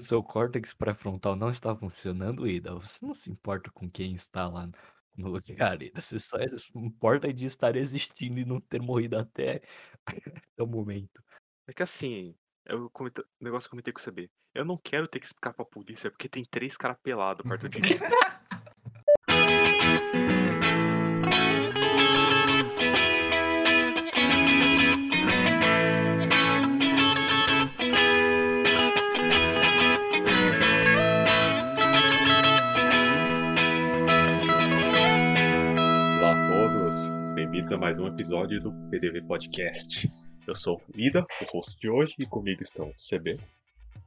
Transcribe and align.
seu 0.00 0.22
córtex 0.22 0.74
pré-frontal 0.74 1.36
não 1.36 1.50
está 1.50 1.74
funcionando, 1.74 2.46
Ida, 2.46 2.74
você 2.74 3.04
não 3.04 3.14
se 3.14 3.30
importa 3.30 3.70
com 3.70 3.90
quem 3.90 4.14
está 4.14 4.48
lá 4.48 4.68
no 5.16 5.28
lugar, 5.28 5.82
Ida. 5.82 6.00
Você 6.00 6.18
só 6.18 6.36
se 6.56 6.76
importa 6.76 7.32
de 7.32 7.46
estar 7.46 7.76
existindo 7.76 8.38
e 8.38 8.44
não 8.44 8.60
ter 8.60 8.80
morrido 8.80 9.18
até, 9.18 9.62
até 10.06 10.62
o 10.62 10.66
momento. 10.66 11.22
É 11.66 11.72
que 11.72 11.82
assim, 11.82 12.34
eu 12.66 12.86
o 12.86 13.04
negócio 13.40 13.68
que 13.68 13.74
eu 13.74 13.76
comentei 13.76 13.92
com 13.92 14.00
o 14.00 14.04
CB. 14.04 14.30
Eu 14.54 14.64
não 14.64 14.76
quero 14.76 15.08
ter 15.08 15.18
que 15.18 15.26
explicar 15.26 15.52
pra 15.52 15.64
polícia 15.64 16.10
porque 16.10 16.28
tem 16.28 16.44
três 16.44 16.76
caras 16.76 16.96
pelados 17.02 17.46
perto 17.46 17.68
de 17.68 17.80
mim. 17.80 17.88
bem-vindos 37.64 37.72
a 37.72 37.76
mais 37.78 37.98
um 37.98 38.06
episódio 38.06 38.60
do 38.60 38.72
PDV 38.90 39.22
Podcast. 39.22 40.10
Eu 40.46 40.54
sou 40.56 40.76
o 40.76 41.00
Ida, 41.00 41.20
o 41.42 41.56
host 41.56 41.78
de 41.80 41.88
hoje, 41.88 42.14
e 42.18 42.26
comigo 42.26 42.62
estão 42.62 42.88
o 42.88 42.94
CB, 42.94 43.38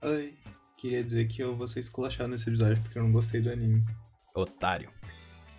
Oi, 0.02 0.38
queria 0.78 1.04
dizer 1.04 1.28
que 1.28 1.42
eu 1.42 1.56
vou 1.56 1.68
ser 1.68 1.80
esculachado 1.80 2.30
nesse 2.30 2.50
episódio 2.50 2.82
porque 2.84 2.98
eu 3.00 3.04
não 3.04 3.12
gostei 3.12 3.42
do 3.42 3.50
anime. 3.50 3.84
Otário. 4.36 4.92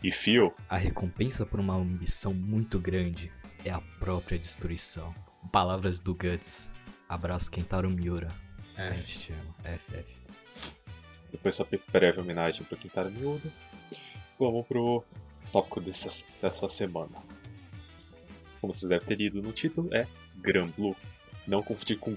e 0.02 0.12
Fio. 0.12 0.54
A 0.68 0.76
recompensa 0.76 1.44
por 1.44 1.58
uma 1.58 1.74
ambição 1.76 2.32
muito 2.32 2.78
grande 2.78 3.32
é 3.64 3.70
a 3.70 3.80
própria 3.98 4.38
destruição. 4.38 5.12
Palavras 5.52 5.98
do 5.98 6.14
Guts. 6.14 6.70
Abraço 7.08 7.50
Kentaro 7.50 7.90
Miura. 7.90 8.28
A 8.76 8.82
É, 8.82 8.94
gente 8.94 9.18
te 9.18 9.32
ama. 9.32 9.78
FF. 9.78 10.16
Depois 11.32 11.56
só 11.56 11.66
breve 11.92 12.20
homenagem 12.20 12.62
pro 12.64 12.76
Quintaro 12.76 13.10
Miúdo. 13.10 13.50
Vamos 14.38 14.66
pro 14.66 15.02
tópico 15.50 15.80
dessa, 15.80 16.10
dessa 16.40 16.68
semana. 16.68 17.16
Como 18.60 18.74
vocês 18.74 18.88
devem 18.88 19.06
ter 19.06 19.16
lido 19.16 19.42
no 19.42 19.52
título, 19.52 19.88
é 19.94 20.06
Gran 20.36 20.68
Blue. 20.68 20.96
Não 21.46 21.62
confundir 21.62 21.98
com 21.98 22.16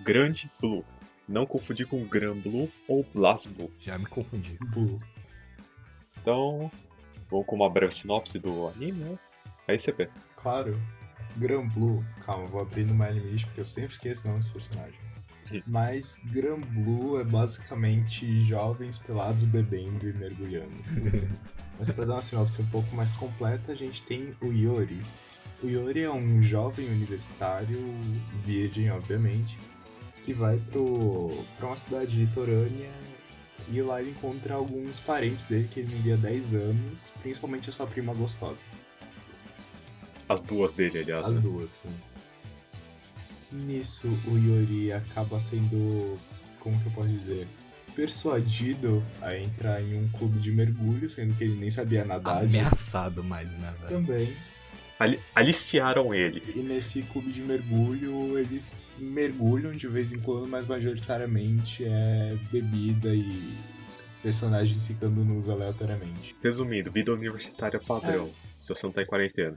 Grande 0.00 0.50
Blue. 0.60 0.84
Não 1.28 1.44
confundir 1.44 1.86
com 1.86 2.02
Gran 2.04 2.36
Blue 2.36 2.70
ou 2.86 3.04
Blast 3.14 3.48
Blue. 3.48 3.70
Já 3.80 3.98
me 3.98 4.06
confundi. 4.06 4.56
Blue. 4.72 4.98
Então, 6.20 6.70
vamos 7.30 7.46
com 7.46 7.56
uma 7.56 7.68
breve 7.68 7.94
sinopse 7.94 8.38
do 8.38 8.68
anime, 8.68 9.04
né? 9.04 9.18
Aí 9.66 9.78
você 9.78 9.92
vê. 9.92 10.08
Claro, 10.36 10.80
Gran 11.36 11.68
Blue. 11.68 12.02
Calma, 12.24 12.46
vou 12.46 12.60
abrir 12.60 12.86
no 12.86 12.94
My 12.94 13.06
Anime 13.06 13.40
porque 13.44 13.60
eu 13.60 13.64
sempre 13.64 13.92
esqueço 13.92 14.24
o 14.24 14.28
nome 14.28 14.38
dos 14.38 14.48
personagens. 14.48 15.08
Mas 15.66 16.18
Gran 16.24 16.60
Blue 16.60 17.20
é 17.20 17.24
basicamente 17.24 18.26
jovens 18.44 18.98
pelados 18.98 19.44
bebendo 19.44 20.08
e 20.08 20.12
mergulhando. 20.12 20.72
Mas 21.78 21.90
pra 21.90 22.04
dar 22.04 22.14
uma 22.14 22.22
sinopse 22.22 22.60
um 22.60 22.66
pouco 22.66 22.94
mais 22.94 23.12
completa, 23.12 23.72
a 23.72 23.74
gente 23.74 24.02
tem 24.02 24.34
o 24.40 24.52
Yori. 24.52 25.00
O 25.62 25.66
Yori 25.66 26.02
é 26.02 26.10
um 26.10 26.42
jovem 26.42 26.86
universitário, 26.86 27.78
virgem, 28.44 28.90
obviamente, 28.92 29.58
que 30.22 30.32
vai 30.32 30.56
pro, 30.70 31.32
pra 31.56 31.68
uma 31.68 31.76
cidade 31.76 32.16
litorânea 32.16 32.90
e 33.70 33.82
lá 33.82 34.00
ele 34.00 34.10
encontra 34.10 34.54
alguns 34.54 35.00
parentes 35.00 35.44
dele 35.44 35.68
que 35.70 35.80
ele 35.80 35.94
não 35.94 36.02
via 36.02 36.14
há 36.14 36.18
10 36.18 36.54
anos, 36.54 37.12
principalmente 37.22 37.68
a 37.70 37.72
sua 37.72 37.86
prima 37.86 38.14
gostosa. 38.14 38.64
As 40.28 40.44
duas 40.44 40.74
dele, 40.74 41.00
aliás. 41.00 41.26
As 41.26 41.34
né? 41.34 41.40
duas, 41.40 41.72
sim. 41.72 41.88
Nisso, 43.50 44.06
o 44.26 44.38
Yori 44.38 44.92
acaba 44.92 45.40
sendo, 45.40 46.18
como 46.60 46.78
que 46.80 46.86
eu 46.86 46.92
posso 46.92 47.08
dizer, 47.08 47.48
persuadido 47.96 49.02
a 49.22 49.36
entrar 49.36 49.82
em 49.82 50.04
um 50.04 50.08
clube 50.10 50.38
de 50.38 50.52
mergulho, 50.52 51.08
sendo 51.10 51.34
que 51.34 51.44
ele 51.44 51.58
nem 51.58 51.70
sabia 51.70 52.04
nadar. 52.04 52.44
Ameaçado 52.44 53.24
mais, 53.24 53.50
né, 53.54 53.74
velho? 53.80 53.88
Também. 53.88 54.36
Ali- 54.98 55.20
aliciaram 55.34 56.12
ele. 56.12 56.42
E 56.54 56.58
nesse 56.58 57.02
clube 57.02 57.30
de 57.32 57.40
mergulho, 57.40 58.38
eles 58.38 58.92
mergulham 58.98 59.72
de 59.72 59.86
vez 59.86 60.12
em 60.12 60.18
quando, 60.18 60.48
mas 60.48 60.66
majoritariamente 60.66 61.84
é 61.84 62.36
bebida 62.50 63.14
e 63.14 63.54
personagens 64.22 64.86
ficando 64.86 65.24
nus 65.24 65.48
aleatoriamente. 65.48 66.34
Resumindo, 66.42 66.90
vida 66.90 67.12
universitária 67.12 67.78
padrão. 67.78 68.28
Se 68.60 68.74
você 68.74 68.86
não 68.86 68.92
tá 68.92 69.02
em 69.02 69.06
quarentena. 69.06 69.56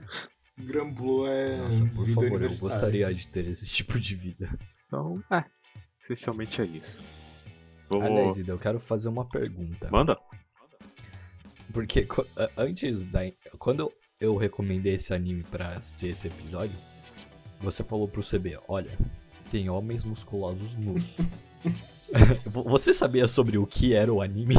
Gran 0.56 0.92
Blue 0.92 1.26
é 1.26 1.56
Nossa, 1.56 1.86
por 1.86 2.06
vida 2.06 2.20
favor, 2.22 2.42
eu 2.42 2.56
gostaria 2.56 3.12
de 3.12 3.26
ter 3.26 3.46
esse 3.46 3.66
tipo 3.66 3.98
de 3.98 4.14
vida. 4.14 4.56
Então, 4.86 5.22
é. 5.30 5.44
Essencialmente 6.04 6.60
é 6.60 6.66
isso. 6.66 7.00
Vou... 7.88 8.00
Aliás, 8.02 8.36
Ida, 8.36 8.52
eu 8.52 8.58
quero 8.58 8.78
fazer 8.78 9.08
uma 9.08 9.28
pergunta. 9.28 9.88
Manda? 9.90 10.16
Porque 11.72 12.06
antes 12.56 13.04
da. 13.04 13.20
Quando 13.58 13.90
eu 14.22 14.36
recomendei 14.36 14.94
esse 14.94 15.12
anime 15.12 15.42
pra 15.42 15.80
ser 15.80 16.08
esse 16.10 16.28
episódio, 16.28 16.76
você 17.60 17.82
falou 17.82 18.06
pro 18.06 18.22
CB: 18.22 18.58
olha, 18.68 18.96
tem 19.50 19.68
homens 19.68 20.04
musculosos 20.04 20.74
nus. 20.76 21.18
Vo- 22.46 22.64
você 22.64 22.94
sabia 22.94 23.26
sobre 23.26 23.58
o 23.58 23.66
que 23.66 23.94
era 23.94 24.12
o 24.12 24.22
anime? 24.22 24.54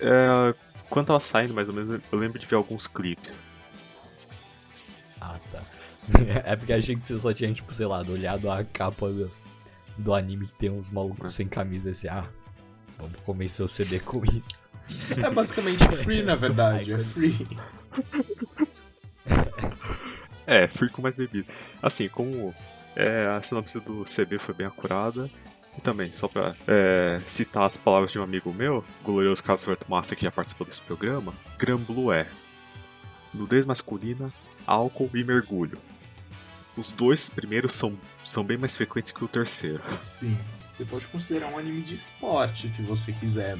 É, 0.00 0.54
quando 0.88 1.06
tava 1.06 1.20
saindo, 1.20 1.52
mais 1.54 1.68
ou 1.68 1.74
menos, 1.74 2.00
eu 2.12 2.18
lembro 2.18 2.38
de 2.38 2.46
ver 2.46 2.56
alguns 2.56 2.86
clipes. 2.86 3.34
Ah, 5.20 5.38
tá. 5.50 5.62
É 6.44 6.56
porque 6.56 6.72
achei 6.72 6.96
que 6.96 7.06
você 7.06 7.18
só 7.18 7.32
tinha, 7.32 7.52
tipo, 7.52 7.72
sei 7.72 7.86
lá, 7.86 8.00
olhado 8.02 8.50
a 8.50 8.64
capa 8.64 9.08
do, 9.08 9.30
do 9.98 10.14
anime 10.14 10.46
que 10.46 10.54
tem 10.54 10.70
uns 10.70 10.90
malucos 10.90 11.32
sem 11.34 11.46
camisa 11.46 11.90
assim, 11.90 12.08
ah, 12.08 12.28
vamos 12.98 13.14
convencer 13.20 13.64
o 13.64 13.68
CB 13.68 14.00
com 14.00 14.24
isso. 14.24 14.62
É 15.16 15.30
basicamente 15.30 15.86
free, 16.02 16.22
na 16.22 16.34
verdade. 16.34 16.92
É 16.92 16.98
free. 16.98 17.46
É, 20.46 20.66
fui 20.66 20.88
com 20.88 21.02
mais 21.02 21.16
bebida. 21.16 21.46
Assim, 21.82 22.08
como 22.08 22.54
é, 22.96 23.26
a 23.26 23.42
sinopse 23.42 23.78
do 23.80 24.04
CB 24.04 24.38
foi 24.38 24.54
bem 24.54 24.66
acurada. 24.66 25.30
E 25.76 25.80
também, 25.80 26.12
só 26.12 26.28
pra 26.28 26.54
é, 26.66 27.20
citar 27.26 27.64
as 27.64 27.76
palavras 27.76 28.12
de 28.12 28.18
um 28.18 28.22
amigo 28.22 28.52
meu, 28.52 28.84
glorioso 29.02 29.42
Carlos 29.42 29.64
Roberto 29.64 29.88
Massa, 29.88 30.14
que 30.14 30.22
já 30.22 30.30
participou 30.30 30.66
desse 30.66 30.82
programa, 30.82 31.32
Gran 31.58 31.78
Blue 31.78 32.12
é 32.12 32.26
nudez 33.32 33.64
masculina, 33.64 34.30
álcool 34.66 35.08
e 35.14 35.24
mergulho. 35.24 35.78
Os 36.76 36.90
dois 36.90 37.30
primeiros 37.30 37.74
são, 37.74 37.98
são 38.24 38.44
bem 38.44 38.58
mais 38.58 38.76
frequentes 38.76 39.12
que 39.12 39.24
o 39.24 39.28
terceiro. 39.28 39.82
Sim. 39.98 40.36
Você 40.72 40.84
pode 40.84 41.06
considerar 41.06 41.48
um 41.48 41.58
anime 41.58 41.82
de 41.82 41.96
esporte, 41.96 42.68
se 42.68 42.82
você 42.82 43.12
quiser. 43.12 43.56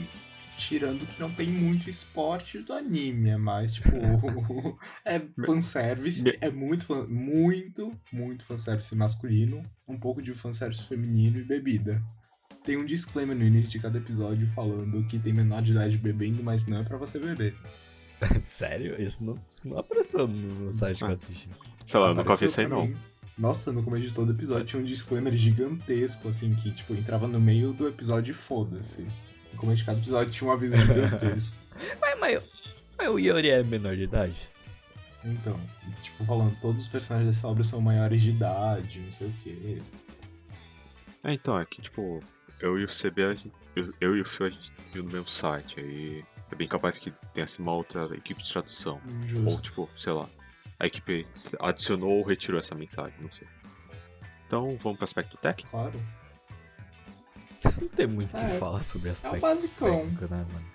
Tirando 0.59 1.05
que 1.07 1.21
não 1.21 1.31
tem 1.31 1.49
muito 1.49 1.91
esporte 1.91 2.59
do 2.59 2.73
anime, 2.73 3.31
é 3.31 3.37
mais 3.37 3.73
tipo. 3.75 3.89
é 5.05 5.21
fanservice. 5.45 6.23
É 6.41 6.51
muito, 6.51 6.85
fan- 6.85 7.07
muito, 7.09 7.91
muito 8.13 8.45
fanservice 8.45 8.95
masculino. 8.95 9.63
Um 9.89 9.99
pouco 9.99 10.23
de 10.23 10.33
fanservice 10.35 10.83
feminino 10.85 11.39
e 11.39 11.43
bebida. 11.45 12.01
Tem 12.65 12.77
um 12.77 12.85
disclaimer 12.85 13.37
no 13.37 13.45
início 13.45 13.71
de 13.71 13.79
cada 13.81 13.99
episódio 13.99 14.47
falando 14.55 15.05
que 15.09 15.19
tem 15.19 15.33
menor 15.33 15.63
de 15.63 15.73
idade 15.73 15.99
bebendo, 15.99 16.45
mas 16.45 16.65
não 16.67 16.79
é 16.79 16.85
pra 16.85 16.97
você 16.97 17.19
beber. 17.19 17.57
Sério? 18.41 19.03
Isso 19.03 19.25
não, 19.25 19.37
isso 19.49 19.67
não 19.67 19.79
apareceu 19.79 20.29
no, 20.29 20.73
site 20.73 20.99
que 20.99 21.05
eu 21.05 21.09
Ah. 21.09 21.13
assisti. 21.13 21.51
Sei 21.87 21.99
lá, 21.99 22.09
eu 22.09 22.15
nunca 22.15 22.37
vi 22.37 22.47
isso 22.47 22.61
aí 22.61 22.69
não. 22.69 22.87
mim. 22.87 22.97
Nossa, 23.37 23.73
no 23.73 23.83
começo 23.83 24.05
de 24.07 24.13
todo 24.13 24.31
episódio 24.31 24.65
tinha 24.67 24.81
um 24.81 24.85
disclaimer 24.85 25.35
gigantesco, 25.35 26.29
assim, 26.29 26.55
que, 26.55 26.71
tipo, 26.71 26.95
entrava 26.95 27.27
no 27.27 27.41
meio 27.41 27.73
do 27.73 27.89
episódio 27.89 28.31
e 28.31 28.35
foda-se. 28.35 29.05
No 29.53 29.59
começo 29.59 29.79
de 29.79 29.85
cada 29.85 29.99
episódio 29.99 30.33
tinha 30.33 30.49
um 30.49 30.53
aviso 30.53 30.77
gigantesco. 30.77 31.57
Mas, 32.01 32.19
mas, 32.21 32.43
mas 32.97 33.09
o 33.09 33.19
Yori 33.19 33.51
é 33.51 33.63
menor 33.63 33.97
de 33.97 34.03
idade? 34.05 34.37
Então, 35.25 35.59
tipo, 36.03 36.25
falando, 36.25 36.55
todos 36.61 36.83
os 36.83 36.89
personagens 36.89 37.35
dessa 37.35 37.49
obra 37.49 37.65
são 37.65 37.81
maiores 37.81 38.23
de 38.23 38.31
idade, 38.31 39.01
não 39.01 39.13
sei 39.13 39.27
o 39.27 39.33
quê. 39.43 39.83
É, 41.25 41.33
então, 41.33 41.59
é 41.59 41.65
que, 41.65 41.83
tipo, 41.83 42.21
eu 42.61 42.79
e 42.79 42.85
o 42.85 42.89
CB, 42.89 43.25
a 43.25 43.31
gente- 43.35 43.53
eu, 43.75 43.93
eu 44.01 44.17
e 44.17 44.21
o 44.21 44.25
Fio, 44.25 44.47
a 44.47 44.51
gente 44.51 44.73
viu 44.93 45.03
no 45.03 45.11
mesmo 45.11 45.29
site. 45.29 45.81
Aí 45.81 46.23
é 46.51 46.55
bem 46.55 46.69
capaz 46.69 46.99
que 46.99 47.11
tenha 47.35 47.47
sido 47.49 47.63
uma 47.63 47.73
outra 47.73 48.05
equipe 48.17 48.41
de 48.43 48.53
tradução. 48.53 49.01
Ou, 49.05 49.29
Justo. 49.29 49.63
tipo, 49.63 49.89
sei 49.99 50.13
lá, 50.13 50.29
a 50.79 50.87
equipe 50.87 51.27
adicionou 51.61 52.11
ou 52.19 52.25
retirou 52.25 52.61
essa 52.61 52.75
mensagem, 52.77 53.15
não 53.21 53.31
sei. 53.33 53.49
Então, 54.47 54.77
vamos 54.81 54.99
pro 54.99 55.05
aspecto 55.05 55.37
técnico? 55.39 55.71
Claro. 55.71 55.99
Não 57.81 57.89
tem 57.89 58.07
muito 58.07 58.37
o 58.37 58.39
que 58.41 58.45
É, 58.45 58.59
falar 58.59 58.85
sobre 58.85 59.09
É 59.09 59.13
aspecto 59.13 59.37
o 59.37 59.41
basicão. 59.41 59.91
técnico, 59.97 60.23
né, 60.35 60.47
mano? 60.53 60.67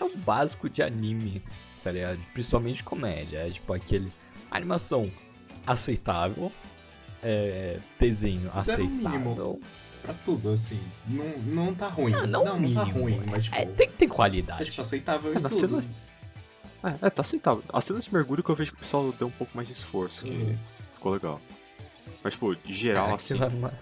É 0.00 0.04
o 0.04 0.16
básico 0.18 0.68
de 0.68 0.82
anime, 0.82 1.42
tá 1.82 1.90
ligado? 1.90 2.18
Principalmente 2.32 2.82
comédia. 2.84 3.38
É 3.46 3.50
tipo 3.50 3.72
aquele. 3.72 4.12
Animação 4.50 5.10
aceitável. 5.66 6.52
É, 7.22 7.78
desenho 7.98 8.48
Isso 8.48 8.58
aceitável. 8.58 8.88
mínimo. 9.10 9.60
Pra 10.02 10.14
tudo, 10.24 10.50
assim. 10.50 10.78
Não, 11.08 11.38
não 11.66 11.74
tá 11.74 11.88
ruim. 11.88 12.12
Ah, 12.14 12.26
não, 12.26 12.44
não, 12.44 12.52
tá 12.52 12.58
mínimo. 12.84 13.00
ruim, 13.00 13.20
mas 13.26 13.44
tipo. 13.44 13.56
É, 13.56 13.64
tem 13.64 13.88
que 13.88 13.96
ter 13.96 14.04
é, 14.04 14.08
qualidade. 14.08 14.64
tipo 14.70 14.80
aceitável 14.82 15.32
É, 15.32 15.36
em 15.38 15.40
na 15.40 15.48
tudo. 15.48 15.80
cena- 15.82 15.84
É, 17.02 17.06
é, 17.06 17.10
tá 17.10 17.22
aceitável. 17.22 17.64
As 17.72 17.84
cenas 17.84 18.04
de 18.04 18.12
mergulho 18.14 18.42
que 18.44 18.50
eu 18.50 18.54
vejo 18.54 18.70
que 18.70 18.76
o 18.76 18.80
pessoal 18.80 19.10
deu 19.18 19.26
um 19.28 19.32
pouco 19.32 19.52
mais 19.56 19.66
de 19.66 19.74
esforço, 19.74 20.22
que 20.22 20.30
Uhum. 20.30 20.56
ficou 20.94 21.12
legal. 21.12 21.40
Mas, 22.22 22.34
tipo, 22.34 22.54
de 22.54 22.74
geral, 22.74 23.08
É, 23.10 23.14
assim, 23.14 23.42
é 23.42 23.46
uma- 23.46 23.72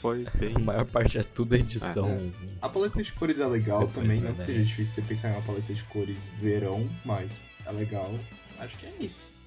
foi 0.00 0.24
bem. 0.38 0.54
A 0.54 0.58
maior 0.58 0.86
parte 0.86 1.18
é 1.18 1.22
tudo 1.22 1.54
edição. 1.54 2.32
A 2.60 2.68
paleta 2.68 3.02
de 3.02 3.12
cores 3.12 3.38
é 3.38 3.46
legal 3.46 3.80
Depois, 3.86 3.96
também, 3.96 4.20
né, 4.20 4.28
não 4.28 4.34
que 4.34 4.40
né? 4.40 4.46
seja 4.46 4.64
difícil 4.64 4.94
você 4.94 5.02
pensar 5.02 5.30
em 5.30 5.32
uma 5.32 5.42
paleta 5.42 5.72
de 5.72 5.82
cores 5.84 6.28
verão, 6.40 6.88
mas 7.04 7.32
é 7.64 7.72
legal. 7.72 8.12
Acho 8.58 8.76
que 8.78 8.86
é 8.86 8.94
isso. 9.00 9.38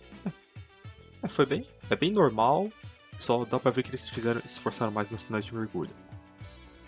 É, 1.24 1.28
foi 1.28 1.46
bem. 1.46 1.68
É 1.90 1.96
bem 1.96 2.12
normal. 2.12 2.72
Só 3.20 3.46
dá 3.46 3.60
pra 3.60 3.70
ver 3.72 3.84
que 3.84 3.90
eles 3.90 4.10
fizeram, 4.10 4.42
se 4.42 4.48
esforçaram 4.48 4.92
mais 4.92 5.10
na 5.12 5.18
cena 5.18 5.42
de 5.42 5.54
mergulho. 5.54 5.92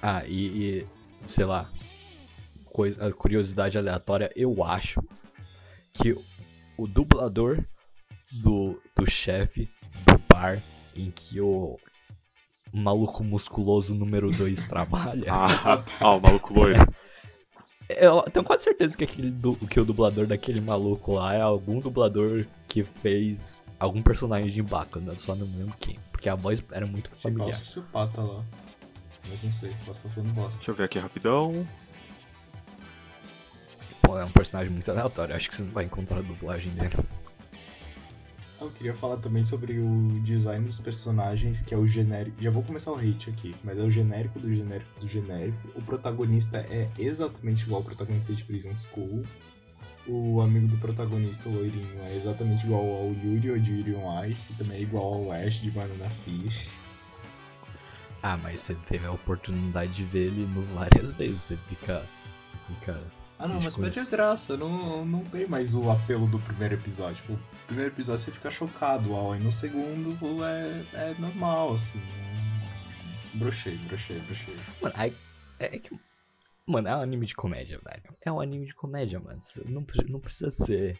Ah, 0.02 0.24
e, 0.26 0.82
e, 0.82 0.88
sei 1.26 1.46
lá, 1.46 1.70
coisa, 2.66 3.12
curiosidade 3.14 3.78
aleatória, 3.78 4.32
eu 4.36 4.64
acho 4.64 5.00
que 5.94 6.18
o 6.76 6.88
dublador 6.88 7.64
do, 8.32 8.82
do 8.96 9.10
chefe 9.10 9.70
do 10.06 10.18
bar 10.28 10.62
em 10.96 11.12
que 11.12 11.40
o 11.40 11.78
maluco 12.80 13.24
musculoso 13.24 13.94
número 13.94 14.32
2 14.32 14.66
trabalha, 14.68 15.26
Ah, 15.32 15.84
ah, 16.00 16.12
o 16.16 16.20
maluco 16.20 16.54
loiro. 16.54 16.88
eu 17.90 18.22
tenho 18.24 18.44
quase 18.46 18.64
certeza 18.64 18.98
que, 18.98 19.04
aquele 19.04 19.34
que 19.70 19.80
o 19.80 19.86
dublador 19.86 20.26
daquele 20.26 20.60
maluco 20.62 21.14
lá 21.14 21.34
é 21.36 21.42
algum 21.42 21.80
dublador 21.80 22.46
que 22.68 22.84
fez 22.84 23.62
algum 23.80 24.02
personagem 24.02 24.50
de 24.50 24.62
Bacana, 24.64 25.14
só 25.16 25.36
não 25.36 25.46
lembro 25.58 25.76
quem, 25.80 25.98
porque 26.12 26.28
a 26.30 26.36
voz 26.36 26.64
era 26.72 26.86
muito 26.88 27.16
Se 27.16 27.24
familiar. 27.24 27.50
passa 27.52 27.64
o 27.64 27.66
seu 27.68 27.84
pata 27.84 28.22
lá. 28.22 28.44
Mas 29.30 29.44
não 29.44 29.52
sei, 29.54 29.70
posso 29.86 30.00
estar 30.00 30.10
falando 30.10 30.34
bosta. 30.34 30.56
Deixa 30.58 30.72
eu 30.72 30.76
ver 30.76 30.84
aqui 30.86 31.00
rapidão. 31.00 31.66
Pô, 34.02 34.18
é 34.20 34.26
um 34.26 34.32
personagem 34.32 34.72
muito 34.74 34.90
aleatório, 34.92 35.36
acho 35.36 35.50
que 35.50 35.56
você 35.56 35.64
não 35.64 35.72
vai 35.72 35.86
encontrar 35.86 36.18
a 36.18 36.22
dublagem 36.22 36.74
dele. 36.74 36.96
Eu 38.64 38.72
queria 38.72 38.94
falar 38.94 39.18
também 39.18 39.44
sobre 39.44 39.78
o 39.78 40.08
design 40.24 40.66
dos 40.66 40.80
personagens, 40.80 41.62
que 41.62 41.74
é 41.74 41.78
o 41.78 41.86
genérico. 41.86 42.42
Já 42.42 42.50
vou 42.50 42.64
começar 42.64 42.92
o 42.92 42.96
hate 42.96 43.30
aqui, 43.30 43.54
mas 43.62 43.78
é 43.78 43.82
o 43.82 43.92
genérico 43.92 44.40
do 44.40 44.54
genérico 44.54 45.00
do 45.02 45.08
genérico. 45.08 45.68
O 45.76 45.82
protagonista 45.82 46.60
é 46.70 46.90
exatamente 46.98 47.64
igual 47.64 47.82
ao 47.82 47.86
protagonista 47.86 48.34
de 48.34 48.44
Prison 48.46 48.74
School. 48.76 49.24
O 50.08 50.42
amigo 50.42 50.68
do 50.68 50.78
protagonista, 50.78 51.50
o 51.50 51.54
loirinho, 51.54 52.02
é 52.08 52.16
exatamente 52.16 52.66
igual 52.66 52.84
ao 52.84 53.08
Yuri 53.24 53.60
de 53.60 53.72
Yuri 53.72 53.96
on 53.96 54.26
Ice, 54.26 54.54
e 54.54 54.56
também 54.56 54.78
é 54.78 54.82
igual 54.82 55.14
ao 55.14 55.32
Ash 55.32 55.62
de 55.62 55.70
Banana 55.70 56.10
Fish. 56.24 56.70
Ah, 58.22 58.38
mas 58.42 58.62
você 58.62 58.76
teve 58.88 59.06
a 59.06 59.12
oportunidade 59.12 59.92
de 59.92 60.06
ver 60.06 60.28
ele 60.28 60.48
várias 60.74 61.12
vezes, 61.12 61.42
você 61.42 61.58
fica. 61.58 62.02
Você 62.48 62.58
fica. 62.68 63.23
Ah 63.40 63.48
não, 63.48 63.60
mas 63.60 63.76
perde 63.76 64.00
a 64.00 64.06
graça, 64.06 64.56
não, 64.56 65.04
não 65.04 65.24
tem 65.26 65.46
mais 65.48 65.74
o 65.76 65.90
apelo 65.90 66.28
do 66.28 66.40
primeiro 66.40 66.76
episódio. 66.76 67.16
Tipo, 67.18 67.34
o 67.34 67.66
primeiro 67.68 67.92
episódio 67.92 68.24
você 68.24 68.32
fica 68.32 68.50
chocado, 68.50 69.12
uau, 69.12 69.36
e 69.36 69.40
no 69.40 69.52
segundo 69.52 70.18
é, 70.46 70.84
é 70.94 71.16
normal, 71.20 71.76
assim. 71.76 72.00
é- 72.00 73.38
Brochei, 73.38 73.76
brochei, 73.88 74.20
brochei. 74.20 74.56
Mano, 74.82 74.94
aí- 74.98 75.14
é, 75.60 75.76
é 75.76 75.80
que. 75.80 75.90
Mano, 76.66 76.88
é 76.88 76.96
um 76.96 77.02
anime 77.02 77.26
de 77.26 77.36
comédia, 77.36 77.80
velho. 77.84 78.04
É 78.24 78.32
um 78.32 78.40
anime 78.40 78.68
de 78.68 78.74
comédia, 78.76 79.20
mano. 79.20 79.40
Não, 79.66 79.84
não 80.08 80.20
precisa 80.20 80.52
ser 80.52 80.98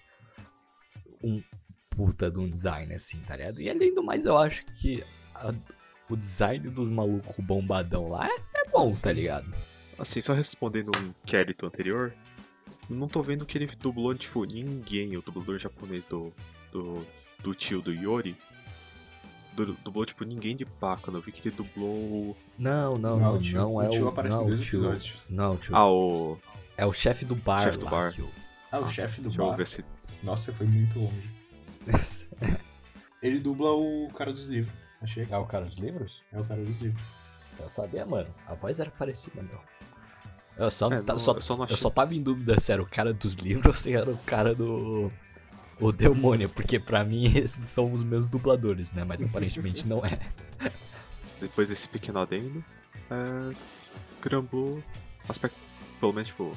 um 1.24 1.42
puta 1.92 2.30
de 2.30 2.40
um 2.40 2.50
design 2.50 2.94
assim, 2.94 3.20
tá 3.20 3.36
ligado? 3.38 3.62
E 3.62 3.70
além 3.70 3.94
do 3.94 4.04
mais, 4.04 4.26
eu 4.26 4.38
acho 4.38 4.66
que 4.82 5.02
a- 5.36 5.54
o 6.10 6.16
design 6.18 6.68
dos 6.70 6.90
malucos 6.90 7.36
bombadão 7.46 8.10
lá 8.10 8.28
é, 8.28 8.36
é 8.66 8.70
bom, 8.70 8.94
tá 8.96 9.12
ligado? 9.14 9.46
Assim, 9.98 10.20
só 10.20 10.34
respondendo 10.34 10.92
um 10.98 11.04
inquérito 11.24 11.66
anterior, 11.68 12.14
não 12.90 13.08
tô 13.08 13.22
vendo 13.24 13.46
que 13.46 13.58
ele 13.58 13.66
dublou, 13.80 14.14
tipo, 14.16 14.44
ninguém, 14.46 15.16
o 15.18 15.22
dublador 15.22 15.58
japonês 15.60 16.08
do, 16.08 16.34
do, 16.72 17.06
do 17.42 17.54
tio 17.56 17.82
do 17.82 17.92
Yori. 17.94 18.36
du- 19.54 19.78
Dublou, 19.84 20.06
tipo, 20.06 20.24
ninguém 20.24 20.56
de 20.56 20.66
Bacana. 20.66 21.18
Eu 21.18 21.22
vi 21.22 21.32
que 21.32 21.48
ele 21.48 21.56
dublou. 21.56 22.36
Não, 22.58 22.98
não, 22.98 23.18
Não, 23.18 23.20
não, 23.20 23.36
o 23.36 23.42
tio- 23.42 23.58
não 23.58 23.82
é 23.82 23.88
o 23.88 23.92
tio 23.92 24.08
aparece 24.08 24.36
em 24.36 24.40
não, 24.40 24.48
dois 24.48 24.62
tio, 24.62 24.80
episódios. 24.80 25.30
Não, 25.30 25.58
tio. 25.58 25.76
Ah, 25.76 25.88
o. 25.90 26.38
É 26.78 26.86
o 26.86 26.94
chefe 26.94 27.24
do 27.26 27.36
bar 27.36 27.62
Chefe 27.64 27.78
do 27.78 27.86
lá. 27.86 27.92
bar. 27.92 28.14
O... 28.20 28.30
Ah, 28.72 28.80
o 28.80 28.88
chefe 28.88 29.22
do 29.22 29.30
Deixa 29.30 29.42
eu 29.42 29.48
bar. 29.50 29.56
ver 29.56 29.68
se. 29.68 29.86
Nossa, 30.24 30.52
foi 30.54 30.66
muito 30.66 30.98
longe. 31.00 31.30
Ele 33.22 33.40
dubla 33.40 33.72
o 33.72 34.08
cara 34.14 34.34
dos 34.34 34.48
livros. 34.48 34.74
Achei 35.02 35.28
É 35.30 35.38
o 35.38 35.46
cara 35.46 35.66
dos 35.66 35.76
livros? 35.76 36.22
é 36.32 36.40
o 36.40 36.44
cara 36.44 36.64
dos 36.64 36.80
livros. 36.82 37.04
Eu 37.60 37.70
sabia, 37.70 38.06
mano. 38.06 38.28
A 38.48 38.54
voz 38.56 38.80
era 38.80 38.90
parecida, 38.90 39.42
meu. 39.44 39.60
Eu 40.58 40.70
só, 40.72 40.92
É, 40.92 41.02
tá- 41.02 41.14
não, 41.14 41.20
só, 41.20 41.34
eu 41.34 41.42
só 41.42 41.58
não 41.58 41.66
eu 41.66 41.78
só 41.78 41.90
tava 41.90 42.14
em 42.14 42.22
dúvida 42.22 42.60
se 42.60 42.72
era 42.72 42.82
o 42.82 42.86
cara 42.86 43.12
dos 43.14 43.34
livros 43.36 43.66
ou 43.66 43.74
se 43.74 43.94
era 43.94 44.10
o 44.10 44.18
cara 44.20 44.54
do. 44.54 45.12
O 45.80 45.92
Demônio, 45.92 46.48
porque 46.50 46.80
pra 46.80 47.04
mim 47.04 47.26
esses 47.38 47.68
são 47.68 47.92
os 47.92 48.04
meus 48.04 48.30
dubladores, 48.30 48.92
né? 48.92 49.04
Mas 49.04 49.22
aparentemente 49.24 49.88
não 49.88 50.06
é. 50.06 50.20
Depois 51.42 51.68
desse 51.68 51.88
pequeno 51.90 52.20
adendo, 52.20 52.64
é. 53.10 53.56
Granblue, 54.22 54.84
aspecto. 55.28 55.58
Pelo 56.00 56.14
menos, 56.14 56.28
tipo. 56.30 56.56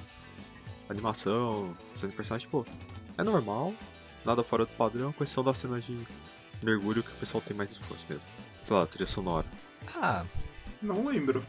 Animação, 0.89 1.77
cena 1.97 2.11
de 2.11 2.17
personagem, 2.17 2.47
tipo. 2.47 2.65
É 3.19 3.25
normal, 3.25 3.75
nada 4.25 4.45
fora 4.45 4.65
do 4.67 4.73
padrão, 4.73 5.13
com 5.13 5.25
exceção 5.25 5.43
da 5.43 5.53
cena 5.55 5.81
de 5.81 5.99
mergulho 6.63 7.03
que 7.03 7.11
o 7.11 7.15
pessoal 7.17 7.43
tem 7.45 7.57
mais 7.57 7.73
esforço 7.73 8.05
mesmo. 8.09 8.23
Sei 8.63 8.77
lá, 8.77 8.87
trilha 8.87 9.07
sonora. 9.07 9.47
Ah, 9.97 10.25
Não 10.83 11.07
lembro. 11.07 11.43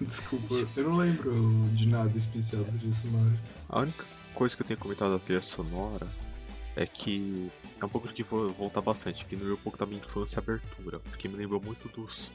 Desculpa, 0.00 0.54
eu 0.76 0.88
não 0.88 0.96
lembro 0.96 1.68
de 1.72 1.86
nada 1.86 2.16
especial 2.16 2.64
do 2.64 2.78
dia 2.78 2.92
sonoro. 2.92 3.38
A 3.68 3.80
única 3.80 4.04
coisa 4.34 4.56
que 4.56 4.62
eu 4.62 4.66
tenho 4.66 4.78
comentado 4.78 5.12
da 5.12 5.18
trilha 5.18 5.42
sonora 5.42 6.06
é 6.76 6.86
que 6.86 7.50
é 7.80 7.84
um 7.84 7.88
pouco 7.88 8.06
do 8.06 8.14
que 8.14 8.22
vou 8.22 8.48
voltar 8.50 8.80
bastante, 8.80 9.24
que 9.24 9.34
lembrou 9.34 9.54
um 9.54 9.60
pouco 9.60 9.78
da 9.78 9.86
minha 9.86 10.00
infância 10.00 10.38
e 10.38 10.40
abertura, 10.40 11.00
porque 11.00 11.28
me 11.28 11.36
lembrou 11.36 11.60
muito 11.60 11.88
dos, 11.88 12.30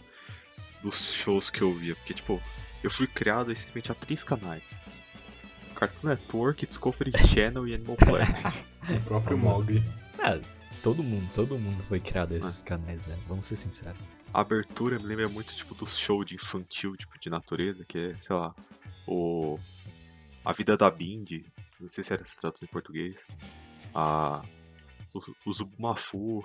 dos 0.82 1.14
shows 1.14 1.50
que 1.50 1.62
eu 1.62 1.74
via, 1.74 1.96
porque 1.96 2.14
tipo, 2.14 2.42
eu 2.84 2.92
fui 2.92 3.08
criado 3.08 3.52
essencialmente 3.52 3.92
a 3.92 3.96
três 3.96 4.24
canais. 4.24 4.76
Cartoon 5.76 6.10
Network, 6.10 6.66
Discovery 6.66 7.12
Channel 7.28 7.68
e 7.68 7.74
Animal 7.74 7.98
Planet. 7.98 8.64
O 8.84 9.00
próprio. 9.06 9.38
Mogli. 9.38 9.82
ah, 10.20 10.38
todo 10.84 11.02
mundo, 11.02 11.26
todo 11.34 11.58
mundo 11.58 11.82
foi 11.88 12.02
criado 12.02 12.34
a 12.34 12.38
esses 12.38 12.62
canais, 12.62 13.08
né? 13.08 13.18
Vamos 13.30 13.46
ser 13.46 13.56
sinceros. 13.56 13.96
A 14.34 14.42
abertura 14.42 14.98
me 14.98 15.06
lembra 15.06 15.30
muito 15.30 15.54
tipo 15.54 15.76
dos 15.76 15.98
shows 15.98 16.26
de 16.26 16.36
infantil, 16.36 16.98
tipo 16.98 17.20
de 17.20 17.30
natureza, 17.30 17.86
que 17.86 17.98
é, 17.98 18.14
sei 18.16 18.36
lá, 18.36 18.56
o 19.08 19.60
A 20.44 20.52
Vida 20.54 20.76
da 20.76 20.90
Bindi, 20.90 21.46
não 21.80 21.88
sei 21.88 22.04
se 22.04 22.14
era 22.14 22.24
essa 22.24 22.42
tradução 22.42 22.66
em 22.68 22.72
português. 22.72 23.16
A 23.94 24.42
o, 25.14 25.22
o 25.46 25.54
Zubumafu, 25.54 26.44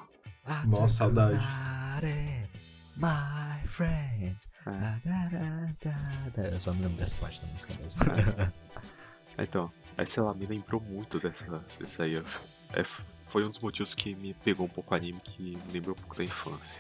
Nossa, 0.67 0.89
saudades. 0.89 1.41
My 2.97 3.67
friend. 3.67 4.37
É. 4.67 4.71
Da, 4.71 4.99
da, 5.05 5.29
da, 5.29 5.67
da, 5.83 6.31
da. 6.31 6.49
Eu 6.49 6.61
só 6.61 6.73
me 6.73 6.83
lembro 6.83 6.99
dessa 6.99 7.17
parte 7.17 7.41
da 7.41 7.47
música 7.53 7.75
mesmo. 7.75 8.01
Então, 9.39 9.71
aí 9.97 10.05
sei 10.05 10.21
lá, 10.21 10.35
me 10.35 10.47
lembrou 10.47 10.81
muito 10.81 11.21
dessa, 11.21 11.65
dessa 11.79 12.03
aí. 12.03 12.17
É, 12.17 12.83
foi 13.29 13.45
um 13.45 13.51
dos 13.51 13.61
motivos 13.61 13.95
que 13.95 14.15
me 14.17 14.35
pegou 14.35 14.67
um 14.67 14.69
pouco 14.69 14.93
o 14.93 14.97
anime, 14.97 15.21
que 15.21 15.41
me 15.41 15.73
lembrou 15.73 15.95
um 15.95 16.01
pouco 16.01 16.17
da 16.17 16.25
infância. 16.25 16.77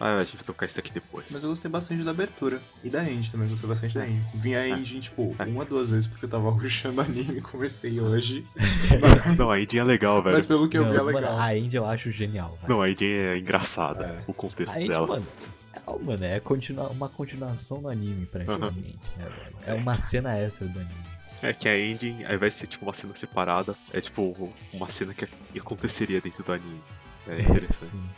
Ah, 0.00 0.14
a 0.14 0.24
gente 0.24 0.36
vai 0.36 0.44
tocar 0.44 0.66
isso 0.66 0.76
daqui 0.76 0.92
depois. 0.92 1.26
Mas 1.30 1.42
eu 1.42 1.48
gostei 1.50 1.70
bastante 1.70 2.02
da 2.04 2.12
abertura. 2.12 2.60
E 2.84 2.88
da 2.90 3.02
End 3.04 3.30
também, 3.30 3.48
gostei 3.48 3.68
bastante 3.68 3.94
da 3.94 4.06
End. 4.06 4.24
Vim 4.34 4.54
a 4.54 4.68
End, 4.68 5.00
tipo, 5.00 5.34
uma, 5.46 5.64
duas 5.64 5.90
vezes 5.90 6.06
porque 6.06 6.24
eu 6.24 6.28
tava 6.28 6.50
rushando 6.50 7.00
anime 7.00 7.38
e 7.38 7.40
comecei 7.40 8.00
hoje. 8.00 8.46
Não, 9.36 9.50
a 9.50 9.58
Idin 9.58 9.78
é 9.78 9.84
legal, 9.84 10.22
velho. 10.22 10.36
Mas 10.36 10.46
pelo 10.46 10.68
que 10.68 10.78
eu 10.78 10.84
vi 10.84 10.90
é 10.90 11.02
mano, 11.02 11.06
legal. 11.16 11.38
a 11.40 11.56
Indy 11.56 11.76
eu 11.76 11.86
acho 11.86 12.10
genial. 12.12 12.50
velho. 12.60 12.68
Não, 12.68 12.82
a 12.82 12.88
Idin 12.88 13.06
é 13.06 13.38
engraçada, 13.38 14.04
É. 14.04 14.22
o 14.26 14.32
contexto 14.34 14.76
A 14.76 14.78
dela. 14.78 15.06
mano, 15.06 15.26
é, 15.74 16.04
mano, 16.04 16.24
é 16.24 16.40
continua, 16.40 16.88
uma 16.90 17.08
continuação 17.08 17.82
do 17.82 17.88
anime, 17.88 18.26
praticamente, 18.26 18.98
né, 19.16 19.24
velho? 19.24 19.56
É 19.66 19.74
uma 19.74 19.98
cena 19.98 20.36
extra 20.38 20.66
do 20.68 20.78
anime. 20.78 20.94
É 21.42 21.52
que 21.52 21.68
a 21.68 21.78
ending, 21.78 22.24
ao 22.24 22.34
invés 22.34 22.54
de 22.54 22.60
ser 22.60 22.66
tipo 22.66 22.84
uma 22.84 22.94
cena 22.94 23.14
separada, 23.16 23.76
é 23.92 24.00
tipo 24.00 24.52
uma 24.72 24.90
cena 24.90 25.14
que 25.14 25.26
aconteceria 25.58 26.20
dentro 26.20 26.42
do 26.44 26.52
anime. 26.52 26.80
É 27.28 27.40
interessante. 27.42 27.92
Sim. 27.92 28.08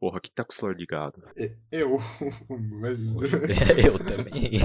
Porra, 0.00 0.18
quem 0.18 0.32
tá 0.32 0.42
com 0.42 0.50
o 0.50 0.54
celular 0.54 0.76
ligado? 0.76 1.22
É, 1.36 1.54
Eu. 1.70 1.98
Mas... 2.80 2.98
eu 3.84 3.98
também. 3.98 4.58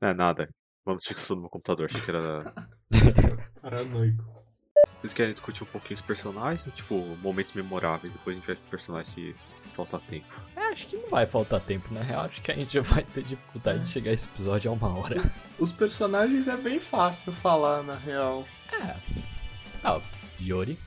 Não 0.00 0.08
é 0.08 0.14
nada. 0.14 0.48
Uma 0.86 0.94
notificação 0.94 1.34
no 1.34 1.42
meu 1.42 1.50
computador, 1.50 1.86
achei 1.86 2.00
que 2.00 2.10
era. 2.10 2.54
Paranoico. 3.60 4.24
Vocês 5.00 5.14
querem 5.14 5.32
discutir 5.32 5.64
um 5.64 5.66
pouquinho 5.66 5.94
os 5.94 6.00
personagens? 6.00 6.74
Tipo, 6.74 6.94
momentos 7.22 7.54
memoráveis, 7.54 8.12
depois 8.12 8.36
a 8.36 8.38
gente 8.38 8.46
vai 8.46 8.54
pro 8.54 8.70
personagem 8.70 9.12
se 9.12 9.34
faltar 9.74 10.00
tempo. 10.02 10.26
É, 10.54 10.60
acho 10.68 10.86
que 10.86 10.96
não 10.96 11.08
vai 11.08 11.26
faltar 11.26 11.60
tempo, 11.60 11.92
na 11.92 12.02
real. 12.02 12.22
Acho 12.22 12.40
que 12.40 12.52
a 12.52 12.54
gente 12.54 12.78
vai 12.80 13.02
ter 13.02 13.24
dificuldade 13.24 13.84
de 13.84 13.88
chegar 13.88 14.10
a 14.10 14.14
esse 14.14 14.28
episódio 14.28 14.70
a 14.70 14.74
uma 14.74 14.96
hora. 14.96 15.22
Os 15.58 15.72
personagens 15.72 16.46
é 16.46 16.56
bem 16.56 16.78
fácil 16.78 17.32
falar, 17.32 17.82
na 17.82 17.96
real. 17.96 18.46
É. 18.72 18.96
Ah, 19.82 20.00
Yori. 20.40 20.78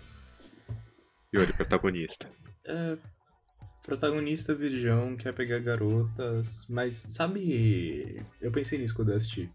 Yuri, 1.34 1.54
protagonista. 1.54 2.30
É, 2.66 2.98
protagonista 3.84 4.56
virgão, 4.56 5.16
quer 5.16 5.34
pegar 5.34 5.60
garotas, 5.60 6.66
mas 6.70 7.06
sabe. 7.10 8.22
Eu 8.42 8.52
pensei 8.52 8.80
nisso 8.80 8.96
quando 8.96 9.12
eu 9.12 9.18
assisti. 9.18 9.50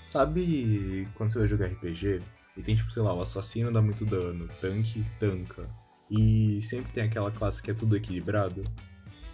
Sabe 0.00 1.06
quando 1.14 1.32
você 1.32 1.38
vai 1.40 1.48
jogar 1.48 1.66
RPG 1.66 2.22
e 2.56 2.62
tem 2.62 2.74
tipo, 2.74 2.90
sei 2.90 3.02
lá, 3.02 3.12
o 3.14 3.20
assassino 3.20 3.70
dá 3.70 3.82
muito 3.82 4.04
dano, 4.06 4.48
tanque 4.60 5.04
tanca. 5.20 5.68
E 6.10 6.60
sempre 6.62 6.90
tem 6.92 7.04
aquela 7.04 7.30
classe 7.30 7.62
que 7.62 7.70
é 7.70 7.74
tudo 7.74 7.94
equilibrado. 7.94 8.64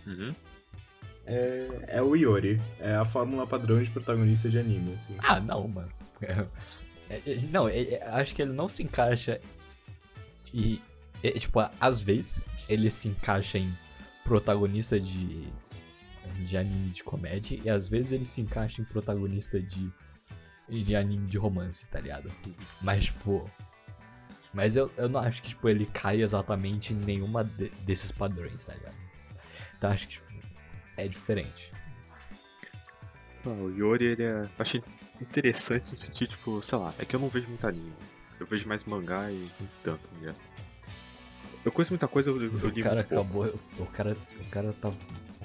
Uhum. 0.07 0.35
é, 1.25 1.69
é 1.89 2.03
o 2.03 2.17
Iori. 2.17 2.61
É 2.81 2.97
a 2.97 3.05
fórmula 3.05 3.47
padrão 3.47 3.81
de 3.81 3.91
protagonista 3.91 4.49
de 4.49 4.59
anime, 4.59 4.93
assim. 4.95 5.15
Ah, 5.19 5.41
não, 5.41 5.69
mano. 5.69 5.91
É, 7.09 7.21
é, 7.27 7.37
não, 7.51 7.69
é, 7.69 7.81
é, 7.81 8.09
acho 8.09 8.35
que 8.35 8.43
ele 8.43 8.53
não 8.53 8.69
se 8.69 8.83
encaixa 8.83 9.41
e, 10.53 10.81
é, 11.23 11.33
tipo, 11.33 11.61
às 11.81 12.01
vezes 12.01 12.49
ele 12.69 12.91
se 12.91 13.09
encaixa 13.09 13.59
em 13.59 13.71
protagonista 14.25 14.99
de, 14.99 15.47
de 16.47 16.57
anime 16.57 16.91
de 16.91 17.05
comédia 17.05 17.61
e 17.63 17.69
às 17.69 17.89
vezes 17.89 18.13
ele 18.13 18.25
se 18.25 18.41
encaixa 18.41 18.81
em 18.83 18.85
protagonista 18.85 19.61
de, 19.61 19.93
de 20.69 20.97
anime 20.97 21.29
de 21.29 21.39
romance, 21.39 21.87
tá 21.87 22.01
ligado? 22.01 22.31
Mas, 22.83 23.05
tipo. 23.05 23.49
Mas 24.53 24.77
eu, 24.77 24.91
eu 24.97 25.09
não 25.09 25.21
acho 25.21 25.43
que, 25.43 25.49
tipo, 25.49 25.69
ele 25.69 25.85
cai 25.87 26.23
exatamente 26.23 26.93
em 26.93 26.97
nenhuma 26.97 27.45
de, 27.45 27.69
desses 27.85 28.11
padrões, 28.11 28.65
tá 28.65 28.73
ligado? 28.75 28.97
Então 29.77 29.91
acho 29.91 30.09
que, 30.09 30.15
tipo, 30.15 30.33
é 30.97 31.09
diferente. 31.09 31.71
O 33.45 33.69
Yori, 33.69 34.07
ele 34.07 34.23
é. 34.23 34.49
Achei 34.59 34.83
interessante 35.21 35.97
sentido, 35.99 36.31
tipo, 36.31 36.63
sei 36.63 36.79
lá, 36.79 36.95
é 36.99 37.05
que 37.05 37.15
eu 37.15 37.21
não 37.21 37.29
vejo 37.29 37.49
muito 37.49 37.67
anime. 37.67 37.93
Eu 38.41 38.47
vejo 38.47 38.67
mais 38.67 38.85
mangá 38.85 39.31
e 39.31 39.51
tanto, 39.83 40.09
ligado? 40.19 40.37
Eu 41.65 41.73
conheço 41.73 41.93
muita 41.93 42.07
coisa, 42.07 42.31
eu, 42.31 42.43
eu 42.43 42.51
O 42.51 42.83
cara 42.83 43.01
acabou. 43.01 43.47
O 43.79 43.87
cara, 43.87 44.17
o 44.41 44.45
cara 44.51 44.75
tá 44.81 44.93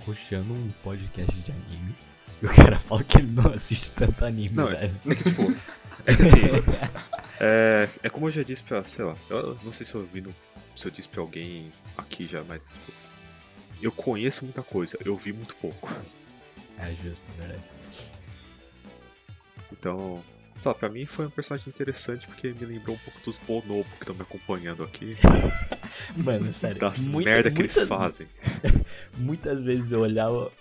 ruxando 0.06 0.54
um 0.54 0.70
podcast 0.84 1.36
de 1.40 1.52
anime. 1.52 1.96
E 2.42 2.46
o 2.46 2.54
cara 2.54 2.80
fala 2.80 3.04
que 3.04 3.18
ele 3.18 3.32
não 3.32 3.54
assiste 3.54 3.92
tanto 3.92 4.24
anime, 4.26 4.56
Não, 4.56 4.68
velho. 4.68 4.94
É 5.08 5.16
que, 5.16 5.24
tipo, 5.24 5.44
é 6.06 6.16
que 6.16 6.22
assim, 6.22 7.00
é, 7.40 7.90
é 8.04 8.10
como 8.10 8.28
eu 8.28 8.32
já 8.32 8.44
disse 8.44 8.64
pra, 8.64 8.84
sei 8.84 9.06
lá, 9.06 9.16
eu 9.30 9.58
não 9.64 9.74
sei 9.74 9.86
se 9.86 9.96
eu 9.96 10.06
vi 10.06 10.22
no, 10.22 10.34
se 10.76 10.88
eu 10.88 10.92
disse 10.92 11.08
pra 11.08 11.22
alguém 11.22 11.72
aqui 11.98 12.28
já, 12.28 12.44
mas 12.46 12.70
tipo, 12.70 12.92
eu 13.82 13.92
conheço 13.92 14.44
muita 14.46 14.64
coisa, 14.64 14.98
eu 15.04 15.16
vi 15.16 15.34
muito 15.34 15.56
pouco. 15.56 15.94
É 16.78 16.92
justo, 16.92 17.26
verdade. 17.38 17.64
Então, 19.72 20.24
sei 20.62 20.70
lá, 20.72 20.76
pra 20.76 20.90
mim 20.90 21.06
foi 21.06 21.26
um 21.28 21.30
personagem 21.30 21.70
interessante 21.70 22.26
porque 22.28 22.54
me 22.54 22.66
lembrou 22.66 22.96
um 22.96 23.00
pouco 23.00 23.20
dos 23.24 23.38
Bonobo 23.38 23.90
que 23.98 24.04
estão 24.04 24.16
me 24.16 24.22
acompanhando 24.22 24.84
aqui. 24.84 25.18
Mano, 26.18 26.54
sério. 26.54 26.80
Das 26.80 27.08
muita- 27.08 27.30
merda 27.30 27.52
que 27.52 27.62
eles 27.62 27.76
muitas- 27.76 27.90
fazem. 27.90 28.28
Muitas 29.18 29.62
vezes 29.64 29.92
eu 29.92 30.02
olhava. 30.02 30.52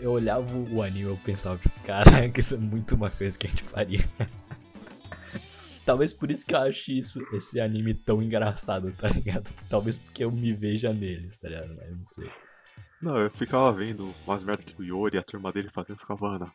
Eu 0.00 0.12
olhava 0.12 0.46
o 0.54 0.82
anime 0.82 1.00
e 1.00 1.02
eu 1.02 1.18
pensava, 1.22 1.58
tipo, 1.58 1.78
caraca, 1.80 2.40
isso 2.40 2.54
é 2.54 2.58
muito 2.58 2.94
uma 2.94 3.10
coisa 3.10 3.38
que 3.38 3.46
a 3.46 3.50
gente 3.50 3.62
faria. 3.62 4.08
Talvez 5.84 6.12
por 6.12 6.30
isso 6.30 6.44
que 6.46 6.54
eu 6.54 6.58
acho 6.60 6.90
isso, 6.92 7.22
esse 7.34 7.60
anime 7.60 7.94
tão 7.94 8.20
engraçado, 8.22 8.90
tá 8.92 9.08
ligado? 9.08 9.48
Talvez 9.68 9.96
porque 9.98 10.24
eu 10.24 10.32
me 10.32 10.52
veja 10.52 10.92
neles, 10.92 11.38
tá 11.38 11.48
ligado? 11.48 11.76
Mas 11.76 11.90
não 11.90 12.04
sei. 12.04 12.30
Não, 13.00 13.18
eu 13.18 13.30
ficava 13.30 13.70
vendo 13.72 14.12
umas 14.26 14.42
merda 14.42 14.62
que 14.62 14.80
o 14.80 14.84
Yori 14.84 15.16
e 15.16 15.20
a 15.20 15.22
turma 15.22 15.52
dele 15.52 15.68
fazendo, 15.72 15.92
eu 15.92 15.98
ficava, 15.98 16.26
Ana. 16.36 16.52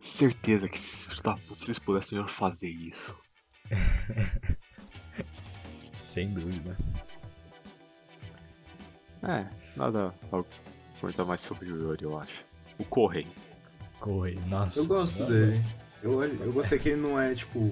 Certeza 0.00 0.68
que 0.68 0.78
puta, 0.78 1.36
se 1.56 1.66
eles 1.66 1.78
pudessem 1.78 2.18
eu 2.18 2.26
fazer 2.26 2.68
isso. 2.70 3.14
Sem 6.18 6.30
dúvida. 6.30 6.76
É, 9.22 9.44
nada 9.76 10.12
a 10.32 10.42
comentar 11.00 11.24
mais 11.24 11.40
sobre 11.40 11.70
o 11.70 11.90
Yori, 11.90 12.02
eu 12.02 12.18
acho. 12.18 12.44
O 12.76 12.84
Correio. 12.84 13.28
Corre, 14.00 14.36
nossa. 14.48 14.80
Eu 14.80 14.86
gosto 14.86 15.24
dele. 15.26 15.62
Eu, 16.02 16.20
eu 16.20 16.52
gostei 16.52 16.76
que 16.76 16.88
ele 16.88 17.00
não 17.00 17.20
é, 17.20 17.36
tipo. 17.36 17.70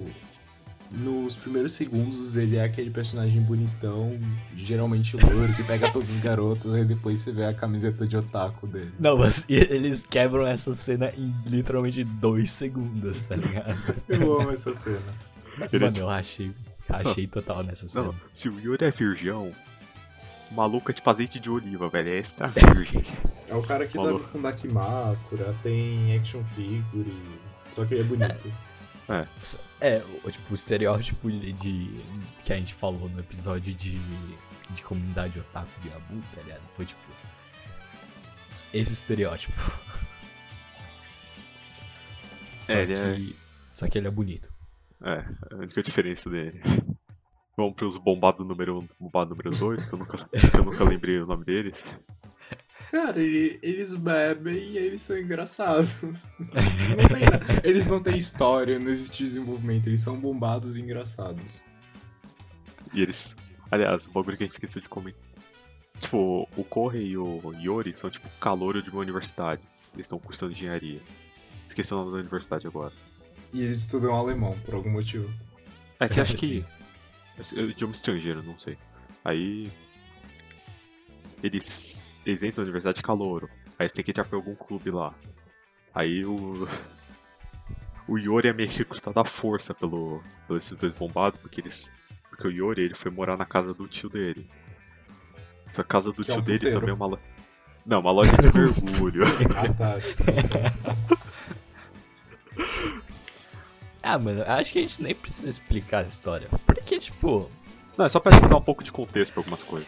Nos 0.89 1.35
primeiros 1.35 1.73
segundos 1.73 2.37
ele 2.37 2.55
é 2.55 2.63
aquele 2.63 2.89
personagem 2.89 3.41
bonitão, 3.41 4.17
geralmente 4.55 5.17
loiro, 5.17 5.53
que 5.53 5.61
pega 5.65 5.91
todos 5.91 6.09
os 6.09 6.17
garotos, 6.19 6.73
e 6.73 6.85
depois 6.85 7.19
você 7.19 7.33
vê 7.33 7.43
a 7.43 7.53
camiseta 7.53 8.07
de 8.07 8.15
otaku 8.15 8.65
dele. 8.65 8.93
Não, 8.97 9.17
mas 9.17 9.43
eles 9.49 10.07
quebram 10.07 10.47
essa 10.47 10.73
cena 10.73 11.11
em 11.17 11.33
literalmente 11.47 12.05
dois 12.05 12.53
segundos, 12.53 13.23
tá 13.23 13.35
ligado? 13.35 13.77
Eu 14.07 14.39
amo 14.39 14.51
essa 14.51 14.73
cena. 14.73 15.01
Ele 15.73 15.83
Mano, 15.83 15.97
eu 15.97 16.09
achei, 16.09 16.53
achei 16.89 17.27
total 17.27 17.63
nessa 17.63 17.87
cena. 17.87 18.05
Não, 18.07 18.15
se 18.33 18.49
o 18.49 18.59
Yori 18.59 18.85
é 18.85 18.91
virgão, 18.91 19.53
o 20.51 20.53
maluco 20.53 20.89
é 20.91 20.93
tipo 20.93 21.09
azeite 21.09 21.39
de 21.39 21.49
oliva, 21.49 21.89
velho. 21.89 22.09
É 22.09 22.17
extra 22.17 22.47
virgem. 22.49 23.03
É 23.47 23.55
o 23.55 23.63
cara 23.63 23.87
que 23.87 23.97
Maluco. 23.97 24.25
dá 24.25 24.31
com 24.31 24.41
Dakimakura, 24.41 25.55
tem 25.63 26.17
action 26.17 26.43
figure, 26.55 27.13
só 27.71 27.85
que 27.85 27.93
ele 27.93 28.01
é 28.01 28.05
bonito. 28.05 28.51
É, 29.79 30.03
o, 30.25 30.29
tipo, 30.31 30.51
o 30.51 30.55
estereótipo 30.55 31.31
de, 31.31 31.53
de- 31.53 32.01
que 32.43 32.51
a 32.51 32.57
gente 32.57 32.73
falou 32.73 33.07
no 33.09 33.19
episódio 33.21 33.73
de, 33.73 33.97
de 34.71 34.83
comunidade 34.83 35.39
otaku 35.39 35.79
de 35.81 35.89
Abu, 35.93 36.21
tá 36.35 36.41
ligado? 36.41 36.61
Foi 36.75 36.85
tipo. 36.85 36.99
Esse 38.73 38.91
estereótipo. 38.91 39.53
Só 42.65 42.73
É, 42.73 42.85
que, 42.85 42.91
ele 42.91 43.31
é- 43.31 43.33
Só 43.73 43.87
que 43.87 43.97
ele 43.97 44.07
é 44.07 44.11
bonito. 44.11 44.49
É, 45.03 45.25
a 45.51 45.55
única 45.57 45.83
diferença 45.83 46.29
dele. 46.29 46.61
Vamos 47.55 47.73
pros 47.75 47.97
bombados 47.97 48.45
número 48.45 48.77
1, 48.77 48.79
um, 48.81 48.87
bombado 48.99 49.31
número 49.31 49.49
2, 49.49 49.85
que 49.85 49.93
eu 49.93 49.97
nunca, 49.99 50.17
que 50.17 50.57
eu 50.57 50.63
nunca 50.63 50.83
lembrei 50.83 51.19
o 51.19 51.25
nome 51.25 51.43
deles. 51.43 51.83
Cara, 52.91 53.19
ele- 53.21 53.59
eles 53.63 53.93
bebem 53.95 54.55
e 54.57 54.77
eles 54.77 55.01
são 55.01 55.17
engraçados. 55.17 55.89
Não 56.39 56.49
tem- 57.09 57.61
eles 57.63 57.87
não 57.87 57.99
têm 57.99 58.17
história, 58.17 58.77
não 58.79 58.89
existe 58.91 59.23
desenvolvimento, 59.23 59.87
eles 59.87 60.01
são 60.01 60.19
bombados 60.19 60.77
e 60.77 60.81
engraçados. 60.81 61.61
E 62.93 63.01
eles. 63.01 63.35
Aliás, 63.71 64.05
o 64.05 64.11
bagulho 64.11 64.37
que 64.37 64.43
a 64.43 64.45
gente 64.45 64.53
esqueceu 64.53 64.81
de 64.81 64.87
comentar. 64.87 65.19
Tipo, 65.99 66.47
o 66.55 66.63
Corre 66.63 67.03
e 67.03 67.17
o 67.17 67.53
Yori 67.59 67.95
são 67.97 68.09
tipo 68.09 68.29
calouro 68.39 68.81
de 68.83 68.89
uma 68.91 69.01
universidade. 69.01 69.61
Eles 69.95 70.05
estão 70.05 70.19
cursando 70.19 70.51
engenharia. 70.51 71.01
Esqueci 71.67 71.91
o 71.93 71.97
nome 71.97 72.11
da 72.11 72.17
universidade 72.19 72.67
agora. 72.67 72.93
E 73.57 73.63
eles 73.63 73.79
estudam 73.79 74.13
alemão, 74.13 74.55
por 74.63 74.75
algum 74.75 74.91
motivo. 74.91 75.27
É 75.99 76.07
que 76.07 76.21
acho 76.21 76.35
que. 76.37 76.63
É 77.39 77.59
idioma 77.59 77.91
estrangeiro, 77.93 78.43
não 78.43 78.55
sei. 78.55 78.77
Aí. 79.25 79.71
Eles, 81.41 82.21
eles 82.23 82.43
entram 82.43 82.57
na 82.61 82.67
universidade 82.67 82.97
de 82.97 83.03
calouro. 83.03 83.49
Aí 83.79 83.85
eles 83.85 83.93
têm 83.93 84.05
que 84.05 84.11
entrar 84.11 84.25
pra 84.25 84.37
algum 84.37 84.53
clube 84.53 84.91
lá. 84.91 85.11
Aí 85.93 86.23
o. 86.23 86.67
O 88.09 88.17
Yori 88.17 88.47
é 88.47 88.53
meio 88.53 88.69
que 88.69 88.77
recrutado 88.77 89.19
à 89.19 89.25
força 89.25 89.73
pelo, 89.73 90.23
por 90.47 90.55
esses 90.57 90.77
dois 90.77 90.93
bombados, 90.93 91.41
porque 91.41 91.59
eles. 91.59 91.91
Porque 92.29 92.47
o 92.47 92.51
Yori 92.51 92.83
ele 92.83 92.95
foi 92.95 93.11
morar 93.11 93.35
na 93.35 93.45
casa 93.45 93.73
do 93.73 93.85
tio 93.85 94.07
dele. 94.07 94.47
Só 95.73 95.81
a 95.81 95.83
casa 95.83 96.13
do 96.13 96.23
Que 96.23 96.31
é 96.31 96.33
um 96.35 96.37
tio 96.37 96.45
dele 96.45 96.57
puteiro. 96.59 96.79
também 96.79 96.91
é 96.91 96.93
uma 96.95 97.05
loja. 97.07 97.21
Não, 97.85 97.99
uma 97.99 98.11
loja 98.11 98.31
de 98.37 98.47
mergulho. 98.57 99.23
Ah, 99.57 99.73
tá. 99.73 99.95
Ah, 104.07 104.17
mano, 104.17 104.41
acho 104.47 104.71
que 104.71 104.79
a 104.79 104.81
gente 104.83 105.03
nem 105.03 105.13
precisa 105.13 105.49
explicar 105.49 106.05
a 106.05 106.07
história. 106.07 106.47
Porque, 106.65 106.97
tipo. 106.97 107.51
Não, 107.97 108.05
é 108.05 108.09
só 108.09 108.21
pra 108.21 108.31
dar 108.39 108.55
um 108.55 108.61
pouco 108.61 108.81
de 108.81 108.91
contexto 108.91 109.33
pra 109.33 109.41
algumas 109.41 109.61
coisas. 109.63 109.87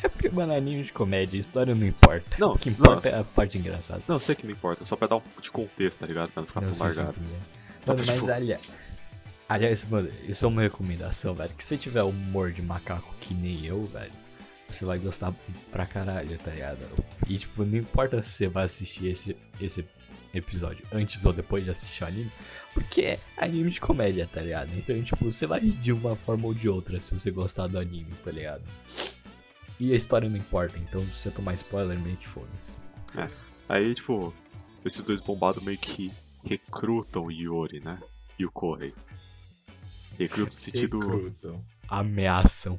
É 0.00 0.08
porque, 0.08 0.28
mano, 0.28 0.54
anime 0.54 0.84
de 0.84 0.92
comédia, 0.92 1.36
história 1.36 1.74
não 1.74 1.84
importa. 1.84 2.36
Não, 2.38 2.52
o 2.52 2.58
que 2.58 2.68
importa 2.68 3.08
é 3.08 3.18
a 3.18 3.24
parte 3.24 3.58
engraçada. 3.58 4.02
Não, 4.06 4.20
sei 4.20 4.36
que 4.36 4.46
não 4.46 4.52
importa, 4.52 4.84
só 4.84 4.94
pra 4.94 5.08
dar 5.08 5.16
um 5.16 5.20
pouco 5.20 5.42
de 5.42 5.50
contexto, 5.50 5.98
tá 5.98 6.06
ligado? 6.06 6.30
Pra 6.30 6.42
não 6.42 6.46
ficar 6.46 6.60
Não 6.60 6.70
tão 6.70 6.86
largado. 6.86 7.18
Mano, 7.18 7.38
pra, 7.84 7.94
mas 7.96 8.06
tipo, 8.06 8.30
aliás, 8.30 8.60
aliás, 9.48 9.84
mano, 9.86 10.08
isso 10.28 10.44
é 10.44 10.48
uma 10.48 10.62
recomendação, 10.62 11.34
velho. 11.34 11.50
Que 11.56 11.64
se 11.64 11.70
você 11.70 11.78
tiver 11.78 12.02
humor 12.04 12.52
de 12.52 12.62
macaco 12.62 13.12
que 13.20 13.34
nem 13.34 13.66
eu, 13.66 13.82
velho, 13.86 14.12
você 14.68 14.84
vai 14.84 14.98
gostar 14.98 15.32
pra 15.72 15.86
caralho, 15.86 16.38
tá 16.38 16.50
ligado? 16.52 16.86
E, 17.26 17.38
tipo, 17.38 17.64
não 17.64 17.78
importa 17.78 18.22
se 18.22 18.30
você 18.30 18.48
vai 18.48 18.66
assistir 18.66 19.08
esse, 19.08 19.36
esse 19.60 19.84
episódio 20.32 20.84
antes 20.92 21.24
ou 21.24 21.32
depois 21.32 21.64
de 21.64 21.70
assistir 21.70 22.04
o 22.04 22.06
anime, 22.06 22.30
porque 22.74 23.02
é 23.02 23.20
anime 23.36 23.70
de 23.70 23.80
comédia, 23.80 24.28
tá 24.32 24.40
ligado? 24.40 24.70
Então, 24.76 25.02
tipo, 25.02 25.24
você 25.24 25.46
vai 25.46 25.60
de 25.60 25.92
uma 25.92 26.16
forma 26.16 26.46
ou 26.46 26.54
de 26.54 26.68
outra 26.68 27.00
se 27.00 27.18
você 27.18 27.30
gostar 27.30 27.66
do 27.66 27.78
anime, 27.78 28.12
tá 28.24 28.30
ligado? 28.30 28.62
E 29.78 29.92
a 29.92 29.96
história 29.96 30.28
não 30.28 30.36
importa, 30.36 30.78
então 30.78 31.04
se 31.06 31.12
você 31.12 31.30
tomar 31.30 31.54
spoiler, 31.54 31.98
meio 31.98 32.16
que 32.16 32.26
foda-se. 32.26 32.74
Aí, 33.68 33.94
tipo, 33.94 34.32
esses 34.84 35.02
dois 35.02 35.20
bombados 35.20 35.62
meio 35.62 35.78
que 35.78 36.12
recrutam 36.44 37.24
o 37.24 37.32
Yori, 37.32 37.80
né? 37.84 37.98
E 38.38 38.44
o 38.44 38.50
Correi. 38.50 38.94
Recrutam 40.18 40.46
no 40.46 40.52
sentido. 40.52 40.98
Recrutam. 40.98 41.64
Ameaçam. 41.88 42.78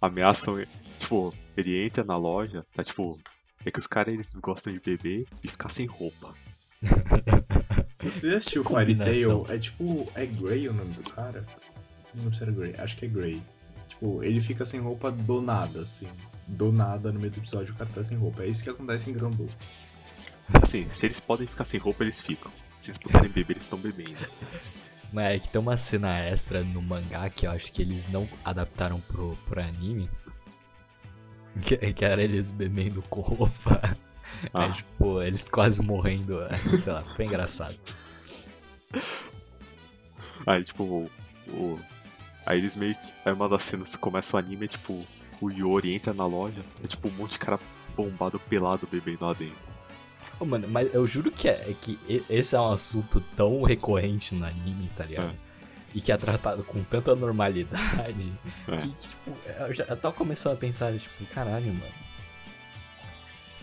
Ameaçam. 0.00 0.64
Tipo, 0.98 1.34
ele 1.56 1.84
entra 1.84 2.04
na 2.04 2.16
loja, 2.16 2.64
tá 2.74 2.84
tipo. 2.84 3.18
É 3.64 3.70
que 3.70 3.78
os 3.78 3.86
caras 3.86 4.14
eles 4.14 4.34
gostam 4.36 4.72
de 4.72 4.80
beber 4.80 5.26
e 5.44 5.48
ficar 5.48 5.68
sem 5.68 5.84
roupa. 5.84 6.34
Se 7.96 8.10
você 8.10 8.28
assistiu 8.28 8.64
Fairy 8.64 8.94
Combinação. 8.94 9.44
Tail, 9.44 9.56
é 9.56 9.58
tipo. 9.58 10.12
É 10.14 10.26
Grey 10.26 10.68
o 10.68 10.72
nome 10.72 10.92
do 10.94 11.02
cara? 11.10 11.44
Não 12.14 12.22
lembro 12.22 12.36
se 12.36 12.42
era 12.42 12.52
Grey, 12.52 12.74
acho 12.78 12.96
que 12.96 13.04
é 13.04 13.08
Grey. 13.08 13.42
Tipo, 13.88 14.22
ele 14.22 14.40
fica 14.40 14.64
sem 14.64 14.80
roupa 14.80 15.12
do 15.12 15.42
nada, 15.42 15.80
assim. 15.80 16.08
Do 16.46 16.72
nada 16.72 17.12
no 17.12 17.20
meio 17.20 17.30
do 17.30 17.38
episódio 17.38 17.74
o 17.74 17.76
cara 17.76 17.90
tá 17.94 18.02
sem 18.02 18.16
roupa. 18.16 18.42
É 18.42 18.48
isso 18.48 18.64
que 18.64 18.70
acontece 18.70 19.10
em 19.10 19.12
Granblue. 19.12 19.48
Assim, 20.62 20.88
se 20.88 21.06
eles 21.06 21.20
podem 21.20 21.46
ficar 21.46 21.64
sem 21.64 21.78
roupa, 21.78 22.02
eles 22.02 22.20
ficam. 22.20 22.50
Se 22.80 22.90
eles 22.90 22.98
puderem 22.98 23.28
beber, 23.28 23.52
eles 23.54 23.64
estão 23.64 23.78
bebendo. 23.78 24.16
Mas 25.12 25.36
é 25.36 25.38
que 25.38 25.48
tem 25.48 25.60
uma 25.60 25.76
cena 25.76 26.18
extra 26.18 26.64
no 26.64 26.80
mangá 26.80 27.28
que 27.28 27.46
eu 27.46 27.50
acho 27.50 27.72
que 27.72 27.82
eles 27.82 28.10
não 28.10 28.28
adaptaram 28.44 29.00
pro, 29.00 29.36
pro 29.48 29.60
anime. 29.60 30.08
Que, 31.64 31.76
que 31.92 32.04
era 32.04 32.22
eles 32.22 32.52
bebendo 32.52 33.02
com 33.02 33.20
roupa. 33.20 33.96
Ah. 34.54 34.64
Aí, 34.64 34.72
tipo, 34.72 35.22
eles 35.22 35.48
quase 35.48 35.82
morrendo, 35.82 36.40
é, 36.42 36.56
sei 36.80 36.92
lá, 36.92 37.02
foi 37.16 37.24
engraçado. 37.26 37.74
Aí, 40.46 40.64
tipo, 40.64 40.82
o, 40.84 41.10
o- 41.48 41.78
Aí 42.46 42.58
eles 42.58 42.74
meio 42.74 42.94
que. 42.94 43.12
Aí 43.24 43.32
uma 43.32 43.48
das 43.48 43.62
cenas 43.62 43.92
que 43.92 43.98
começa 43.98 44.34
o 44.34 44.38
anime 44.38 44.64
é 44.64 44.68
tipo, 44.68 45.04
o 45.40 45.50
Yori 45.50 45.92
entra 45.94 46.12
na 46.14 46.26
loja, 46.26 46.60
é 46.82 46.86
tipo 46.88 47.08
um 47.08 47.12
monte 47.12 47.32
de 47.32 47.38
cara 47.38 47.60
bombado 47.94 48.38
pelado 48.40 48.88
bebendo 48.90 49.26
lá 49.26 49.32
dentro. 49.34 49.70
Ô, 50.40 50.44
mano, 50.46 50.66
mas 50.66 50.92
eu 50.94 51.06
juro 51.06 51.30
que, 51.30 51.48
é, 51.48 51.66
é 51.70 51.74
que 51.80 51.98
esse 52.30 52.56
é 52.56 52.60
um 52.60 52.72
assunto 52.72 53.20
tão 53.36 53.62
recorrente 53.62 54.34
no 54.34 54.46
anime, 54.46 54.90
tá 54.96 55.04
ligado? 55.04 55.34
E 55.94 56.00
que 56.00 56.10
é 56.10 56.16
tratado 56.16 56.62
com 56.64 56.82
tanta 56.84 57.14
normalidade 57.14 58.32
É. 58.68 58.76
que, 58.78 58.88
tipo, 58.88 59.36
eu 59.60 59.74
já 59.74 59.84
eu 59.84 59.96
tava 59.98 60.14
começando 60.14 60.54
a 60.54 60.56
pensar, 60.56 60.92
tipo, 60.96 61.24
caralho, 61.26 61.66
mano. 61.66 61.92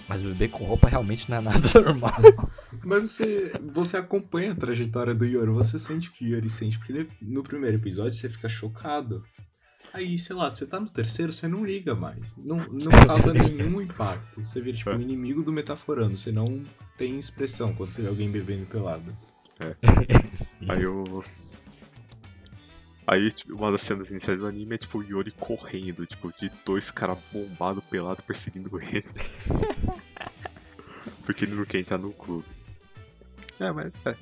Mas 0.08 0.24
beber 0.24 0.50
com 0.50 0.64
roupa 0.64 0.88
realmente 0.88 1.30
não 1.30 1.38
é 1.38 1.42
nada 1.42 1.60
normal. 1.82 2.14
Mas 2.84 3.12
você, 3.12 3.52
você 3.74 3.98
acompanha 3.98 4.54
a 4.54 4.56
trajetória 4.56 5.14
do 5.14 5.26
Yori, 5.26 5.52
você 5.52 5.78
sente 5.78 6.10
o 6.10 6.12
que 6.14 6.24
o 6.26 6.28
Yori 6.30 6.50
sente, 6.50 6.78
porque 6.80 7.08
no 7.22 7.44
primeiro 7.44 7.78
episódio 7.78 8.14
você 8.14 8.30
fica 8.30 8.48
chocado. 8.48 9.24
Aí, 9.94 10.18
sei 10.18 10.36
lá, 10.36 10.50
você 10.50 10.66
tá 10.66 10.80
no 10.80 10.90
terceiro, 10.90 11.34
você 11.34 11.48
não 11.48 11.66
liga 11.66 11.96
mais. 11.96 12.34
Não, 12.38 12.58
não 12.58 12.92
causa 13.06 13.34
nenhum 13.34 13.82
impacto. 13.82 14.46
Você 14.46 14.62
vira 14.62 14.78
tipo 14.78 14.90
É. 14.92 14.96
um 14.96 15.02
inimigo 15.02 15.42
do 15.44 15.52
metaforando, 15.52 16.18
você 16.18 16.32
não 16.32 16.64
tem 16.98 17.18
expressão 17.18 17.74
quando 17.74 17.92
você 17.94 18.02
vê 18.04 18.08
alguém 18.08 18.30
bebendo 18.30 18.66
pelado. 18.68 19.16
Sim. 20.36 20.66
Aí 20.70 20.84
eu. 20.84 21.24
Aí, 23.08 23.32
tipo, 23.32 23.56
uma 23.56 23.72
das 23.72 23.82
cenas 23.84 24.10
iniciais 24.12 24.38
do 24.38 24.46
anime 24.46 24.76
é 24.76 24.78
tipo 24.78 25.00
o 25.00 25.04
Yori 25.04 25.32
correndo, 25.32 26.06
tipo, 26.06 26.30
de 26.38 26.52
dois 26.66 26.92
caras 26.92 27.18
bombados 27.32 27.82
pelado 27.86 28.22
perseguindo 28.24 28.70
ele. 28.82 29.06
Porque 31.26 31.46
ele 31.46 31.56
não 31.56 31.66
quer 31.66 31.80
entrar 31.80 31.98
no 31.98 32.12
clube. 32.12 32.46
É, 33.60 33.72
mas 33.72 33.96
é. 34.06 34.16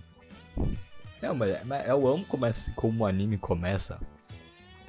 Não, 1.22 1.36
mas, 1.36 1.66
mas 1.66 1.88
eu 1.88 2.08
amo 2.08 2.24
como, 2.26 2.46
esse- 2.46 2.72
como 2.72 3.04
o 3.04 3.08
anime 3.08 3.38
começa 3.38 4.00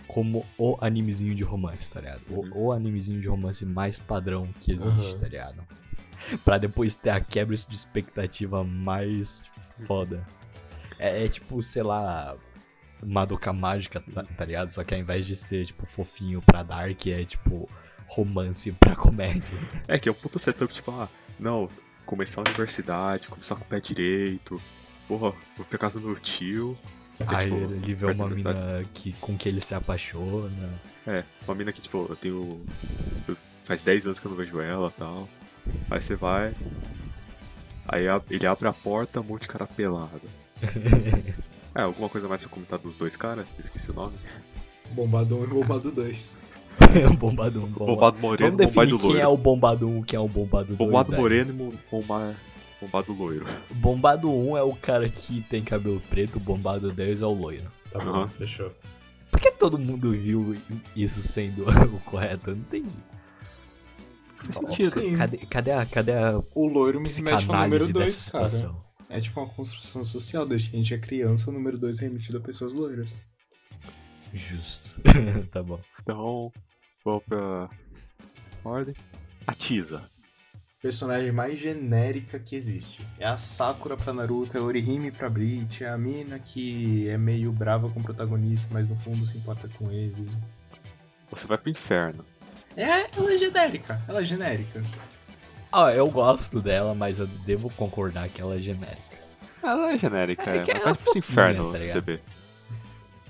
como 0.07 0.47
o 0.57 0.79
animezinho 0.81 1.35
de 1.35 1.43
romance, 1.43 1.91
tá 1.91 2.01
ligado? 2.01 2.21
O, 2.31 2.67
o 2.67 2.73
animezinho 2.73 3.21
de 3.21 3.27
romance 3.29 3.65
mais 3.67 3.99
padrão 3.99 4.47
que 4.61 4.73
existe, 4.73 5.15
Uhum. 5.15 5.19
tá 5.19 5.27
ligado? 5.29 5.63
Pra 6.45 6.59
depois 6.59 6.95
ter 6.97 7.11
a 7.11 7.21
quebra 7.21 7.57
de 7.57 7.75
expectativa 7.75 8.63
mais 8.63 9.51
foda. 9.87 10.25
É, 10.99 11.25
é 11.25 11.29
tipo, 11.29 11.63
sei 11.63 11.83
lá, 11.83 12.37
Madoka 13.05 13.53
Mágica, 13.53 14.01
tá, 14.15 14.23
tá 14.25 14.45
ligado? 14.45 14.71
Só 14.71 14.83
que 14.85 14.95
ao 14.95 15.01
invés 15.01 15.27
de 15.27 15.37
ser, 15.37 15.67
tipo, 15.67 15.85
fofinho 15.87 16.41
pra 16.43 16.63
Dark, 16.63 17.07
é 17.07 17.25
tipo 17.25 17.69
romance 18.07 18.71
pra 18.73 18.95
comédia. 18.97 19.59
É 19.89 19.99
que 19.99 20.09
é 20.09 20.13
um 20.13 20.15
puta 20.15 20.39
setup, 20.39 20.73
tipo, 20.73 20.91
ah, 20.93 21.09
não, 21.39 21.69
começar 22.05 22.41
a 22.41 22.45
universidade, 22.49 23.27
começar 23.29 23.57
com 23.57 23.63
o 23.63 23.67
pé 23.67 23.81
direito, 23.81 24.61
porra, 25.09 25.33
vou 25.57 25.67
pra 25.69 25.79
casa 25.79 25.99
do 26.01 26.07
meu 26.07 26.17
tio. 26.21 26.79
Aí 27.27 27.45
tipo, 27.51 27.57
ele 27.57 27.95
vê 27.95 28.07
uma 28.07 28.29
mina 28.29 28.55
que, 28.93 29.13
com 29.15 29.37
que 29.37 29.49
ele 29.49 29.61
se 29.61 29.75
apaixona. 29.75 30.71
É, 31.07 31.25
uma 31.47 31.55
mina 31.55 31.73
que, 31.73 31.81
tipo, 31.81 32.07
eu 32.09 32.17
tenho. 32.17 32.65
eu- 33.27 33.37
faz 33.65 33.83
10 33.83 34.07
anos 34.07 34.21
que 34.21 34.27
eu 34.27 34.31
não 34.31 34.37
vejo 34.39 34.61
ela 34.61 34.93
e 34.95 34.99
tal. 34.99 35.29
Aí 35.91 36.01
você 36.01 36.15
vai. 36.15 36.55
Aí 37.89 38.05
ele 38.31 38.47
abre 38.47 38.69
a 38.69 38.73
porta, 38.73 39.21
um 39.21 39.25
monte 39.25 39.43
de 39.43 39.49
cara 39.49 39.67
pelado. 39.67 40.21
é, 41.77 41.83
alguma 41.83 42.09
coisa 42.09 42.29
mais 42.29 42.43
pra 42.43 42.51
comentar 42.51 42.79
dos 42.79 42.97
dois 42.97 43.17
caras? 43.17 43.47
Esqueci 43.59 43.91
o 43.91 43.95
nome. 43.95 44.15
Bombado 44.93 45.37
1 45.39 45.45
e 45.45 45.47
Bombado 45.49 45.91
2. 45.91 46.37
bombado 47.19 47.59
1, 47.59 47.63
bombado. 47.67 47.87
Bombado 47.87 48.19
Moreno, 48.19 48.51
Vamos 48.57 48.67
definir 48.67 48.87
Bombado 48.87 48.99
quem 48.99 49.09
Loiro. 49.09 49.21
é 49.25 49.29
o 49.29 49.37
bombado 49.37 49.89
1 49.89 50.03
quem 50.03 50.17
é 50.17 50.21
o 50.21 50.29
bombado 50.29 50.67
2. 50.75 50.79
Bombado 50.79 51.11
velho. 51.11 51.23
Moreno 51.23 51.73
e 51.73 51.91
bomba... 51.91 52.35
Bombado 52.81 53.13
Loiro. 53.15 53.47
Bombado 53.71 54.31
1 54.31 54.57
é 54.59 54.63
o 54.63 54.75
cara 54.77 55.09
que 55.09 55.41
tem 55.43 55.63
cabelo 55.63 56.01
preto, 56.11 56.39
bombado 56.39 56.93
2 56.93 57.23
é 57.23 57.27
o 57.27 57.33
loiro. 57.33 57.65
Tá 57.91 57.99
bom, 57.99 58.11
Aham. 58.11 58.29
fechou. 58.29 58.71
Por 59.31 59.41
que 59.41 59.51
todo 59.51 59.79
mundo 59.79 60.13
viu 60.13 60.55
isso 60.95 61.23
sendo 61.23 61.65
o 61.97 62.01
correto? 62.01 62.51
Eu 62.51 62.55
não 62.57 62.63
entendi. 62.63 62.97
Faz 64.39 64.57
sentido. 64.57 65.17
Cadê, 65.17 65.37
cadê 65.39 65.71
a, 65.73 65.87
cadê 65.87 66.13
a 66.13 66.39
O 66.55 66.67
loiro 66.69 67.01
me 67.01 67.09
remete 67.09 67.51
ao 67.51 67.63
número 67.63 67.85
psicanálise 67.85 67.93
2, 67.93 68.05
dessa 68.15 68.31
cara. 68.33 68.49
situação? 68.49 68.86
É 69.09 69.21
tipo 69.21 69.41
uma 69.41 69.49
construção 69.49 70.05
social, 70.05 70.47
desde 70.47 70.71
que 70.71 70.77
a 70.77 70.79
gente 70.79 70.95
é 70.95 70.99
criança, 70.99 71.51
o 71.51 71.53
número 71.53 71.79
2 71.79 72.01
é 72.01 72.03
remetido 72.03 72.39
a 72.39 72.41
pessoas 72.41 72.73
loiras. 72.73 73.21
Justo. 74.33 75.01
tá 75.53 75.63
bom. 75.63 75.81
Então, 76.03 76.53
vamos 77.05 77.25
pra. 77.25 77.69
Ordem. 78.65 78.95
A 79.47 79.55
Tisa. 79.55 80.05
Personagem 80.83 81.33
mais 81.33 81.59
genérica 81.59 82.39
que 82.39 82.55
existe. 82.55 83.07
É 83.19 83.27
a 83.27 83.39
Sakura 83.39 83.97
pra 83.97 84.13
Naruto, 84.13 84.57
é 84.57 84.61
a 84.61 84.63
Orihime 84.63 85.11
pra 85.11 85.29
Bleach, 85.29 85.83
é 85.83 85.89
a 85.89 85.97
mina 85.97 86.39
que 86.39 87.09
é 87.09 87.17
meio 87.17 87.51
brava 87.51 87.89
com 87.89 88.01
o 88.01 88.03
protagonista, 88.03 88.69
mas 88.71 88.89
no 88.89 88.97
fundo 88.97 89.25
se 89.25 89.39
importa 89.39 89.69
com 89.69 89.91
ele. 89.91 90.29
Você 91.31 91.47
vai 91.47 91.59
pro 91.59 91.71
inferno. 91.71 92.25
É, 92.77 93.09
ela 93.17 93.33
é 93.33 93.39
genérica, 93.39 94.01
ela 94.07 94.21
é 94.21 94.25
genérica. 94.25 94.83
Ah, 95.73 95.93
eu 95.93 96.09
gosto 96.11 96.61
dela, 96.61 96.95
mas 96.95 97.19
eu 97.19 97.27
devo 97.27 97.69
concordar 97.71 98.29
que 98.29 98.41
ela 98.41 98.57
é 98.57 98.61
genérica. 98.61 99.17
Ela 99.63 99.93
é 99.93 99.99
genérica, 99.99 100.43
É 100.51 100.57
é. 100.59 100.71
ela 100.71 100.85
vai 100.85 100.95
pro 100.95 101.13
é 101.15 101.19
inferno, 101.19 101.65
fofinha, 101.65 101.73
tá 101.73 101.79
ligado? 101.79 102.03
CB. 102.05 102.21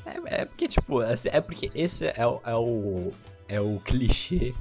É, 0.05 0.43
é 0.43 0.45
porque, 0.45 0.69
tipo, 0.69 1.01
assim, 1.01 1.29
é 1.33 1.41
porque 1.41 1.71
esse 1.75 2.07
é, 2.07 2.27
o- 2.27 2.41
é 2.45 2.55
o. 2.55 3.13
É 3.49 3.61
o 3.61 3.81
clichê 3.85 4.55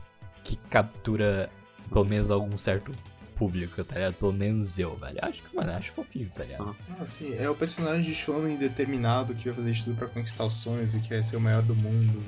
que 0.43 0.55
captura 0.69 1.49
pelo 1.91 2.05
menos 2.05 2.29
algum 2.31 2.55
certo 2.57 2.91
público, 3.35 3.83
tá 3.83 3.95
ligado? 3.95 4.13
Pelo 4.13 4.31
menos 4.33 4.77
eu, 4.79 4.95
velho. 4.95 5.17
Acho 5.21 5.41
que, 5.43 5.55
mano, 5.55 5.71
acho 5.73 5.91
fofinho, 5.91 6.31
tá 6.33 6.43
ligado? 6.43 6.75
Ah, 6.99 7.05
sim, 7.07 7.35
é 7.37 7.49
o 7.49 7.55
personagem 7.55 8.03
de 8.03 8.15
shonen 8.15 8.55
determinado 8.55 9.33
que 9.35 9.45
vai 9.45 9.53
fazer 9.55 9.71
de 9.73 9.83
tudo 9.83 9.97
pra 9.97 10.07
conquistar 10.07 10.45
os 10.45 10.53
sonhos 10.55 10.93
e 10.93 10.99
quer 10.99 11.23
ser 11.23 11.35
o 11.35 11.41
maior 11.41 11.61
do 11.63 11.75
mundo. 11.75 12.23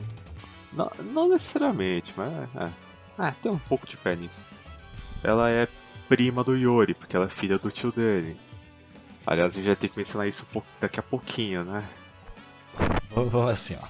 Não, 0.73 0.91
não 1.13 1.29
necessariamente, 1.29 2.13
mas 2.17 2.33
é. 2.55 2.69
Ah, 3.17 3.31
tem 3.41 3.51
um 3.51 3.57
pouco 3.60 3.88
de 3.88 3.95
pé 3.97 4.15
nisso. 4.15 4.38
Ela 5.23 5.49
é 5.49 5.67
prima 6.08 6.43
do 6.43 6.56
Yori, 6.56 6.93
porque 6.93 7.15
ela 7.15 7.25
é 7.25 7.30
filha 7.30 7.58
do 7.58 7.69
tio 7.71 7.91
dele. 7.91 8.38
Aliás, 9.25 9.53
a 9.53 9.56
gente 9.56 9.65
vai 9.65 9.75
ter 9.75 9.89
que 9.89 9.97
mencionar 9.97 10.27
isso 10.27 10.45
daqui 10.80 10.99
a 10.99 11.03
pouquinho, 11.03 11.63
né? 11.65 11.84
Vamos 13.12 13.51
assim, 13.51 13.75
ó. 13.82 13.88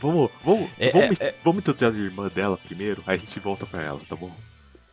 Vamos, 0.00 0.30
vamos, 0.44 0.70
É, 0.78 0.90
vamos, 0.90 1.20
é, 1.20 1.26
é. 1.28 1.34
vamos 1.44 1.60
introduzir 1.60 1.88
a 1.88 1.90
irmã 1.90 2.28
dela 2.28 2.58
primeiro, 2.58 3.02
aí 3.06 3.16
a 3.16 3.18
gente 3.18 3.38
volta 3.40 3.64
pra 3.64 3.82
ela, 3.82 4.00
tá 4.08 4.16
bom? 4.16 4.30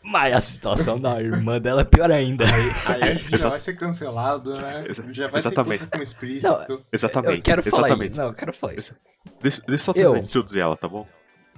Mas 0.04 0.34
a 0.34 0.40
situação 0.40 1.00
da 1.00 1.22
irmã 1.22 1.60
dela 1.60 1.82
é 1.82 1.86
pior 1.86 2.12
ainda. 2.12 2.44
Aí 2.86 3.02
a 3.02 3.14
gente 3.14 3.38
já 3.38 3.50
vai 3.50 3.60
ser 3.60 3.74
cancelado, 3.74 4.54
né? 4.54 4.86
Já 5.12 5.28
vai 5.28 5.40
exatamente. 5.40 5.86
ter 5.86 6.02
explícito. 6.02 6.84
Exatamente. 6.92 7.38
eu 7.38 7.44
quero 7.44 7.64
falar 7.64 7.88
exatamente. 7.88 8.12
isso. 8.12 8.22
Não, 8.22 8.28
eu 8.28 8.34
quero 8.34 8.54
falar 8.54 8.74
isso. 8.74 8.96
Deixa, 9.42 9.62
deixa 9.68 9.74
eu 9.74 9.78
só 9.78 9.92
Eu. 9.96 10.18
introduzir 10.18 10.62
ela, 10.62 10.76
tá 10.76 10.88
bom? 10.88 11.08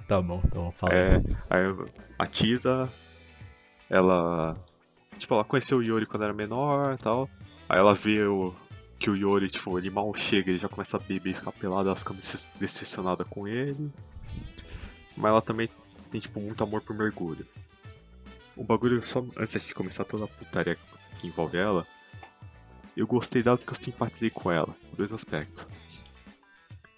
Tá 0.06 0.20
bom, 0.20 0.42
então 0.44 0.72
fala. 0.72 0.92
É, 0.92 1.22
aí 1.48 1.74
a 2.18 2.26
Tisa, 2.26 2.88
ela. 3.88 4.56
Tipo, 5.18 5.34
ela 5.34 5.44
conheceu 5.44 5.78
o 5.78 5.82
Yori 5.82 6.06
quando 6.06 6.24
era 6.24 6.32
menor 6.32 6.94
e 6.94 7.02
tal. 7.02 7.28
Aí 7.68 7.78
ela 7.78 7.94
vê 7.94 8.24
o, 8.24 8.54
que 8.98 9.10
o 9.10 9.16
Yori, 9.16 9.48
tipo, 9.48 9.78
ele 9.78 9.90
mal 9.90 10.12
chega, 10.14 10.50
ele 10.50 10.58
já 10.58 10.68
começa 10.68 10.96
a 10.96 11.00
beber 11.00 11.30
e 11.30 11.34
ficar 11.34 11.52
pelado, 11.52 11.88
ela 11.88 11.96
fica 11.96 12.14
decepcionada 12.58 13.24
com 13.24 13.46
ele. 13.46 13.92
Mas 15.16 15.30
ela 15.30 15.42
também 15.42 15.68
tem, 16.10 16.20
tipo, 16.20 16.40
muito 16.40 16.62
amor 16.64 16.80
por 16.80 16.96
mergulho. 16.96 17.46
O 18.56 18.64
bagulho, 18.64 19.02
só 19.02 19.24
antes 19.36 19.64
de 19.64 19.74
começar 19.74 20.04
toda 20.04 20.24
a 20.24 20.28
putaria 20.28 20.78
que 21.20 21.26
envolve 21.26 21.58
ela, 21.58 21.86
eu 22.96 23.06
gostei 23.06 23.42
dela 23.42 23.58
porque 23.58 23.72
eu 23.72 23.76
simpatizei 23.76 24.30
com 24.30 24.50
ela, 24.50 24.74
em 24.92 24.96
dois 24.96 25.12
aspectos. 25.12 25.66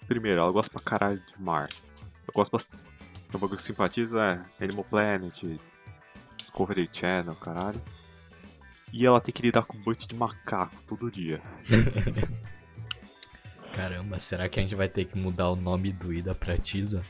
Primeiro, 0.07 0.39
ela 0.39 0.51
gosta 0.51 0.71
pra 0.71 0.81
caralho 0.81 1.19
de 1.19 1.41
mar. 1.41 1.69
Eu 2.27 2.33
gosto 2.33 2.51
bastante. 2.51 2.83
O 3.33 3.37
bagulho 3.37 3.57
que 3.57 3.63
simpatiza 3.63 4.45
é 4.59 4.63
Animal 4.63 4.85
Planet, 4.85 5.43
Discovery 6.57 6.89
Channel, 6.91 7.35
caralho. 7.35 7.79
E 8.91 9.05
ela 9.05 9.21
tem 9.21 9.33
que 9.33 9.43
lidar 9.43 9.63
com 9.63 9.77
um 9.77 9.81
monte 9.85 10.07
de 10.07 10.15
macaco 10.15 10.75
todo 10.87 11.11
dia. 11.11 11.39
Caramba, 13.75 14.17
será 14.17 14.49
que 14.49 14.59
a 14.59 14.63
gente 14.63 14.73
vai 14.73 14.89
ter 14.89 15.05
que 15.05 15.15
mudar 15.15 15.51
o 15.51 15.55
nome 15.55 15.91
do 15.91 16.11
Ida 16.11 16.33
pra 16.33 16.57
Tisa? 16.57 17.05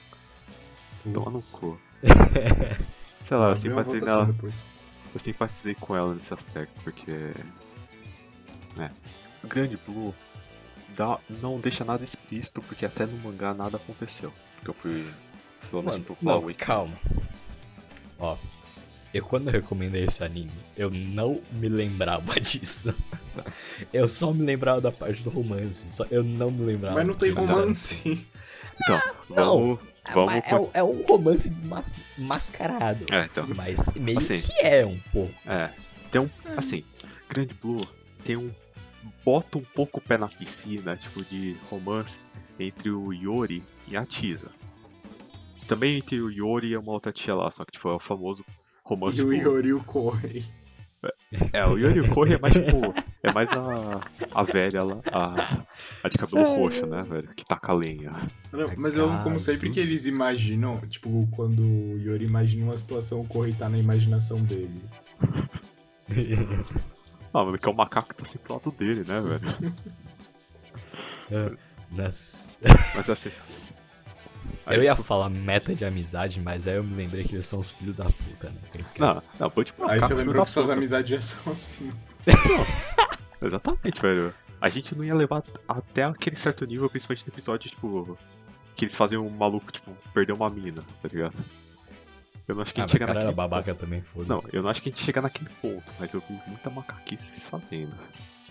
Toma 1.14 1.32
no 1.32 1.42
cu. 1.42 1.80
Sei 3.24 3.38
lá, 3.38 3.52
eu 3.52 3.56
simpatizei 3.56 4.02
nela. 4.02 4.26
depois. 4.26 4.54
Eu 5.14 5.20
simpatizei 5.20 5.76
com 5.76 5.96
ela 5.96 6.14
nesse 6.14 6.34
aspecto, 6.34 6.82
porque. 6.82 7.32
Né. 8.76 8.92
O 9.44 9.48
Grande 9.48 9.78
Blue 9.78 10.14
dá, 10.94 11.20
não 11.30 11.58
deixa 11.58 11.86
nada 11.86 12.04
explícito, 12.04 12.62
porque 12.62 12.86
até 12.86 13.06
no 13.06 13.18
mangá 13.20 13.54
nada 13.54 13.78
aconteceu. 13.78 14.34
Porque 14.56 14.70
eu 14.70 14.74
fui. 14.74 15.10
Pelo 15.70 15.84
menos 15.84 16.02
Mano, 16.22 16.42
pro 16.42 16.56
calma. 16.56 16.94
Ó, 18.20 18.36
eu 19.18 19.26
quando 19.26 19.48
eu 19.48 19.54
recomendei 19.54 20.06
esse 20.06 20.24
anime, 20.24 20.52
eu 20.76 20.90
não 20.90 21.42
me 21.54 21.70
lembrava 21.70 22.38
disso. 22.40 22.94
Eu 23.94 24.08
só 24.08 24.34
me 24.34 24.44
lembrava 24.44 24.82
da 24.82 24.92
parte 24.92 25.22
do 25.24 25.30
romance, 25.30 25.92
só 25.92 26.06
eu 26.10 26.24
não 26.24 26.52
me 26.52 26.66
lembrava. 26.66 26.96
Mas 26.96 27.08
não 27.08 27.14
tem 27.14 27.32
romance. 27.32 28.26
Então, 28.82 29.02
não. 29.30 29.36
vamos. 29.36 29.80
Vamos. 30.14 30.34
É, 30.36 30.38
é, 30.38 30.70
é 30.80 30.84
um 30.84 31.04
romance 31.04 31.50
desmascarado. 31.50 33.06
É, 33.12 33.26
então. 33.26 33.46
Mas 33.56 33.92
meio 33.96 34.20
Assim. 34.20 34.38
que 34.38 34.54
é 34.62 34.86
um 34.86 35.00
pouco. 35.12 35.34
É. 35.46 35.70
Tem 36.12 36.22
um. 36.22 36.30
Assim, 36.56 36.84
Grand 37.30 37.50
Blue 37.62 37.86
tem 38.24 38.38
um. 38.38 38.52
Bota 39.26 39.58
um 39.58 39.64
pouco 39.64 40.00
o 40.00 40.02
pé 40.02 40.18
na 40.18 40.28
piscina, 40.28 40.96
tipo, 40.96 41.24
de 41.26 41.58
romance 41.70 42.18
entre 42.60 42.90
o 42.90 43.12
Yori 43.12 43.62
e 43.88 43.98
a 43.98 44.06
Tisa. 44.06 44.50
Também 45.68 45.98
entre 45.98 46.22
o 46.22 46.32
Yori 46.32 46.68
e 46.68 46.78
uma 46.78 46.94
outra 46.94 47.12
tia 47.12 47.36
lá, 47.36 47.52
só 47.52 47.66
que 47.66 47.74
tipo, 47.74 47.90
é 47.90 47.94
o 47.94 48.00
famoso 48.00 48.46
romance. 48.88 49.20
E 49.20 49.24
o 49.24 49.32
tipo, 49.32 49.50
Yori 49.50 49.68
e 49.68 49.74
o 49.74 49.84
Corey. 49.84 50.46
É, 51.54 51.66
o 51.66 51.78
Yori 51.78 52.00
o 52.02 52.14
Corre 52.14 52.36
é 52.36 52.40
mais 52.40 52.54
tipo. 52.54 52.94
É 53.22 53.32
mais 53.32 53.50
a, 53.52 54.02
a 54.34 54.44
velha 54.44 54.84
lá, 54.84 55.02
a, 55.12 55.66
a 56.04 56.10
de 56.10 56.18
cabelo 56.18 56.56
roxo, 56.56 56.86
né, 56.86 57.04
velho? 57.04 57.30
Que 57.36 57.46
taca 57.46 57.72
a 57.72 57.76
lenha. 57.76 58.12
Não, 58.52 58.72
mas 58.78 58.96
eu 58.96 59.06
amo 59.06 59.24
como 59.24 59.40
sempre 59.40 59.70
que 59.70 59.80
eles 59.80 60.06
imaginam, 60.06 60.80
tipo, 60.88 61.28
quando 61.32 61.62
o 61.62 62.00
Yori 62.00 62.26
imagina 62.26 62.66
uma 62.66 62.78
situação, 62.78 63.20
o 63.20 63.28
Corey 63.28 63.54
tá 63.54 63.70
na 63.70 63.78
imaginação 63.78 64.42
dele. 64.44 64.82
Ah, 67.34 67.44
mano, 67.44 67.60
que 67.60 67.68
é 67.68 67.72
o 67.72 67.76
macaco 67.76 68.08
que 68.08 68.16
tá 68.16 68.26
sempre 68.26 68.52
ao 68.52 68.56
lado 68.58 68.72
dele, 68.72 69.04
né, 69.08 69.22
velho? 69.22 69.74
É, 71.30 71.52
nas... 71.92 72.50
Mas 72.96 73.10
assim. 73.10 73.30
Eu 74.76 74.84
ia 74.84 74.92
tipo, 74.92 75.04
falar 75.04 75.30
meta 75.30 75.74
de 75.74 75.86
amizade, 75.86 76.40
mas 76.42 76.68
aí 76.68 76.76
eu 76.76 76.84
me 76.84 76.96
lembrei 76.96 77.24
que 77.24 77.36
eles 77.36 77.48
são 77.48 77.60
os 77.60 77.72
filhos 77.72 77.96
da 77.96 78.06
puta, 78.06 78.50
né? 78.50 78.56
Não, 79.00 79.24
não, 79.40 79.50
foi 79.50 79.66
tipo. 79.66 79.88
Aí 79.90 80.00
você 80.00 80.14
lembrou 80.14 80.44
que 80.46 80.52
suas 80.52 80.70
amizades 80.70 81.10
já 81.10 81.22
são 81.22 81.54
assim. 81.54 81.92
Exatamente, 83.42 84.02
velho. 84.02 84.34
A 84.60 84.70
gente 84.70 84.96
não 84.96 85.04
ia 85.04 85.14
levar 85.16 85.44
até 85.68 86.04
aquele 86.04 86.36
certo 86.36 86.66
nível, 86.66 86.90
principalmente 86.90 87.26
no 87.28 87.34
episódio, 87.34 87.70
tipo. 87.70 88.18
Que 88.76 88.86
eles 88.86 88.96
faziam 88.96 89.26
um 89.26 89.30
maluco, 89.30 89.72
tipo, 89.72 89.92
perder 90.14 90.34
uma 90.34 90.50
mina, 90.50 90.82
tá 91.02 91.10
ligado? 91.12 91.36
Eu 92.48 92.56
não 92.56 92.62
acho 92.62 92.74
que 92.74 92.80
a 92.80 92.84
Ah, 92.84 92.88
gente 92.88 92.94
mas 92.94 93.00
chega 93.00 93.06
cara 93.08 93.20
era 93.20 93.30
naquele 93.32 93.36
babaca 93.36 93.76
também, 93.76 94.02
ponto. 94.14 94.28
Não, 94.28 94.40
eu 94.54 94.62
não 94.64 94.70
acho 94.70 94.82
que 94.82 94.90
a 94.90 94.92
gente 94.92 95.04
chega 95.04 95.22
naquele 95.22 95.50
ponto, 95.62 95.84
mas 96.00 96.14
eu 96.14 96.22
vi 96.22 96.40
muita 96.48 96.70
macaquice 96.70 97.34
se 97.34 97.42
fazendo. 97.42 97.94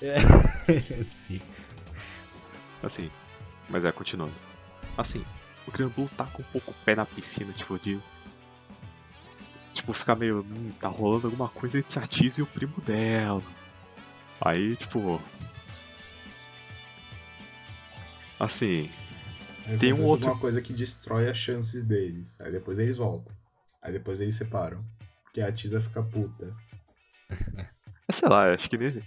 É. 0.03 0.17
Sim. 1.05 1.41
Assim, 2.83 3.11
mas 3.71 3.85
é, 3.85 3.93
continuando. 3.93 4.35
Assim, 4.99 5.25
o 5.67 5.71
Grand 5.71 5.89
Blue 5.89 6.09
tá 6.17 6.25
com 6.27 6.43
um 6.43 6.47
pouco 6.47 6.71
o 6.71 6.75
pé 6.85 6.95
na 6.95 7.05
piscina, 7.07 7.53
tipo, 7.53 7.79
de. 7.79 8.01
Tipo, 9.75 9.93
ficar 9.93 10.17
meio. 10.17 10.41
Hum, 10.41 10.73
tá 10.81 10.89
rolando 10.89 11.27
alguma 11.27 11.49
coisa 11.49 11.79
entre 11.79 11.99
a 11.99 12.07
Tiz 12.07 12.39
e 12.39 12.43
o 12.43 12.47
primo 12.47 12.81
dela. 12.81 13.43
Aí, 14.41 14.77
tipo. 14.77 15.21
Assim. 18.39 18.91
Aí 19.67 19.79
Tem 19.79 19.93
um 19.93 20.05
outro- 20.05 20.29
alguma 20.29 20.41
coisa 20.41 20.61
que 20.63 20.73
destrói 20.73 21.29
as 21.29 21.37
chances 21.37 21.83
deles. 21.83 22.37
Aí 22.41 22.53
depois 22.53 22.79
eles 22.79 22.97
voltam. 22.97 23.35
Aí 23.83 23.93
depois 23.93 24.21
eles 24.21 24.35
separam. 24.37 24.85
Porque 25.25 25.41
a 25.41 25.51
Tisa 25.53 25.81
fica 25.81 26.03
puta. 26.03 26.55
é, 27.31 27.67
Sei 28.13 28.29
lá, 28.29 28.53
acho 28.53 28.69
que 28.71 28.79
nele. 28.79 29.03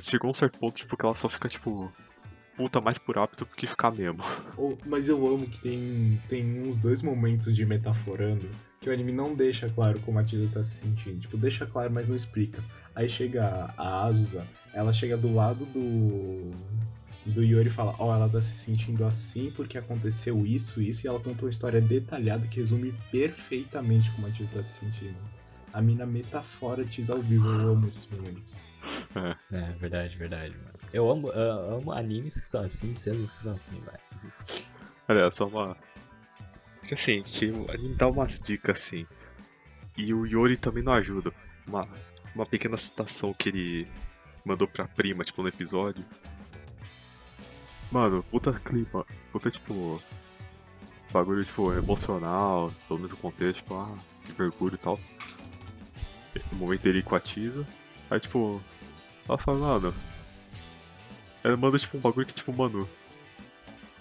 Chegou 0.00 0.30
um 0.30 0.34
certo 0.34 0.58
ponto, 0.58 0.74
tipo, 0.76 0.96
que 0.96 1.04
ela 1.06 1.14
só 1.14 1.28
fica, 1.28 1.48
tipo. 1.48 1.92
Puta 2.56 2.80
mais 2.80 2.98
por 2.98 3.18
hábito 3.18 3.44
do 3.44 3.50
que 3.50 3.66
ficar 3.66 3.90
mesmo. 3.90 4.22
Ou- 4.56 4.78
mas 4.86 5.08
eu 5.08 5.26
amo 5.26 5.46
que 5.46 5.60
tem, 5.60 6.20
tem 6.28 6.62
uns 6.62 6.76
dois 6.76 7.02
momentos 7.02 7.54
de 7.54 7.66
metaforando 7.66 8.48
que 8.80 8.88
o 8.88 8.92
anime 8.92 9.12
não 9.12 9.34
deixa 9.34 9.68
claro 9.68 9.98
como 10.00 10.18
a 10.18 10.24
Tisa 10.24 10.48
tá 10.52 10.62
se 10.62 10.82
sentindo. 10.82 11.20
Tipo, 11.20 11.36
deixa 11.36 11.66
claro, 11.66 11.92
mas 11.92 12.06
não 12.06 12.14
explica. 12.14 12.62
Aí 12.94 13.08
chega 13.08 13.72
a 13.76 14.04
Azusa, 14.04 14.46
ela 14.72 14.92
chega 14.92 15.16
do 15.16 15.34
lado 15.34 15.64
do. 15.66 16.50
Do 17.26 17.42
Yori 17.42 17.68
e 17.68 17.72
fala, 17.72 17.94
ó, 17.98 18.14
ela 18.14 18.28
tá 18.28 18.38
se 18.42 18.58
sentindo 18.58 19.02
assim 19.06 19.50
porque 19.56 19.78
aconteceu 19.78 20.44
isso, 20.46 20.82
isso, 20.82 21.06
e 21.06 21.08
ela 21.08 21.18
conta 21.18 21.46
uma 21.46 21.50
história 21.50 21.80
detalhada 21.80 22.46
que 22.46 22.60
resume 22.60 22.92
perfeitamente 23.10 24.10
como 24.10 24.26
a 24.26 24.30
Tisa 24.30 24.50
tá 24.52 24.62
se 24.62 24.78
sentindo. 24.80 25.16
A 25.72 25.80
mina 25.80 26.04
metafora 26.04 26.84
Tisa 26.84 27.14
ao 27.14 27.22
vivo, 27.22 27.48
eu 27.48 27.72
amo 27.72 27.88
esses 27.88 28.06
momentos. 28.10 28.54
É, 29.52 29.72
verdade, 29.78 30.16
verdade, 30.16 30.50
mano. 30.56 30.78
Eu 30.92 31.10
amo, 31.10 31.28
eu 31.30 31.76
amo 31.76 31.92
animes 31.92 32.40
que 32.40 32.46
são 32.46 32.64
assim, 32.64 32.92
cenas 32.94 33.32
que 33.32 33.42
são 33.42 33.52
assim, 33.52 33.80
velho. 33.80 34.32
Olha, 35.08 35.30
só 35.30 35.46
uma. 35.46 35.76
Que 36.86 36.94
assim, 36.94 37.22
que 37.22 37.50
o 37.50 37.70
anime 37.70 37.94
dá 37.94 38.08
umas 38.08 38.40
dicas 38.40 38.78
assim. 38.78 39.06
E 39.96 40.12
o 40.12 40.26
Yori 40.26 40.56
também 40.56 40.82
não 40.82 40.92
ajuda. 40.92 41.32
Uma, 41.66 41.88
uma 42.34 42.44
pequena 42.44 42.76
citação 42.76 43.32
que 43.32 43.48
ele 43.48 43.88
mandou 44.44 44.66
pra 44.66 44.88
prima, 44.88 45.24
tipo, 45.24 45.42
no 45.42 45.48
episódio. 45.48 46.04
Mano, 47.90 48.22
puta 48.24 48.52
clima. 48.52 49.06
Puta, 49.30 49.50
tipo. 49.50 50.02
Bagulho, 51.12 51.44
tipo, 51.44 51.72
emocional, 51.72 52.72
pelo 52.88 52.98
menos 52.98 53.12
o 53.12 53.16
contexto, 53.16 53.62
tipo, 53.62 53.74
ah, 53.74 53.96
de 54.24 54.32
mergulho 54.36 54.74
e 54.74 54.78
tal. 54.78 54.98
O 56.50 56.56
momento 56.56 56.82
dele 56.82 57.02
com 57.02 57.14
a 57.14 57.20
Tisa. 57.20 57.64
Aí, 58.10 58.18
tipo, 58.18 58.60
ela 59.28 59.38
fala, 59.38 59.58
mano. 59.58 59.94
Ela 61.42 61.56
manda, 61.56 61.78
tipo, 61.78 61.98
um 61.98 62.00
bagulho 62.00 62.26
que, 62.26 62.34
tipo, 62.34 62.52
mano. 62.52 62.88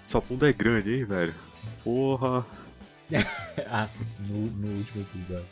Sua 0.05 0.21
bunda 0.21 0.49
é 0.49 0.53
grande, 0.53 0.93
hein, 0.93 1.05
velho? 1.05 1.33
Porra. 1.83 2.45
ah, 3.69 3.89
no, 4.19 4.37
no 4.37 4.77
último 4.77 5.01
episódio. 5.03 5.45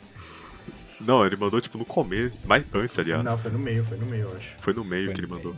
Não, 1.00 1.26
ele 1.26 1.36
mandou, 1.36 1.60
tipo, 1.60 1.78
no 1.78 1.84
começo, 1.84 2.36
mais 2.44 2.64
antes, 2.72 2.98
aliás. 2.98 3.24
Não, 3.24 3.36
foi 3.36 3.50
no 3.50 3.58
meio, 3.58 3.84
foi 3.84 3.98
no 3.98 4.06
meio, 4.06 4.22
eu 4.22 4.36
acho. 4.36 4.54
Foi 4.60 4.72
no 4.72 4.84
meio 4.84 5.06
Foi 5.06 5.14
que 5.14 5.20
ele 5.20 5.26
no 5.26 5.36
mandou. 5.36 5.56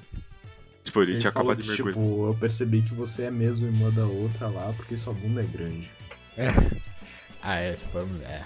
Tipo, 0.84 1.02
ele, 1.02 1.18
tinha 1.18 1.32
falou 1.32 1.50
acabado 1.50 1.62
de 1.62 1.68
mergulhar. 1.68 1.94
Tipo, 1.94 2.26
eu 2.28 2.34
percebi 2.34 2.82
que 2.82 2.94
você 2.94 3.24
é 3.24 3.30
mesmo 3.30 3.66
irmã 3.66 3.90
da 3.90 4.04
outra 4.06 4.48
lá 4.48 4.72
porque 4.76 4.96
sua 4.96 5.12
bunda 5.12 5.42
é 5.42 5.46
grande. 5.46 5.90
Ah, 7.46 7.60
é, 7.60 7.74
esse 7.74 7.86
foi. 7.88 8.00
É. 8.22 8.42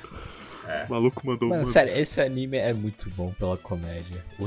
O 0.88 0.92
maluco 0.92 1.26
mandou 1.26 1.48
Mano, 1.48 1.66
sério, 1.66 1.96
esse 1.96 2.20
anime 2.20 2.56
é 2.58 2.72
muito 2.72 3.08
bom 3.10 3.32
pela 3.32 3.56
comédia. 3.56 4.24
A 4.38 4.42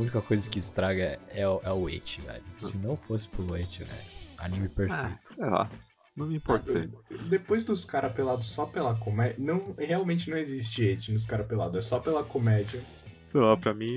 única 0.00 0.20
coisa 0.22 0.48
que 0.48 0.58
estraga 0.58 1.18
é, 1.30 1.46
o- 1.48 1.60
é 1.62 1.72
o 1.72 1.88
Eti, 1.88 2.20
velho. 2.20 2.42
Se 2.58 2.76
não 2.78 2.96
fosse 2.96 3.28
pelo 3.28 3.56
Eti, 3.56 3.84
velho. 3.84 4.00
Anime 4.38 4.66
Ah, 4.66 4.76
perfeito. 4.76 5.18
sei 5.34 5.44
lá. 5.46 5.70
Não 6.16 6.26
me 6.26 6.36
importei. 6.36 6.90
Depois 7.28 7.64
dos 7.64 7.84
caras 7.84 8.12
pelados 8.12 8.46
só 8.46 8.66
pela 8.66 8.94
comédia. 8.94 9.36
Não, 9.38 9.74
realmente 9.78 10.28
não 10.28 10.36
existe 10.36 10.86
hate 10.90 11.10
nos 11.12 11.24
caras 11.24 11.46
pelados, 11.46 11.78
é 11.78 11.80
só 11.88 11.98
pela 12.00 12.22
comédia. 12.22 12.82
Sei 13.30 13.40
lá, 13.40 13.56
pra 13.56 13.72
mim, 13.72 13.94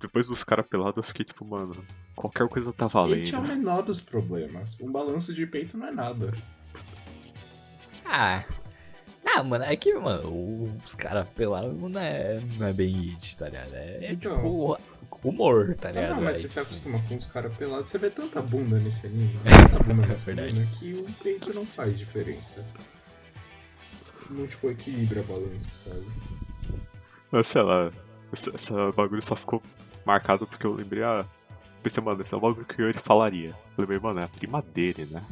depois 0.00 0.26
dos 0.28 0.42
caras 0.42 0.66
pelados, 0.68 0.96
eu 0.96 1.02
fiquei 1.02 1.24
tipo, 1.26 1.44
mano, 1.44 1.84
qualquer 2.14 2.48
coisa 2.48 2.72
tá 2.72 2.86
Hate 2.86 2.94
é 2.94 2.98
o 3.38 3.42
valendo. 3.42 3.46
menor 3.48 3.82
dos 3.82 4.00
problemas. 4.00 4.78
Um 4.80 4.90
balanço 4.90 5.34
de 5.34 5.44
peito 5.46 5.76
não 5.76 5.88
é 5.88 5.90
nada. 5.92 6.32
Ah. 8.06 8.44
Ah, 9.34 9.42
mano, 9.42 9.64
é 9.64 9.76
que, 9.76 9.92
mano, 9.94 10.72
os 10.84 10.94
caras 10.94 11.28
pelados 11.30 11.74
não 11.78 12.00
é, 12.00 12.40
não 12.58 12.66
é 12.66 12.72
bem 12.72 13.10
it, 13.14 13.36
tá 13.36 13.46
ligado? 13.46 13.74
É, 13.74 13.98
é 14.06 14.12
Então. 14.12 14.36
tipo 14.36 14.78
humor, 15.28 15.74
tá 15.80 15.88
Ah, 15.88 15.92
ligado? 15.92 16.14
não, 16.16 16.22
mas 16.22 16.38
É, 16.38 16.40
você 16.42 16.48
se 16.48 16.60
acostuma 16.60 16.98
com 17.08 17.16
os 17.16 17.26
caras 17.26 17.54
pelados, 17.56 17.90
você 17.90 17.98
vê 17.98 18.10
tanta 18.10 18.40
bunda 18.40 18.78
nesse 18.78 19.06
anime, 19.06 19.38
tanta 19.70 19.84
bunda 19.84 20.06
nesse 20.06 20.24
Verdade. 20.24 20.50
anime, 20.50 20.66
que 20.78 20.92
o 20.94 21.06
peito 21.22 21.52
não 21.52 21.66
faz 21.66 21.98
diferença. 21.98 22.64
Não, 24.30 24.46
tipo, 24.46 24.70
equilibra 24.70 25.20
a 25.20 25.24
balança, 25.24 25.68
sabe? 25.84 26.06
Mas 27.30 27.46
sei 27.46 27.62
lá, 27.62 27.90
esse, 28.32 28.50
esse 28.50 28.72
bagulho 28.94 29.22
só 29.22 29.34
ficou 29.36 29.62
marcado 30.04 30.46
porque 30.46 30.66
eu 30.66 30.74
lembrei 30.74 31.02
a. 31.02 31.24
Pensei, 31.82 32.02
mano, 32.02 32.22
esse 32.22 32.32
é 32.34 32.36
o 32.36 32.40
bagulho 32.40 32.66
que 32.66 32.80
ele 32.82 32.98
falaria. 32.98 33.50
Eu 33.50 33.82
lembrei, 33.82 33.98
mano, 33.98 34.20
é 34.20 34.24
a 34.24 34.28
prima 34.28 34.60
dele, 34.62 35.06
né? 35.10 35.22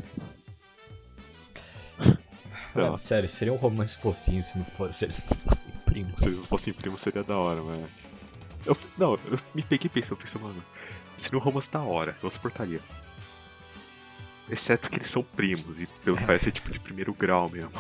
Lá, 2.77 2.87
Mano, 2.87 2.99
sério, 2.99 3.29
seria 3.29 3.53
um 3.53 3.57
romance 3.57 3.97
fofinho 3.97 4.43
se, 4.43 4.59
não 4.59 4.65
fosse, 4.65 4.99
se 4.99 5.05
eles 5.05 5.25
não 5.29 5.37
fossem 5.37 5.71
primos. 5.85 6.21
se 6.21 6.27
eles 6.27 6.39
não 6.39 6.45
fossem 6.45 6.73
primos 6.75 7.01
seria 7.01 7.23
da 7.23 7.37
hora, 7.37 7.63
mas. 7.63 7.91
Eu, 8.65 8.77
não, 8.99 9.13
eu 9.31 9.39
me 9.55 9.63
peguei 9.63 9.89
pensando, 9.89 10.19
pensei, 10.19 10.41
mano, 10.41 10.63
seria 11.17 11.39
um 11.39 11.43
romance 11.43 11.71
da 11.71 11.81
hora, 11.81 12.17
eu 12.23 12.31
suportaria. 12.31 12.81
Exceto 14.51 14.91
que 14.91 14.97
eles 14.99 15.11
são 15.11 15.23
primos, 15.23 15.79
e 15.81 15.87
pelo 16.05 16.17
que 16.17 16.25
parece 16.25 16.49
é 16.49 16.53
tipo 16.53 16.71
de 16.71 16.79
primeiro 16.79 17.13
grau 17.13 17.49
mesmo. 17.49 17.71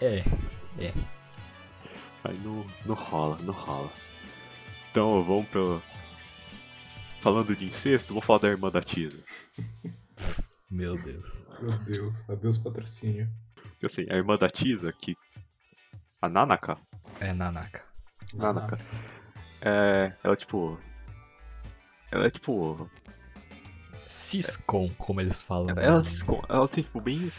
É, 0.00 0.24
Aí 2.24 2.38
não, 2.38 2.66
não 2.84 2.94
rola, 2.94 3.38
não 3.42 3.54
rola. 3.54 3.90
Então 4.90 5.22
vamos 5.22 5.46
pelo. 5.48 5.82
Falando 7.20 7.54
de 7.54 7.66
incesto, 7.66 8.08
vamos 8.08 8.24
falar 8.24 8.40
da 8.40 8.48
irmã 8.48 8.70
da 8.70 8.80
Tisa. 8.80 9.18
meu 10.70 10.96
Deus. 11.02 11.42
Meu 11.60 11.78
Deus, 11.78 12.22
adeus 12.28 12.58
patrocínio. 12.58 13.28
Assim, 13.82 14.06
a 14.10 14.14
irmã 14.16 14.36
da 14.36 14.48
Tisa, 14.48 14.92
que. 14.92 15.16
A 16.20 16.28
Nanaka, 16.28 16.76
É 17.18 17.32
Nanaka. 17.32 17.82
Nanaka. 18.34 18.78
É. 19.62 20.12
Ela 20.22 20.36
tipo. 20.36 20.78
Ela 22.10 22.26
é 22.26 22.30
tipo. 22.30 22.88
Ciscom, 24.06 24.90
como 24.98 25.20
eles 25.20 25.40
falam. 25.42 25.74
no 25.74 25.80
Ela, 25.80 26.02
se 26.04 26.16
escon- 26.16 26.42
ela 26.48 26.68
tem 26.68 26.82
tipo 26.84 27.00
bem. 27.00 27.30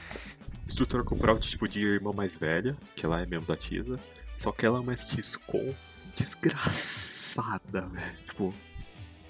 Estrutura 0.68 1.04
corporal 1.04 1.38
de, 1.38 1.50
tipo, 1.50 1.68
de 1.68 1.82
irmã 1.82 2.12
mais 2.14 2.34
velha, 2.34 2.78
que 2.96 3.06
ela 3.06 3.22
é 3.22 3.26
mesmo 3.26 3.46
da 3.46 3.58
Tisa. 3.58 4.00
Só 4.38 4.52
que 4.54 4.66
ela 4.66 4.78
é 4.78 4.82
uma 4.82 4.96
Ciscom 4.98 5.74
desgraçada, 6.18 7.82
velho. 7.82 8.18
Tipo. 8.26 8.54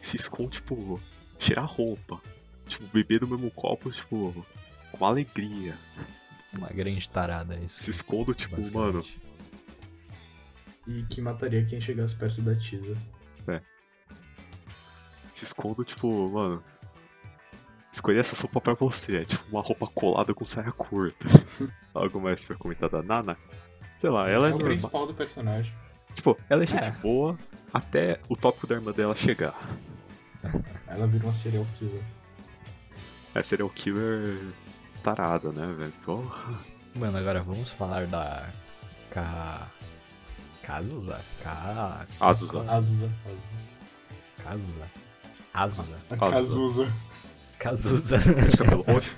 Ciscom, 0.02 0.48
tipo. 0.50 1.00
Cheirar 1.40 1.66
roupa. 1.66 2.22
Tipo, 2.68 2.86
beber 2.88 3.20
do 3.20 3.28
mesmo 3.28 3.50
copo, 3.52 3.92
tipo. 3.92 4.46
Com 4.92 5.06
alegria. 5.06 5.76
Uma 6.58 6.68
grande 6.70 7.10
tarada 7.10 7.56
isso. 7.58 7.84
Se 7.84 7.92
escondo, 7.92 8.34
tipo, 8.34 8.56
mano. 8.74 9.04
E 10.88 11.04
que 11.04 11.22
mataria 11.22 11.64
quem 11.66 11.80
chegasse 11.80 12.16
perto 12.16 12.42
da 12.42 12.56
Tisa. 12.56 12.96
te 15.36 15.44
escondo, 15.46 15.84
tipo, 15.84 16.30
mano. 16.30 16.64
Escolhi 17.94 18.20
essa 18.20 18.36
sopa 18.36 18.62
pra 18.62 18.74
você. 18.74 19.18
É 19.18 19.26
tipo 19.26 19.44
uma 19.52 19.62
roupa 19.62 19.88
colada 19.88 20.34
com 20.34 20.46
saia 20.46 20.72
curta. 20.72 21.26
Algo 21.94 22.22
mais 22.22 22.44
pra 22.44 22.56
comentar 22.56 22.90
da 22.90 23.02
Nana? 23.02 23.38
Sei 24.00 24.10
lá, 24.10 24.30
ela 24.30 24.48
é 24.48 24.52
é 24.52 24.56
o 24.56 24.58
principal 24.60 25.06
do 25.08 25.14
personagem. 25.14 25.74
Tipo, 26.14 26.38
ela 26.50 26.64
é 26.64 26.68
gente 26.68 26.84
É. 26.84 26.92
boa 26.92 27.38
até 27.74 28.20
o 28.28 28.36
tópico 28.36 28.68
da 28.68 28.76
irmã 28.76 28.92
dela 28.92 29.16
chegar. 29.16 29.58
Ela 30.88 31.08
vira 31.08 31.26
uma 31.26 31.34
serial 31.34 31.66
killer. 31.78 32.02
É 33.36 33.44
serial 33.44 33.70
killer 33.70 34.40
tarada, 35.02 35.52
né, 35.52 35.74
velho? 35.78 35.94
Porra. 36.06 36.60
Mano, 36.96 37.18
agora 37.18 37.42
vamos 37.42 37.70
falar 37.72 38.06
da. 38.08 38.48
Ka. 39.10 39.68
Kazuza? 40.64 41.20
Ka. 41.44 42.06
Azusa. 42.20 42.72
Azusa. 42.72 43.10
Kazuza. 44.44 44.88
Azusa. 45.54 45.96
Cazuza. 46.18 46.88
Kazuza. 47.60 48.18
De 48.18 48.58
cabelo 48.58 48.84
roxo. 48.88 49.12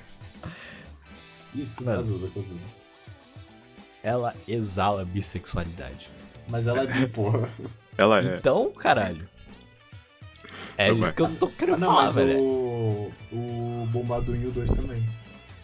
Isso, 1.55 1.83
Mano. 1.83 1.97
Cazuza, 2.03 2.27
Cazuza. 2.33 2.65
Ela 4.03 4.35
exala 4.47 5.05
bissexualidade. 5.05 6.09
Mas 6.49 6.67
ela 6.67 6.81
é 6.83 6.85
bi, 6.87 7.07
porra. 7.07 7.47
Ela 7.97 8.19
é. 8.21 8.37
Então, 8.37 8.71
caralho. 8.73 9.29
É 10.77 10.87
Não, 10.89 10.93
isso 10.95 11.01
mas- 11.01 11.11
que 11.11 11.21
eu 11.21 11.35
tô 11.35 11.45
Ah, 11.45 11.51
querendo 11.57 11.77
não, 11.77 11.87
falar, 11.89 12.03
mas 12.05 12.15
velho. 12.15 12.39
o, 12.39 13.13
o 13.31 13.87
Bombadinho 13.91 14.51
2 14.51 14.71
também. 14.71 15.07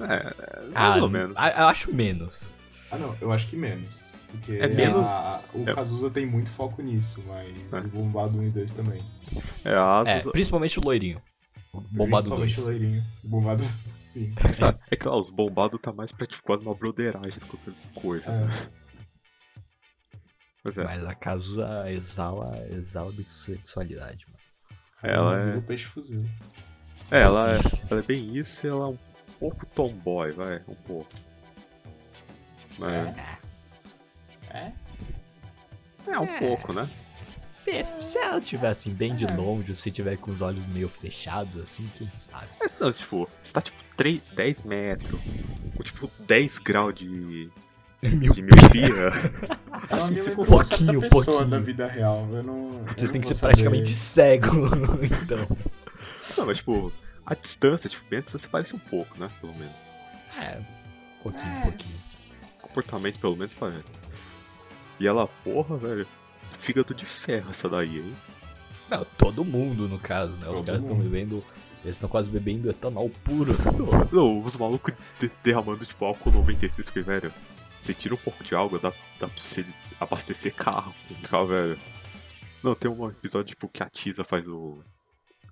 É, 0.02 0.72
Ah, 0.76 0.96
ou 0.98 1.10
menos. 1.10 1.36
a- 1.38 1.50
eu 1.50 1.68
acho 1.68 1.94
menos. 1.94 2.52
Ah, 2.92 2.98
não, 2.98 3.16
eu 3.22 3.32
acho 3.32 3.48
que 3.48 3.56
menos. 3.56 4.10
Porque 4.32 4.54
É 4.54 4.68
menos- 4.68 5.10
a- 5.12 5.42
o 5.56 5.68
é- 5.68 5.74
Cazuza 5.74 6.10
tem 6.12 6.26
muito 6.26 6.50
foco 6.52 6.82
nisso, 6.82 7.24
mas 7.28 7.74
É. 7.74 7.78
o 7.80 7.88
Bombado 7.88 8.38
1 8.38 8.44
e 8.44 8.50
2 8.50 8.72
também. 8.72 9.02
É, 9.66 9.72
a 9.74 10.04
É, 10.06 10.14
Azusa. 10.18 10.32
principalmente 10.32 10.80
o 10.80 10.84
loirinho. 10.84 11.22
O 11.74 11.82
Bombado 11.82 12.30
Principalmente 12.30 12.56
2. 12.56 12.60
o 12.60 12.70
loirinho. 12.70 13.04
O 13.24 13.28
Bombado, 13.28 13.64
sim. 14.14 14.34
É 14.38 14.94
é 14.94 14.96
que 14.96 15.08
lá, 15.08 15.18
os 15.18 15.30
bombados 15.30 15.80
tá 15.82 15.92
mais 15.92 16.12
pra 16.12 16.26
tipo, 16.28 16.44
quase 16.44 16.64
uma 16.64 16.76
broderagem 16.76 17.32
do 17.40 17.46
que 17.46 17.58
qualquer 17.58 17.74
coisa. 17.96 18.32
É. 18.32 18.70
Pois 20.62 20.78
é. 20.78 20.84
Mas 20.84 21.06
a 21.06 21.16
Kazuza 21.16 21.90
exala, 21.92 22.54
exala 22.72 23.12
bissexualidade, 23.14 24.26
mano. 24.28 24.40
Ela 25.02 25.40
é- 25.40 25.56
O 25.58 25.62
peixe 25.62 25.86
fuzil. 25.86 26.26
É, 27.10 27.22
ela 27.22 27.54
é, 27.56 27.60
ela 27.90 28.00
é 28.02 28.04
bem 28.04 28.36
isso 28.38 28.66
e 28.66 28.70
ela 28.70 28.86
é 28.86 28.90
um 28.90 28.98
pouco 29.40 29.66
tomboy, 29.68 30.32
vai, 30.32 30.62
um 30.68 30.76
pouco. 30.76 31.10
Mas, 32.78 33.16
É? 34.52 34.72
é, 36.08 36.20
um 36.20 36.28
pouco, 36.40 36.74
né? 36.74 36.88
Se, 37.52 37.86
se 38.00 38.18
ela 38.18 38.40
tiver 38.40 38.70
assim, 38.70 38.94
bem 38.94 39.14
de 39.16 39.26
É. 39.26 39.32
longe, 39.36 39.76
se 39.76 39.92
tiver 39.92 40.18
com 40.18 40.32
os 40.32 40.42
olhos 40.42 40.66
meio 40.68 40.88
fechados, 40.88 41.60
assim, 41.62 41.90
quem 41.98 42.10
sabe? 42.12 42.48
É, 42.62 42.70
não, 42.80 42.92
tipo, 42.92 43.28
você 43.44 43.52
tá 43.54 43.62
tipo 43.62 43.78
3, 43.98 44.22
10 44.34 44.62
metros, 44.64 45.20
com 45.76 45.84
tipo 45.84 46.10
10 46.22 46.58
graus 46.60 46.96
de, 46.96 47.50
Meu, 48.02 48.32
de 48.34 48.42
miopia. 48.42 49.10
Assim, 49.90 50.14
você 50.16 50.24
certa 50.24 50.36
pouquinho, 50.46 51.02
pessoa 51.02 51.24
pouquinho. 51.26 51.48
da 51.50 51.60
vida 51.60 51.86
real. 51.86 52.26
Eu 52.32 52.44
não. 52.44 52.70
você 52.96 53.06
eu 53.08 53.12
tem 53.12 53.20
não 53.20 53.22
que 53.22 53.28
ser 53.28 53.34
saber. 53.34 53.52
praticamente 53.54 53.90
cego, 53.94 54.68
então. 55.04 55.58
Não, 56.38 56.46
mas 56.46 56.60
tipo, 56.60 56.94
a 57.30 57.36
distância, 57.36 57.90
tipo, 57.90 58.04
bem 58.10 58.20
a 58.20 58.22
distância 58.22 58.50
parece 58.52 58.76
um 58.76 58.80
pouco, 58.80 59.20
né? 59.20 59.30
Pelo 59.40 59.54
menos. 59.56 59.74
É, 60.38 60.60
pouquinho, 61.22 61.44
É. 61.58 61.62
pouquinho. 61.62 62.00
Comportamento, 62.62 63.20
pelo 63.20 63.36
menos, 63.36 63.54
parece. 63.54 63.84
E 65.00 65.08
ela, 65.08 65.28
porra, 65.44 65.78
velho, 65.78 66.08
fígado 66.58 66.94
de 66.94 67.06
ferro 67.06 67.50
essa 67.52 67.70
daí, 67.70 68.00
hein? 68.00 68.16
Não, 68.90 69.06
todo 69.18 69.46
mundo, 69.46 69.88
no 69.88 70.00
caso, 70.00 70.40
né? 70.40 70.48
Os 70.48 70.56
Todo 70.56 70.66
caras 70.66 70.82
estão 70.82 70.98
bebendo. 70.98 71.44
Eles 71.84 71.96
estão 71.96 72.10
quase 72.10 72.30
bebendo 72.30 72.70
etanol 72.70 73.10
puro. 73.24 73.56
Não, 74.12 74.44
os 74.44 74.58
malucos 74.58 74.94
de- 75.20 75.32
derramando, 75.44 75.86
tipo, 75.86 76.04
álcool 76.04 76.32
96, 76.32 76.88
porque, 76.88 77.02
velho, 77.02 77.32
você 77.80 77.94
tira 77.94 78.14
um 78.16 78.18
pouco 78.18 78.44
de 78.44 78.54
água, 78.56 78.78
dá, 78.80 78.90
dá 79.20 79.28
pra 79.28 79.38
você 79.38 79.66
abastecer 80.00 80.54
carro. 80.56 80.94
Ficar, 81.08 81.44
velho. 81.46 81.80
Não, 82.64 82.76
tem 82.76 82.92
um 82.92 83.08
episódio, 83.10 83.48
tipo, 83.50 83.70
que 83.70 83.82
a 83.82 83.90
Tisa 83.90 84.24
faz 84.26 84.46
o. 84.48 84.84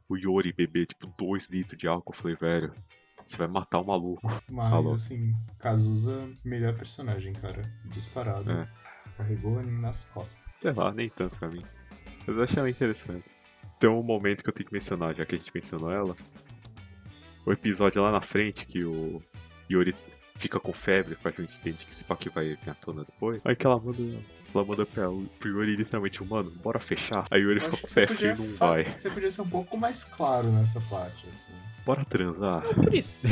O 0.09 0.15
Yori 0.15 0.53
beber, 0.53 0.87
tipo, 0.87 1.07
2 1.17 1.49
litros 1.49 1.77
de 1.77 1.87
álcool. 1.87 2.13
Eu 2.13 2.17
falei, 2.17 2.35
velho, 2.37 2.73
você 3.25 3.37
vai 3.37 3.47
matar 3.47 3.79
o 3.79 3.85
maluco. 3.85 4.21
Mas, 4.49 4.69
Falou. 4.69 4.93
assim, 4.93 5.33
Cazuza, 5.59 6.29
melhor 6.45 6.73
personagem, 6.75 7.33
cara. 7.33 7.61
Disparado. 7.85 8.49
É. 8.51 8.67
Carregou 9.17 9.55
o 9.55 9.59
anime 9.59 9.81
nas 9.81 10.05
costas. 10.05 10.37
Sei 10.59 10.71
lá, 10.71 10.91
nem 10.93 11.09
tanto 11.09 11.35
pra 11.37 11.49
mim. 11.49 11.61
Mas 12.25 12.37
eu 12.37 12.43
achei 12.43 12.59
ela 12.59 12.69
interessante. 12.69 13.25
Tem 13.79 13.89
um 13.89 14.01
momento 14.03 14.43
que 14.43 14.49
eu 14.49 14.53
tenho 14.53 14.67
que 14.67 14.73
mencionar, 14.73 15.13
já 15.13 15.25
que 15.25 15.35
a 15.35 15.37
gente 15.37 15.51
mencionou 15.53 15.91
ela. 15.91 16.15
O 17.45 17.51
episódio 17.51 18.01
lá 18.01 18.11
na 18.11 18.21
frente 18.21 18.65
que 18.65 18.83
o 18.83 19.21
Yori 19.69 19.95
fica 20.35 20.59
com 20.59 20.73
febre, 20.73 21.15
faz 21.15 21.37
um 21.39 21.43
incidente 21.43 21.85
que 21.85 21.93
se 21.93 22.03
pá 22.03 22.15
que 22.15 22.29
vai 22.29 22.55
vir 22.55 22.69
à 22.69 22.73
tona 22.73 23.03
depois. 23.03 23.41
Aí 23.45 23.55
que 23.55 23.65
ela 23.65 23.79
manda. 23.79 23.97
Ela 24.53 24.65
manda 24.65 24.85
pra, 24.85 25.05
pro 25.39 25.49
Yori 25.49 25.75
literalmente, 25.75 26.23
mano, 26.23 26.51
bora 26.63 26.79
fechar. 26.79 27.27
Aí 27.29 27.41
o 27.45 27.49
Yori 27.49 27.59
Eu 27.59 27.65
fica 27.65 27.77
com 27.77 27.87
o 27.87 27.93
pé 27.93 28.07
frio 28.07 28.33
e 28.33 28.37
não 28.37 28.55
vai. 28.55 28.83
Você 28.85 29.09
podia 29.09 29.31
ser 29.31 29.41
um 29.41 29.49
pouco 29.49 29.77
mais 29.77 30.03
claro 30.03 30.47
nessa 30.51 30.79
parte, 30.81 31.27
assim. 31.27 31.53
Bora 31.85 32.03
transar. 32.05 32.63
Isso. 32.91 33.27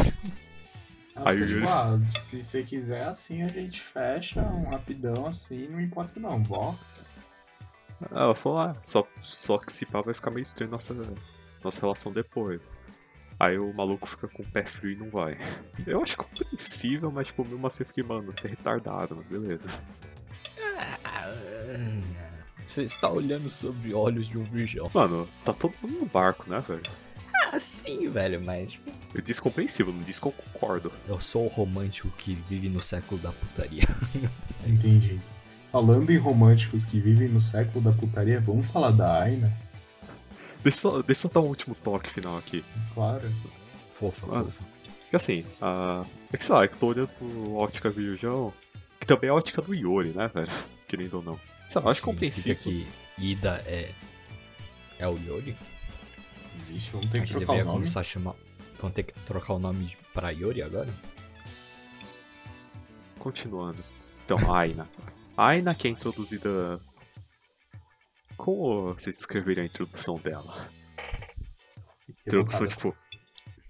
Ela 1.16 1.30
Aí 1.32 1.42
o 1.42 1.48
tipo, 1.48 1.60
Yuri- 1.60 1.68
ah, 1.68 2.00
se 2.20 2.44
você 2.44 2.64
quiser 2.64 3.04
assim, 3.06 3.42
a 3.42 3.48
gente 3.48 3.82
fecha 3.82 4.42
um 4.42 4.70
rapidão 4.70 5.26
assim, 5.26 5.68
não 5.70 5.80
importa 5.80 6.20
não, 6.20 6.42
bora. 6.42 6.76
Ela 8.12 8.36
falou, 8.36 8.60
ah, 8.60 8.76
só, 8.84 9.08
só 9.24 9.58
que 9.58 9.72
se 9.72 9.86
pá 9.86 10.02
vai 10.02 10.14
ficar 10.14 10.30
meio 10.30 10.44
estranho 10.44 10.72
nossa, 10.72 10.94
nossa 11.64 11.80
relação 11.82 12.12
depois. 12.12 12.62
Aí 13.40 13.58
o 13.58 13.74
maluco 13.74 14.08
fica 14.08 14.28
com 14.28 14.44
o 14.44 14.46
pé 14.46 14.66
frio 14.66 14.92
e 14.92 14.96
não 14.96 15.10
vai. 15.10 15.38
Eu 15.88 16.02
acho 16.04 16.18
compreensível, 16.18 17.12
mas 17.12 17.28
tipo, 17.28 17.44
mesmo 17.46 17.66
assim 17.66 17.84
eu 17.84 17.88
fiquei, 17.88 18.04
mano, 18.04 18.32
você 18.32 18.48
é 18.48 18.50
retardado, 18.50 19.16
mas 19.16 19.26
beleza. 19.28 19.70
Você 22.68 22.84
está 22.84 23.10
olhando 23.10 23.50
sobre 23.52 23.94
olhos 23.94 24.28
de 24.28 24.38
um 24.38 24.44
virgão. 24.44 24.90
Mano, 24.94 25.28
tá 25.44 25.54
todo 25.54 25.74
mundo 25.82 26.00
no 26.00 26.06
barco, 26.06 26.50
né, 26.50 26.60
velho? 26.60 26.82
Ah, 27.52 27.60
sim, 27.60 28.10
velho, 28.10 28.42
mas 28.44 28.80
Eu 29.14 29.22
disse 29.22 29.42
compreensível, 29.42 29.94
não 29.94 30.02
disse 30.04 30.20
que 30.20 30.28
eu 30.28 30.32
concordo. 30.32 30.92
eu 31.08 31.20
sou 31.20 31.46
o 31.46 31.48
romântico 31.50 32.10
que 32.18 32.34
vive 32.34 32.68
no 32.70 32.82
século 32.82 33.20
da 33.22 33.32
putaria. 33.32 33.84
Entendi. 34.66 35.20
Falando 35.72 36.10
em 36.10 36.18
românticos 36.18 36.84
que 36.86 37.00
vivem 37.00 37.28
no 37.30 37.42
século 37.42 37.84
da 37.84 37.92
putaria, 37.92 38.40
vamos 38.40 38.66
falar 38.68 38.92
da 38.92 39.22
Aina? 39.22 39.54
Deixa 40.64 40.78
eu 40.88 40.92
só, 40.92 41.02
deixa 41.02 41.28
eu 41.28 41.32
só 41.32 41.40
dar 41.40 41.46
um 41.46 41.50
último 41.50 41.76
toque 41.76 42.10
final 42.10 42.38
aqui. 42.38 42.64
Claro. 42.94 43.30
Fofa, 43.94 44.26
Ah. 44.32 44.44
fofa. 44.44 44.64
Porque 45.02 45.16
assim, 45.18 45.46
a... 45.62 46.04
é 46.34 46.38
que 46.38 46.44
sei 46.44 46.56
lá, 46.56 46.64
é 46.64 46.68
que 46.68 46.74
eu 46.74 46.80
tô 46.80 46.88
olhando 46.88 47.08
pro 47.10 47.56
ótica 47.58 47.90
virgão, 47.90 48.52
que 49.06 49.14
também 49.14 49.28
é 49.28 49.32
a 49.32 49.36
ótica 49.36 49.62
do 49.62 49.74
Yori, 49.74 50.10
né, 50.10 50.28
velho? 50.28 50.52
Querendo 50.88 51.16
ou 51.16 51.24
não. 51.24 51.34
Lá, 51.34 51.82
eu 51.82 51.90
acho 51.90 52.02
Significa 52.02 52.56
compreensível. 52.56 52.56
que 52.58 52.88
Ida 53.18 53.64
é. 53.66 53.92
É 55.00 55.08
o 55.08 55.18
Yori? 55.18 55.56
Vixe, 56.66 56.90
vamos 56.92 57.08
A 57.08 57.12
ter 57.12 57.20
que 57.22 57.26
gente 57.28 57.30
trocar 57.32 57.46
deveria 57.48 57.64
o 57.64 57.66
nome. 57.66 57.78
começar 57.80 58.00
a 58.00 58.04
chamar. 58.04 58.36
Vamos 58.80 58.96
ter 58.96 59.04
que 59.04 59.14
trocar 59.22 59.54
o 59.54 59.60
nome 59.60 59.96
pra 60.14 60.30
Yori 60.32 60.62
agora? 60.62 60.90
Continuando. 63.20 63.84
Então, 64.24 64.54
a 64.54 64.60
Aina. 64.60 64.88
Aina 65.38 65.76
que 65.76 65.88
é 65.88 65.92
introduzida. 65.92 66.80
Como 68.38 68.94
vocês 68.94 69.20
escreveram 69.20 69.64
a 69.64 69.66
introdução 69.66 70.18
dela? 70.18 70.68
Introdução, 72.26 72.62
Rebocada. 72.62 72.68
tipo. 72.68 72.98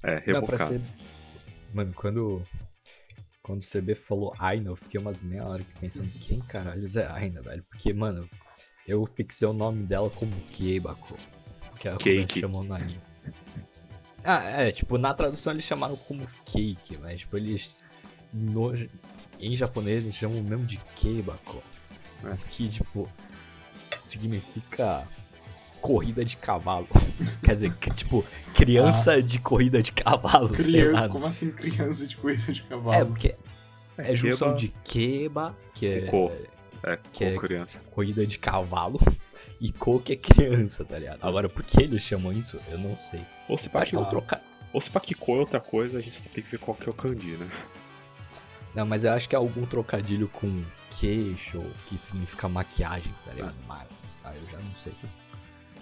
É, 0.04 0.14
Não, 0.16 0.22
pra 0.22 0.58
rebocada. 0.58 0.66
ser. 0.68 0.82
Mano, 1.74 1.94
quando. 1.94 2.44
Quando 3.46 3.62
o 3.62 3.64
CB 3.64 3.94
falou 3.94 4.34
Aina, 4.40 4.72
eu 4.72 4.76
fiquei 4.76 5.00
umas 5.00 5.22
meia 5.22 5.46
hora 5.46 5.62
aqui 5.62 5.72
pensando 5.80 6.10
quem 6.20 6.40
caralhos 6.40 6.96
é 6.96 7.06
Aina, 7.06 7.44
velho. 7.44 7.64
Porque, 7.70 7.94
mano, 7.94 8.28
eu 8.88 9.06
fixei 9.06 9.48
o 9.48 9.54
nome 9.54 9.86
dela 9.86 10.10
como 10.10 10.32
Keibako. 10.52 11.16
Que 11.80 11.90
é 11.90 11.92
como 11.92 12.10
eles 12.10 12.26
Cake. 12.26 12.40
chamam 12.40 12.64
no 12.64 12.74
anime. 12.74 13.00
Ah, 14.24 14.42
é, 14.44 14.72
tipo, 14.72 14.98
na 14.98 15.14
tradução 15.14 15.54
eles 15.54 15.64
chamaram 15.64 15.96
como 15.96 16.26
Cake, 16.44 16.98
mas 16.98 17.20
tipo, 17.20 17.38
eles. 17.38 17.76
No, 18.34 18.74
em 19.40 19.56
japonês 19.56 20.04
eles 20.04 20.16
chamam 20.16 20.42
mesmo 20.42 20.66
de 20.66 20.78
Keibako. 20.96 21.62
É. 22.24 22.36
Que, 22.50 22.68
tipo, 22.68 23.08
significa 24.08 25.08
corrida 25.86 26.26
de 26.26 26.38
cavalo. 26.38 26.88
Quer 27.44 27.56
dizer, 27.56 27.74
que, 27.76 27.90
tipo, 27.92 28.26
criança 28.54 29.22
de 29.22 29.40
corrida 29.40 29.82
de 29.82 29.92
cavalo, 29.92 30.48
sei 30.48 30.58
Criança, 30.58 31.02
lá. 31.02 31.10
como 31.10 31.26
assim 31.26 31.52
criança 31.52 32.08
de 32.08 32.18
coisa 32.18 32.52
de 32.52 32.64
cavalo? 32.64 32.94
É, 33.02 33.06
porque 33.06 33.36
é, 33.98 34.12
É, 34.14 34.16
junção 34.16 34.56
de 34.56 34.70
keba, 34.84 35.56
que 35.74 35.86
é 35.88 36.02
Ko. 36.08 36.32
É, 36.84 37.00
que 37.14 37.24
é- 37.24 37.36
criança. 37.38 37.80
corrida 37.92 38.26
de 38.26 38.38
cavalo, 38.38 39.00
e 39.62 39.72
ko 39.72 40.00
que 40.00 40.14
é 40.14 40.16
criança, 40.16 40.84
tá 40.84 41.00
ligado? 41.00 41.20
Agora, 41.24 41.48
por 41.50 41.64
que 41.64 41.82
eles 41.82 42.02
chamam 42.04 42.32
isso, 42.32 42.60
eu 42.72 42.78
não 42.78 42.96
sei. 43.10 43.22
Ou 43.48 43.58
se 43.58 43.70
pá 43.70 43.82
acho 43.82 43.92
que 43.92 43.96
é 43.96 44.00
um 44.00 44.04
que 44.04 44.10
troca... 44.10 44.42
Ou 44.74 44.82
se 44.82 44.90
pá 44.92 45.00
que 45.00 45.14
Ko 45.14 45.36
é 45.38 45.40
outra 45.40 45.60
coisa, 45.60 45.98
a 45.98 46.02
gente 46.02 46.22
tem 46.24 46.44
que 46.44 46.52
ver 46.52 46.58
qual 46.60 46.76
que 46.76 46.88
é 46.88 46.92
o 46.92 46.94
kanji, 46.94 47.38
né? 47.38 47.48
Não, 48.76 48.86
mas 48.86 49.06
eu 49.06 49.14
acho 49.14 49.30
que 49.30 49.36
é 49.36 49.38
algum 49.38 49.66
trocadilho 49.66 50.28
com 50.28 50.62
queixo, 51.00 51.64
que 51.88 51.98
significa 51.98 52.50
maquiagem, 52.50 53.14
tá 53.26 53.32
ligado? 53.34 53.56
Mas, 53.68 54.22
ah, 54.26 54.34
eu 54.36 54.42
já 54.52 54.58
não 54.58 54.76
sei. 54.76 54.92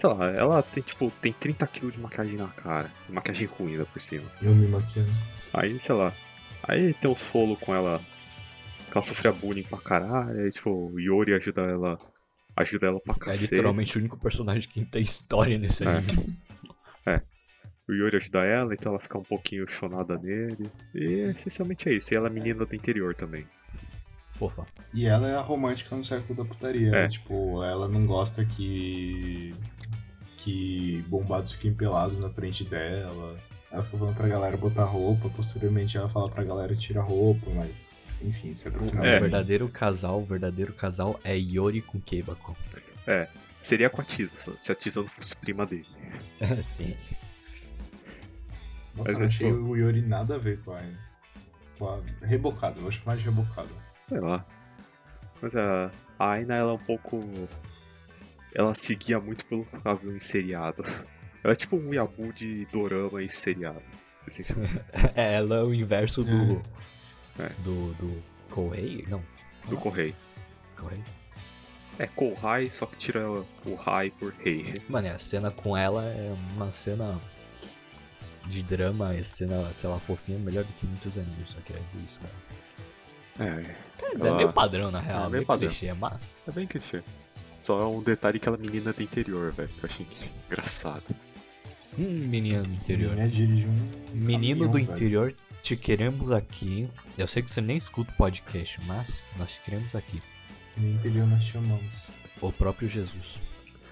Sei 0.04 0.10
lá, 0.10 0.30
ela 0.32 0.62
tem, 0.63 0.84
tipo, 0.84 1.10
tem 1.22 1.34
30kg 1.34 1.92
de 1.92 2.00
maquiagem 2.00 2.36
na 2.38 2.48
cara. 2.50 2.92
Maquiagem 3.10 3.48
ruim 3.48 3.72
ainda 3.74 3.86
por 3.86 4.02
cima. 4.02 4.26
Eu 4.42 4.54
me 4.54 4.68
maquiando. 4.68 5.10
Aí, 5.54 5.80
sei 5.80 5.96
lá. 5.96 6.13
Aí 6.63 6.94
tem 6.96 7.10
uns 7.10 7.24
folos 7.24 7.58
com 7.60 7.74
ela. 7.74 8.00
Que 8.92 8.98
ela 8.98 9.02
sofria 9.02 9.32
bullying 9.32 9.63
pra 9.63 9.78
caralho. 9.80 10.39
Aí, 10.42 10.52
tipo, 10.52 10.70
o 10.70 11.00
Yori 11.00 11.34
ajuda 11.34 11.62
ela. 11.62 11.98
Ajuda 12.56 12.88
ela 12.88 13.00
pra 13.00 13.16
É 13.16 13.20
cacete. 13.20 13.44
literalmente 13.46 13.98
o 13.98 14.00
único 14.02 14.20
personagem 14.20 14.70
que 14.70 14.84
tem 14.86 15.02
história 15.02 15.58
nesse 15.58 15.84
É. 15.84 15.88
anime. 15.88 16.38
O 17.86 17.92
Yori 17.94 18.16
ajuda 18.16 18.46
ela, 18.46 18.74
então 18.74 18.94
ela 18.94 19.02
fica 19.02 19.18
um 19.18 19.24
pouquinho 19.24 19.68
chonada 19.68 20.18
nele. 20.18 20.70
E 20.96 21.04
essencialmente 21.32 21.89
é 21.89 21.94
isso. 21.94 22.13
E 22.13 22.18
ela 22.18 22.28
é 22.28 22.32
menina 22.32 22.66
do 22.66 22.74
interior 22.74 23.13
também. 23.13 23.46
Fofa. 24.36 24.66
E 24.94 25.06
ela 25.06 25.28
é 25.28 25.36
a 25.36 25.42
romântica 25.42 25.94
no 25.94 26.04
século 26.04 26.34
da 26.42 26.46
putaria. 26.46 26.88
É. 26.88 26.92
né? 26.92 27.08
Tipo, 27.10 27.62
ela 27.62 27.89
não 27.89 28.06
gosta 28.06 28.46
que. 28.46 29.54
Que 30.43 31.03
bombados 31.08 31.53
fiquem 31.53 31.73
pelados 31.73 32.17
na 32.17 32.29
frente 32.29 32.63
dela. 32.63 33.38
Ela 33.71 33.84
fica 33.84 33.97
falando 33.97 34.15
pra 34.15 34.27
galera 34.27 34.56
botar 34.58 34.84
roupa, 34.84 35.29
posteriormente 35.29 35.97
ela 35.97 36.10
fala 36.10 36.29
pra 36.29 36.43
galera 36.43 36.75
tirar 36.75 37.01
roupa, 37.01 37.49
mas. 37.56 37.71
Enfim, 38.21 38.51
isso 38.51 38.67
é 38.67 38.71
pro 38.71 38.84
final. 38.86 39.03
O 39.03 39.06
É. 39.06 39.10
anime. 39.17 39.21
verdadeiro 39.29 39.67
casal, 39.69 40.19
o 40.21 40.25
verdadeiro 40.25 40.73
casal 40.73 41.19
é 41.23 41.38
Yori 41.38 41.82
com 41.82 41.99
Keibako. 41.99 42.56
Seria 43.62 43.89
com 43.89 44.01
a 44.01 44.03
Tisa, 44.03 44.32
se 44.58 44.71
a 44.71 44.75
Tisa 44.75 45.01
não 45.01 45.08
fosse 45.08 45.36
prima 45.36 45.65
dele. 45.65 45.86
Sim. 46.62 46.95
Nossa, 48.95 49.10
Mas 49.10 49.17
eu 49.17 49.21
é 49.23 49.25
achei 49.25 49.51
tipo- 49.51 49.63
o 49.69 49.75
Yori 49.75 50.01
nada 50.01 50.36
a 50.36 50.38
ver 50.38 50.60
com 50.62 50.71
a. 50.71 50.82
com 51.79 51.88
a. 51.89 51.99
rebocado, 52.25 52.77
eu 52.77 52.84
vou 52.84 52.91
chamar 52.91 53.17
de 53.17 53.23
rebocado. 53.23 53.69
Sei 54.08 54.19
lá. 54.19 54.45
Mas 55.41 55.56
a, 55.56 55.91
a 56.19 56.29
Aina, 56.32 56.56
ela 56.56 56.71
é 56.71 56.75
um 56.75 56.77
pouco. 56.77 57.19
Ela 58.56 58.74
seguia 58.76 59.20
muito 59.20 59.46
pelo 59.46 59.66
que 59.66 59.76
ela 59.84 59.96
viu 59.96 60.16
em 60.16 60.20
seriado. 60.20 60.84
Ela 61.44 61.54
é 61.54 61.56
tipo 61.56 61.76
um 61.76 61.94
Yabu 61.94 62.32
de 62.34 62.66
dorama 62.72 63.22
e 63.22 63.30
seriado. 63.30 63.82
É, 65.16 65.34
ela 65.36 65.58
é 65.58 65.63
o 65.63 65.74
inverso 65.74 66.24
do. 66.24 66.62
É. 67.39 67.50
Do. 67.63 67.94
do. 67.96 68.24
Koei? 68.50 69.04
Não. 69.10 69.22
Do 69.68 69.76
Correio. 69.78 70.16
Koei. 70.78 71.04
É 72.00 72.08
Kohai, 72.08 72.70
só 72.72 72.86
que 72.86 72.96
tira 72.98 73.30
o 73.30 73.76
Rai 73.76 74.12
por 74.12 74.34
Rei. 74.39 74.82
Mano, 74.89 75.10
a 75.10 75.20
cena 75.20 75.52
com 75.52 75.76
ela 75.78 76.04
é 76.04 76.36
uma 76.56 76.72
cena 76.72 77.20
de 78.48 78.63
drama, 78.63 79.13
e 79.16 79.24
cena, 79.24 79.63
sei 79.74 79.89
lá, 79.89 80.00
fofinha, 80.00 80.39
melhor 80.39 80.63
do 80.63 80.74
que 80.74 80.86
muitos 80.88 81.18
animes, 81.18 81.50
só 81.50 81.60
queria 81.62 81.82
dizer 81.84 82.04
isso, 82.06 82.20
cara. 82.20 83.52
É, 83.60 83.62
É 84.06 84.16
Ela- 84.28 84.36
meio 84.38 84.52
padrão, 84.54 84.89
na 84.92 85.00
real, 85.00 85.16
É, 85.16 85.20
é 85.20 85.22
meio 85.24 85.32
meio 85.32 85.46
padrão. 85.46 85.70
clichê, 85.70 85.94
mas... 85.94 86.36
é 86.48 86.52
bem 86.52 86.66
clichê. 86.66 87.02
Só 87.63 87.82
é 87.82 87.86
um 87.86 88.04
detalhe 88.04 88.41
que 88.41 88.47
ela 88.47 88.58
é 88.58 88.60
menina 88.60 88.91
do 88.91 89.02
interior, 89.02 89.49
velho. 89.54 89.69
que 89.69 89.86
Eu 89.86 89.89
achei 89.89 90.06
engraçado. 90.45 91.15
Hum, 91.97 92.28
menino 92.28 92.63
do 92.63 92.73
interior. 92.73 93.15
Menina 93.15 93.67
um. 93.67 94.15
Menino 94.15 94.60
caminhão, 94.60 94.67
do 94.67 94.73
velho. 94.73 94.91
interior, 94.91 95.36
te 95.62 95.78
queremos 95.78 96.30
aqui. 96.30 96.89
Eu 97.17 97.26
sei 97.26 97.41
que 97.41 97.54
você 97.54 97.62
nem 97.62 97.78
escuta 97.78 98.12
o 98.12 98.15
podcast, 98.17 98.82
mas 98.86 99.08
nós 99.38 99.54
te 99.54 99.62
queremos 99.62 99.95
aqui. 99.95 100.21
No 100.76 100.89
interior 100.89 101.26
nós 101.26 101.41
chamamos. 101.45 102.08
O 102.41 102.52
próprio 102.52 102.89
Jesus. 102.89 103.39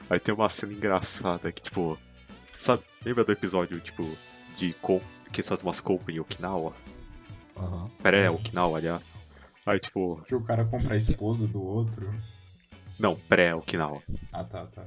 Aí 0.09 0.19
tem 0.19 0.35
uma 0.35 0.49
cena 0.49 0.73
engraçada 0.73 1.49
que, 1.49 1.61
tipo. 1.61 1.97
Sabe, 2.57 2.83
lembra 3.05 3.23
do 3.23 3.31
episódio, 3.31 3.79
tipo, 3.79 4.05
de 4.57 4.73
com 4.81 4.99
que 5.31 5.41
fazem 5.41 5.65
umas 5.65 5.79
compras 5.79 6.13
em 6.13 6.19
Okinawa? 6.19 6.73
Aham. 7.55 7.89
Pera, 8.03 8.17
é 8.17 8.29
Okinawa, 8.29 8.77
aliás. 8.79 9.01
Aí, 9.65 9.79
tipo, 9.79 10.21
Que 10.27 10.35
o 10.35 10.41
cara 10.41 10.65
compra 10.65 10.95
a 10.95 10.97
esposa 10.97 11.47
do 11.47 11.63
outro. 11.63 12.13
Não, 12.99 13.15
pré-Okinawa. 13.15 14.01
Ah, 14.33 14.43
tá, 14.43 14.65
tá. 14.67 14.85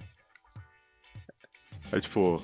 Aí, 1.93 2.01
tipo. 2.01 2.43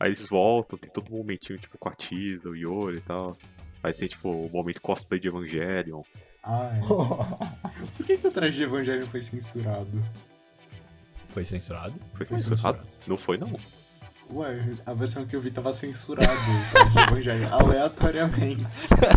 Aí 0.00 0.10
eles 0.10 0.28
voltam, 0.28 0.78
tem 0.78 0.90
todo 0.90 1.12
um 1.12 1.18
momentinho, 1.18 1.58
tipo, 1.58 1.76
com 1.76 1.88
a 1.88 1.92
Tisa, 1.92 2.48
o 2.48 2.54
Yori 2.54 2.98
e 2.98 3.00
tal. 3.00 3.36
Aí 3.82 3.92
tem, 3.92 4.08
tipo, 4.08 4.30
o 4.30 4.50
momento 4.50 4.80
cosplay 4.80 5.18
de 5.18 5.28
Evangelion. 5.28 6.02
Ah, 6.42 6.70
é. 6.74 6.80
Por 7.96 8.06
que, 8.06 8.16
que 8.16 8.26
o 8.26 8.30
traje 8.30 8.56
de 8.56 8.62
Evangelho 8.62 9.06
foi 9.06 9.22
censurado? 9.22 10.02
Foi 11.28 11.44
censurado? 11.44 11.94
Foi 12.14 12.26
Foi 12.26 12.38
censurado? 12.38 12.86
Não 13.06 13.16
foi, 13.16 13.38
não. 13.38 13.48
Ué, 14.30 14.60
a 14.84 14.92
versão 14.92 15.24
que 15.26 15.34
eu 15.34 15.40
vi 15.40 15.50
tava 15.50 15.72
censurado 15.72 16.28
o 16.30 16.70
traje 16.70 16.90
de 16.92 16.98
Evangelho, 17.00 17.54
aleatoriamente. 17.54 18.66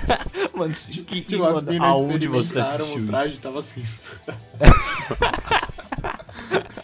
Mano, 0.56 0.74
que, 0.74 1.22
Tipo, 1.22 1.44
as 1.44 1.62
meninas 1.64 1.90
aonde 1.90 2.28
você 2.28 2.60
experimentaram 2.60 2.86
assistiu 2.86 3.04
o 3.04 3.08
traje 3.08 3.34
isso? 3.34 3.42
tava 3.42 3.62
censurado. 3.62 4.42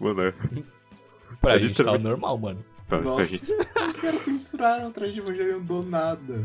Mano, 0.00 0.22
é. 0.22 0.32
Pra 1.40 1.56
É 1.56 1.58
gente 1.58 1.76
tá 1.76 1.92
literalmente- 1.92 2.04
normal, 2.04 2.38
mano. 2.38 2.60
Pra, 2.86 2.98
pra 2.98 3.10
Nossa. 3.10 3.24
gente. 3.24 3.50
Os 3.52 4.00
caras 4.00 4.20
censuraram 4.20 4.88
o 4.88 4.92
traje 4.92 5.14
de 5.14 5.18
Evangelho 5.20 5.60
do 5.60 5.82
nada. 5.82 6.44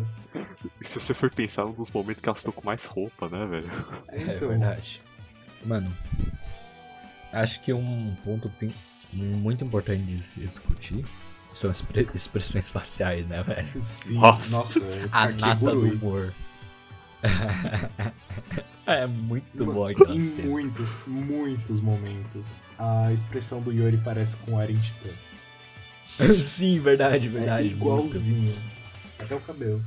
E 0.81 0.87
se 0.87 0.99
você 0.99 1.13
for 1.13 1.29
pensar, 1.29 1.63
é 1.63 1.71
dos 1.73 1.91
momentos 1.91 2.21
que 2.21 2.29
elas 2.29 2.39
estão 2.39 2.53
com 2.53 2.65
mais 2.65 2.85
roupa, 2.85 3.27
né, 3.29 3.45
velho? 3.45 3.71
É 4.07 4.21
Então, 4.35 4.47
verdade. 4.47 5.01
Mano, 5.65 5.89
acho 7.31 7.61
que 7.61 7.71
um 7.73 8.15
ponto 8.25 8.49
muito 9.13 9.63
importante 9.63 10.03
de 10.03 10.21
se 10.21 10.39
discutir 10.41 11.05
são 11.53 11.69
expre- 11.71 12.07
expressões 12.15 12.71
faciais, 12.71 13.27
né, 13.27 13.43
velho? 13.43 13.67
Sim, 13.81 14.13
Nossa. 14.19 14.49
nossa, 14.51 14.79
A 15.11 15.29
nata 15.29 15.71
do 15.71 15.81
humor. 15.81 16.33
é 18.87 19.05
muito 19.05 19.65
bom 19.65 19.89
Em 19.89 19.93
aquela 19.93 20.23
cena. 20.23 20.47
muitos, 20.49 20.89
muitos 21.07 21.81
momentos, 21.81 22.47
a 22.79 23.11
expressão 23.13 23.61
do 23.61 23.71
Yori 23.71 23.97
parece 23.97 24.35
com 24.37 24.55
o 24.55 24.61
Eren 24.61 24.79
Titã. 24.79 25.09
Sim, 26.43 26.79
verdade, 26.79 27.27
É 27.27 27.29
verdade. 27.29 27.63
muito. 27.75 27.77
igualzinho. 28.17 28.55
Até 29.19 29.35
o 29.35 29.39
cabelo. 29.41 29.83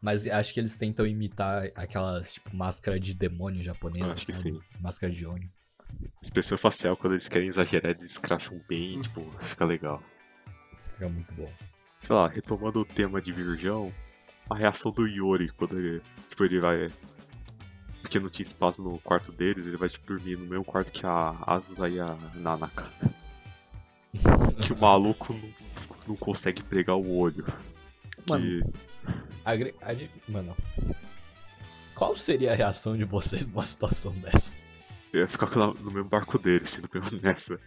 Mas 0.00 0.26
acho 0.26 0.52
que 0.52 0.60
eles 0.60 0.76
tentam 0.76 1.06
imitar 1.06 1.64
aquelas, 1.74 2.34
tipo, 2.34 2.54
máscara 2.54 3.00
de 3.00 3.14
demônio 3.14 3.62
japonesa. 3.62 4.12
Acho 4.12 4.26
que 4.26 4.32
sabe? 4.32 4.50
sim. 4.54 4.60
Máscara 4.80 5.12
de 5.12 5.26
ônibus. 5.26 5.55
Expressão 6.22 6.58
facial, 6.58 6.96
quando 6.96 7.14
eles 7.14 7.28
querem 7.28 7.48
exagerar, 7.48 7.92
eles 7.92 8.10
escracham 8.12 8.60
bem, 8.68 9.00
tipo, 9.00 9.22
fica 9.40 9.64
legal. 9.64 10.02
Fica 10.92 11.08
muito 11.08 11.32
bom. 11.34 11.50
Sei 12.02 12.14
lá, 12.14 12.28
retomando 12.28 12.80
o 12.80 12.84
tema 12.84 13.20
de 13.22 13.32
Virgão, 13.32 13.92
a 14.50 14.54
reação 14.56 14.90
do 14.92 15.06
Yori 15.06 15.48
quando 15.50 15.78
ele, 15.78 16.02
tipo, 16.28 16.44
ele 16.44 16.60
vai. 16.60 16.90
Porque 18.02 18.20
não 18.20 18.28
tinha 18.30 18.44
espaço 18.44 18.82
no 18.82 18.98
quarto 18.98 19.32
deles, 19.32 19.66
ele 19.66 19.76
vai 19.76 19.88
tipo, 19.88 20.06
dormir 20.06 20.36
no 20.36 20.46
mesmo 20.46 20.64
quarto 20.64 20.92
que 20.92 21.04
a 21.06 21.34
Azusa 21.46 21.88
e 21.88 21.98
a 21.98 22.16
Nanaka. 22.34 22.86
que 24.62 24.72
o 24.72 24.76
maluco 24.78 25.32
não, 25.32 25.54
não 26.08 26.16
consegue 26.16 26.62
pregar 26.62 26.96
o 26.96 27.16
olho. 27.18 27.44
Mano. 28.28 28.44
Que, 28.44 28.62
ade- 29.44 30.10
Mano. 30.28 30.56
Qual 31.94 32.16
seria 32.16 32.52
a 32.52 32.54
reação 32.54 32.96
de 32.96 33.04
vocês 33.04 33.46
numa 33.46 33.64
situação 33.64 34.12
dessa? 34.12 34.54
Eu 35.12 35.20
ia 35.20 35.28
ficar 35.28 35.48
no 35.56 35.74
mesmo 35.90 36.04
barco 36.08 36.38
dele, 36.38 36.66
sendo 36.66 36.88
mesmo 36.92 37.18
nessa. 37.22 37.58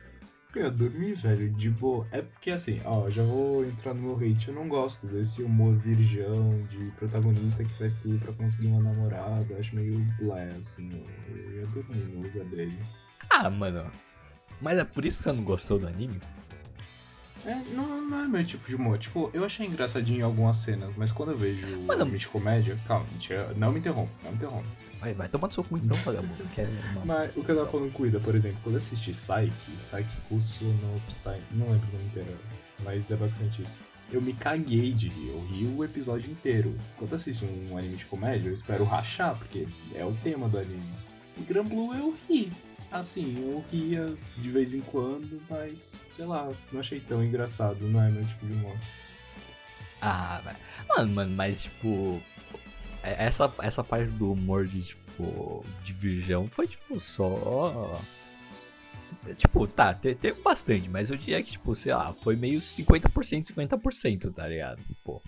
Eu 0.56 0.64
ia 0.64 0.72
dormir, 0.72 1.14
velho, 1.14 1.50
de 1.52 1.70
boa. 1.70 2.08
É 2.12 2.22
porque 2.24 2.50
assim, 2.50 2.82
ó, 2.84 3.08
já 3.10 3.22
vou 3.24 3.64
entrar 3.66 3.94
no 3.94 4.02
meu 4.02 4.16
hate. 4.16 4.48
Eu 4.48 4.56
não 4.56 4.68
gosto 4.68 5.06
desse 5.06 5.44
humor 5.44 5.76
virgão 5.78 6.50
de 6.72 6.92
protagonista 6.98 7.64
que 7.64 7.70
faz 7.78 7.94
tudo 8.02 8.18
pra 8.20 8.34
conseguir 8.34 8.68
uma 8.68 8.82
namorada. 8.82 9.46
Eu 9.48 9.60
acho 9.60 9.76
meio 9.76 10.00
blé, 10.20 10.46
assim. 10.60 11.06
Eu, 11.30 11.52
ia 11.60 11.66
dormir 11.68 12.04
no 12.06 12.22
lugar 12.24 12.46
dele. 12.46 12.78
Ah, 13.30 13.48
mano. 13.50 13.92
Mas 14.60 14.78
é 14.80 14.84
por 14.84 15.06
isso 15.06 15.20
que 15.20 15.24
você 15.26 15.32
não 15.32 15.44
gostou 15.44 15.78
do 15.78 15.88
anime? 15.88 16.20
É, 17.46 17.56
não, 17.74 18.02
não 18.10 18.20
é 18.24 18.28
meu 18.28 18.44
tipo 18.46 18.68
de 18.68 18.76
humor. 18.76 18.98
Tipo, 18.98 19.30
eu 19.34 19.46
achei 19.46 19.66
engraçadinho 19.68 20.20
em 20.20 20.24
algumas 20.24 20.58
cenas, 20.58 20.92
mas 20.98 21.12
quando 21.12 21.32
eu 21.32 21.38
vejo 21.38 21.66
Mas 21.88 21.98
não- 22.00 22.06
filme 22.08 22.20
de 22.20 22.28
comédia. 22.28 22.78
Calma, 22.88 23.06
mentira, 23.12 23.54
não 23.56 23.72
me 23.72 23.80
interrompa, 23.80 24.12
não 24.24 24.32
me 24.32 24.38
interrompa. 24.38 24.68
Vai, 25.00 25.14
vai 25.14 25.30
tomar 25.30 25.48
no 25.48 25.54
seu 25.54 25.64
cu 25.64 25.78
então, 25.78 25.96
vagabundo. 26.04 26.44
Mas 27.06 27.36
o 27.36 27.44
que 27.44 27.52
eu 27.52 27.56
tava 27.56 27.70
falando 27.70 27.92
com 27.92 28.04
o 28.04 28.08
Ida, 28.08 28.20
por 28.20 28.36
exemplo, 28.36 28.58
quando 28.64 28.76
eu 28.76 28.80
assisti 28.80 29.12
Psyche, 29.12 29.52
Psyche 29.84 30.22
Curso 30.28 30.66
no 30.66 31.00
Psyche, 31.08 31.42
não 31.52 31.72
lembro 31.72 31.88
o 31.88 31.94
nome 31.94 32.06
inteiro, 32.06 32.38
mas 32.84 33.10
é 33.10 33.16
basicamente 33.16 33.62
isso. 33.62 33.78
Eu 34.12 34.22
me 34.22 34.34
caguei 34.34 34.92
de 34.92 35.08
rir, 35.08 35.30
eu 35.30 35.46
ri 35.46 35.66
o 35.66 35.84
episódio 35.84 36.30
inteiro. 36.30 36.76
Quando 36.98 37.12
eu 37.12 37.18
assisto 37.18 37.46
um 37.46 37.78
anime 37.78 37.96
de 37.96 38.06
comédia, 38.06 38.50
eu 38.50 38.56
espero 38.56 38.84
rachar, 38.84 39.36
porque 39.36 39.68
é 39.96 40.04
o 40.04 40.12
tema 40.24 40.50
do 40.50 40.58
anime. 40.58 40.92
E 41.38 41.42
Gran 41.42 41.64
Blue 41.64 41.94
eu 41.94 42.18
ri. 42.28 42.52
Assim, 42.92 43.36
eu 43.38 43.64
ria 43.72 44.18
de 44.38 44.50
vez 44.50 44.74
em 44.74 44.82
quando, 44.82 45.40
mas, 45.48 45.96
sei 46.16 46.26
lá, 46.26 46.50
não 46.72 46.80
achei 46.80 47.00
tão 47.00 47.24
engraçado, 47.24 47.88
não 47.88 48.02
é 48.02 48.10
meu 48.10 48.26
tipo 48.26 48.48
de 48.48 48.54
humor. 48.54 48.76
Ah, 50.02 50.42
vai. 50.44 50.56
Mano, 50.88 51.14
mano, 51.14 51.36
mas 51.36 51.64
tipo. 51.64 52.22
É- 53.04 53.26
Essa, 53.26 53.52
essa 53.62 53.84
parte 53.84 54.10
do 54.12 54.32
humor 54.34 54.66
de, 54.68 54.82
tipo, 54.84 55.66
de 55.84 55.94
virgão 55.94 56.48
foi, 56.48 56.68
tipo, 56.68 57.00
só. 57.00 58.00
Tipo, 59.38 59.68
tá, 59.68 59.94
te- 59.94 60.16
teve 60.16 60.42
bastante, 60.42 60.90
mas 60.90 61.10
eu 61.10 61.18
diria 61.18 61.42
que, 61.44 61.52
tipo, 61.52 61.76
sei 61.76 61.94
lá, 61.94 62.14
foi 62.14 62.36
meio 62.36 62.60
50%, 62.62 63.46
50%, 63.54 64.34
tá 64.34 64.48
ligado? 64.48 64.82
Pô. 65.04 65.22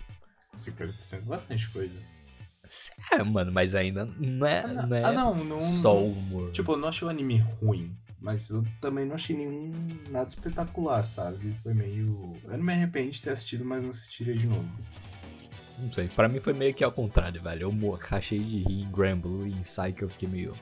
50% 0.56 1.14
é 1.14 1.20
bastante 1.22 1.68
coisa. 1.70 1.98
É, 3.10 3.22
mano, 3.22 3.50
mas 3.52 3.74
ainda 3.74 4.06
não 4.18 4.46
é, 4.46 4.60
Ah, 4.60 4.68
não, 4.68 4.86
não 4.86 4.96
é 4.96 5.04
ah, 5.04 5.12
não, 5.12 5.44
não- 5.44 5.60
só 5.60 5.96
o 5.98 6.12
humor. 6.12 6.52
Tipo, 6.52 6.72
eu 6.72 6.76
não 6.78 6.88
achei 6.88 7.06
o 7.06 7.10
anime 7.10 7.38
ruim. 7.60 7.94
Mas 8.20 8.48
eu 8.50 8.62
também 8.80 9.04
não 9.04 9.16
achei 9.16 9.36
nenhum 9.36 9.72
nada 10.10 10.28
espetacular, 10.28 11.04
sabe? 11.04 11.52
Foi 11.60 11.74
meio. 11.74 12.36
Eu 12.44 12.56
não 12.56 12.62
me 12.64 12.72
arrependo 12.72 13.10
de 13.10 13.20
ter 13.20 13.30
assistido, 13.30 13.64
mas 13.64 13.82
não 13.82 13.90
assistiria 13.90 14.36
de 14.36 14.46
novo. 14.46 14.68
Não 15.82 15.92
sei, 15.92 16.08
pra 16.08 16.28
mim 16.28 16.38
foi 16.38 16.52
meio 16.52 16.72
que 16.72 16.84
ao 16.84 16.92
contrário, 16.92 17.42
velho. 17.42 17.62
Eu 17.62 17.72
mo- 17.72 17.98
rachei 18.00 18.38
de 18.38 18.60
rir 18.62 18.82
em 18.82 18.90
Granblue 18.90 19.48
e 19.48 19.52
em 19.52 19.62
Psyche 19.62 20.02
eu 20.02 20.08
fiquei 20.08 20.28
meio. 20.28 20.54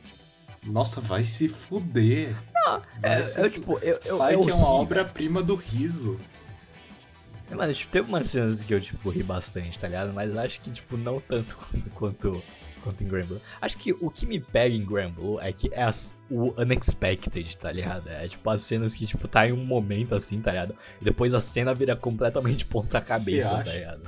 Nossa, 0.64 1.00
vai 1.00 1.24
se 1.24 1.48
fuder. 1.48 2.34
Vai 2.64 2.80
É, 3.02 3.24
se 3.26 3.38
eu, 3.38 3.44
fu- 3.44 3.50
tipo, 3.50 3.78
eu. 3.80 3.98
eu, 4.04 4.16
Sai 4.16 4.34
eu 4.34 4.42
é 4.48 4.54
uma 4.54 4.56
ri, 4.56 4.62
obra-prima 4.62 5.42
do 5.42 5.54
riso. 5.54 6.12
velho. 7.48 7.58
Mano, 7.58 7.74
tipo, 7.74 7.90
teve 7.90 8.08
umas 8.08 8.30
cenas 8.30 8.62
que 8.62 8.72
eu, 8.72 8.80
tipo, 8.80 9.10
ri 9.10 9.22
bastante, 9.22 9.78
tá 9.78 9.88
ligado? 9.88 10.12
Mas 10.12 10.36
acho 10.38 10.60
que, 10.60 10.70
tipo, 10.70 10.96
não 10.96 11.18
tanto 11.20 11.58
quanto, 11.94 12.42
quanto, 12.82 13.02
em 13.02 13.08
Granblue. 13.08 13.40
Acho 13.60 13.76
que 13.76 13.92
o 13.92 14.08
que 14.08 14.24
me 14.24 14.38
pega 14.38 14.74
em 14.74 14.84
Granblue 14.86 15.38
é 15.40 15.52
que 15.52 15.68
é 15.72 15.82
as- 15.82 16.16
o 16.30 16.52
unexpected, 16.60 17.56
tá 17.58 17.72
ligado? 17.72 18.08
É 18.08 18.28
tipo 18.28 18.48
as 18.48 18.62
cenas 18.62 18.94
que, 18.94 19.04
tipo, 19.06 19.26
tá 19.26 19.48
em 19.48 19.52
um 19.52 19.64
momento 19.64 20.14
assim, 20.14 20.40
tá 20.40 20.52
ligado? 20.52 20.76
E 21.00 21.04
depois 21.04 21.34
a 21.34 21.40
cena 21.40 21.74
vira 21.74 21.96
completamente 21.96 22.64
ponta 22.64 23.00
cabeça, 23.00 23.58
Cê 23.58 23.64
tá 23.64 23.72
ligado? 23.72 24.02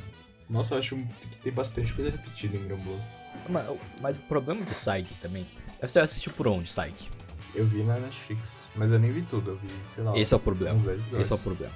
Nossa, 0.52 0.74
eu 0.74 0.78
acho 0.78 0.96
que 0.96 1.38
tem 1.38 1.52
bastante 1.52 1.94
coisa 1.94 2.10
repetida 2.10 2.58
em 2.58 2.64
Granblue. 2.64 3.00
Mas, 3.48 3.66
mas 4.02 4.16
o 4.18 4.20
problema 4.20 4.60
de 4.60 4.70
Psyche 4.70 5.14
também. 5.22 5.46
Você 5.80 5.98
assistiu 5.98 6.30
por 6.34 6.46
onde, 6.46 6.64
Psyche? 6.64 7.10
Eu 7.54 7.66
vi 7.66 7.82
na 7.82 7.98
Netflix, 7.98 8.60
mas 8.76 8.92
eu 8.92 8.98
nem 8.98 9.10
vi 9.10 9.22
tudo, 9.22 9.52
eu 9.52 9.56
vi, 9.56 9.68
sei 9.94 10.04
lá. 10.04 10.16
Esse 10.16 10.34
é 10.34 10.36
o 10.36 10.40
problema. 10.40 10.78
uns 10.78 10.84
10 10.84 10.98
episódios. 10.98 11.20
Esse 11.22 11.32
é 11.32 11.36
o 11.36 11.38
problema. 11.38 11.74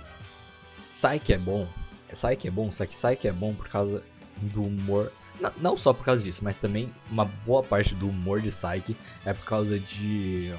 Psyche 0.92 1.32
é 1.32 1.38
bom. 1.38 1.68
Psyche 2.08 2.48
é 2.48 2.50
bom, 2.50 2.70
só 2.70 2.84
que 2.84 2.94
Psyche 2.94 3.28
é 3.28 3.32
bom 3.32 3.54
por 3.54 3.68
causa 3.68 4.04
do 4.42 4.62
humor. 4.62 5.10
Não, 5.40 5.52
não 5.56 5.78
só 5.78 5.94
por 5.94 6.04
causa 6.04 6.22
disso, 6.22 6.44
mas 6.44 6.58
também 6.58 6.92
uma 7.10 7.24
boa 7.24 7.62
parte 7.62 7.94
do 7.94 8.08
humor 8.08 8.42
de 8.42 8.50
Psyche 8.50 8.94
é 9.24 9.32
por 9.32 9.44
causa 9.46 9.78
de. 9.78 10.52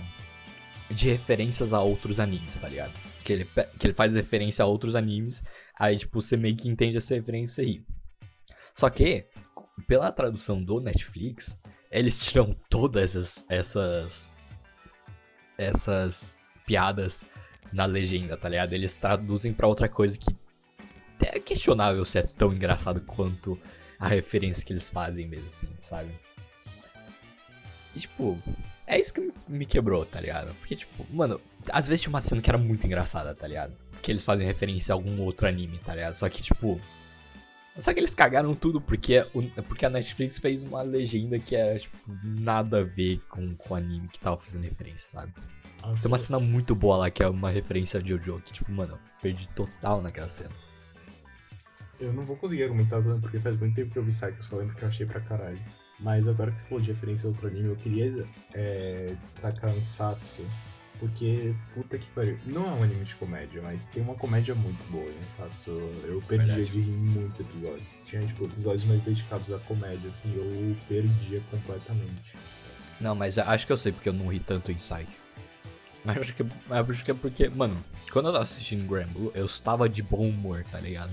de 0.89 1.09
referências 1.09 1.71
a 1.71 1.81
outros 1.81 2.19
animes, 2.19 2.55
tá 2.55 2.67
ligado? 2.67 2.93
Que 3.23 3.33
ele, 3.33 3.47
que 3.77 3.87
ele 3.87 3.93
faz 3.93 4.15
referência 4.15 4.63
a 4.63 4.67
outros 4.67 4.95
animes, 4.95 5.43
aí, 5.77 5.97
tipo, 5.97 6.19
você 6.19 6.35
meio 6.35 6.55
que 6.55 6.67
entende 6.67 6.97
essa 6.97 7.13
referência 7.13 7.63
aí. 7.63 7.81
Só 8.77 8.89
que, 8.89 9.25
pela 9.87 10.11
tradução 10.11 10.61
do 10.61 10.79
Netflix, 10.79 11.57
eles 11.91 12.17
tiram 12.17 12.55
todas 12.69 13.15
essas. 13.15 13.45
essas. 13.49 14.29
essas 15.57 16.37
piadas 16.65 17.25
na 17.73 17.85
legenda, 17.85 18.37
tá 18.37 18.47
ligado? 18.47 18.73
Eles 18.73 18.95
traduzem 18.95 19.53
pra 19.53 19.67
outra 19.67 19.89
coisa 19.89 20.17
que 20.17 20.33
é 21.21 21.39
questionável 21.39 22.05
se 22.05 22.19
é 22.19 22.23
tão 22.23 22.53
engraçado 22.53 23.01
quanto 23.01 23.59
a 23.99 24.07
referência 24.07 24.65
que 24.65 24.71
eles 24.71 24.89
fazem 24.89 25.27
mesmo, 25.27 25.47
assim, 25.47 25.67
sabe? 25.79 26.11
E, 27.95 27.99
tipo, 27.99 28.37
é 28.85 28.99
isso 28.99 29.13
que 29.13 29.33
me 29.47 29.65
quebrou, 29.65 30.05
tá 30.05 30.21
ligado? 30.21 30.53
Porque, 30.55 30.75
tipo, 30.75 31.05
mano, 31.09 31.41
às 31.71 31.87
vezes 31.87 32.01
tinha 32.01 32.09
uma 32.11 32.21
cena 32.21 32.41
que 32.41 32.49
era 32.49 32.57
muito 32.57 32.85
engraçada, 32.85 33.33
tá 33.33 33.47
ligado? 33.47 33.75
Que 34.01 34.11
eles 34.11 34.23
fazem 34.23 34.45
referência 34.45 34.93
a 34.93 34.95
algum 34.95 35.19
outro 35.21 35.47
anime, 35.47 35.79
tá 35.79 35.95
ligado? 35.95 36.13
Só 36.13 36.29
que, 36.29 36.43
tipo. 36.43 36.79
Só 37.79 37.93
que 37.93 37.99
eles 37.99 38.13
cagaram 38.15 38.55
tudo 38.55 38.81
porque, 38.81 39.25
o- 39.33 39.43
porque 39.63 39.85
a 39.85 39.89
Netflix 39.89 40.39
fez 40.39 40.63
uma 40.63 40.81
legenda 40.81 41.37
que 41.37 41.55
era, 41.55 41.77
tipo, 41.77 41.95
nada 42.23 42.79
a 42.81 42.83
ver 42.83 43.19
com, 43.29 43.55
com 43.55 43.73
o 43.73 43.77
anime 43.77 44.07
que 44.07 44.19
tava 44.19 44.37
fazendo 44.37 44.63
referência, 44.63 45.09
sabe? 45.09 45.31
Ah, 45.83 45.93
Tem 46.01 46.07
uma 46.07 46.17
cena 46.17 46.39
muito 46.39 46.73
boa 46.75 46.97
lá 46.97 47.09
que 47.11 47.21
é 47.21 47.27
uma 47.29 47.51
referência 47.51 47.99
a 47.99 48.03
Jojo, 48.03 48.41
que, 48.43 48.51
tipo, 48.53 48.71
mano, 48.71 48.97
perdi 49.21 49.47
total 49.49 50.01
naquela 50.01 50.27
cena. 50.27 50.49
Eu 51.99 52.13
não 52.13 52.23
vou 52.23 52.35
conseguir 52.35 52.63
argumentar 52.63 53.01
porque 53.21 53.39
faz 53.39 53.57
muito 53.59 53.75
tempo 53.75 53.91
que 53.91 53.97
eu 53.99 54.03
vi 54.03 54.11
Psycho, 54.11 54.43
só 54.43 54.55
lembro 54.57 54.75
que 54.75 54.83
eu 54.83 54.87
achei 54.87 55.05
pra 55.05 55.19
caralho. 55.19 55.59
Mas 55.99 56.27
agora 56.27 56.51
que 56.51 56.59
você 56.59 56.65
falou 56.67 56.83
de 56.83 56.91
referência 56.91 57.25
a 57.25 57.29
outro 57.29 57.47
anime, 57.47 57.69
eu 57.69 57.75
queria 57.75 58.23
é, 58.53 59.15
destacar 59.23 59.71
Ansatsu. 59.71 60.43
Porque, 60.99 61.53
puta 61.73 61.97
que 61.97 62.07
pariu. 62.11 62.39
Não 62.45 62.65
é 62.65 62.69
um 62.69 62.83
anime 62.83 63.05
de 63.05 63.15
comédia, 63.15 63.61
mas 63.61 63.85
tem 63.85 64.01
uma 64.01 64.15
comédia 64.15 64.55
muito 64.55 64.83
boa 64.91 65.05
em 65.05 65.43
Ansatsu. 65.43 65.71
Eu 66.03 66.21
perdia 66.27 66.55
Verdade. 66.55 66.71
de 66.71 66.79
rir 66.79 66.89
em 66.89 66.97
muitos 66.97 67.39
episódios. 67.39 67.83
Tinha, 68.05 68.21
tipo, 68.21 68.45
episódios 68.45 68.83
mais 68.85 69.01
dedicados 69.03 69.51
à 69.53 69.59
comédia, 69.59 70.09
assim, 70.09 70.33
eu 70.35 70.75
perdia 70.87 71.41
completamente. 71.51 72.33
Não, 72.99 73.13
mas 73.13 73.37
acho 73.37 73.67
que 73.67 73.73
eu 73.73 73.77
sei 73.77 73.91
porque 73.91 74.09
eu 74.09 74.13
não 74.13 74.27
ri 74.27 74.39
tanto 74.39 74.71
em 74.71 74.75
Psyche. 74.75 75.17
Mas 76.03 76.17
acho 76.17 76.33
que, 76.33 76.43
mas 76.67 76.89
acho 76.89 77.05
que 77.05 77.11
é 77.11 77.13
porque, 77.13 77.49
mano, 77.49 77.77
quando 78.11 78.27
eu 78.27 78.31
tava 78.31 78.43
assistindo 78.43 78.87
Granblue, 78.87 79.31
eu 79.35 79.45
estava 79.45 79.87
de 79.87 80.01
bom 80.01 80.27
humor, 80.27 80.63
tá 80.71 80.79
ligado? 80.79 81.11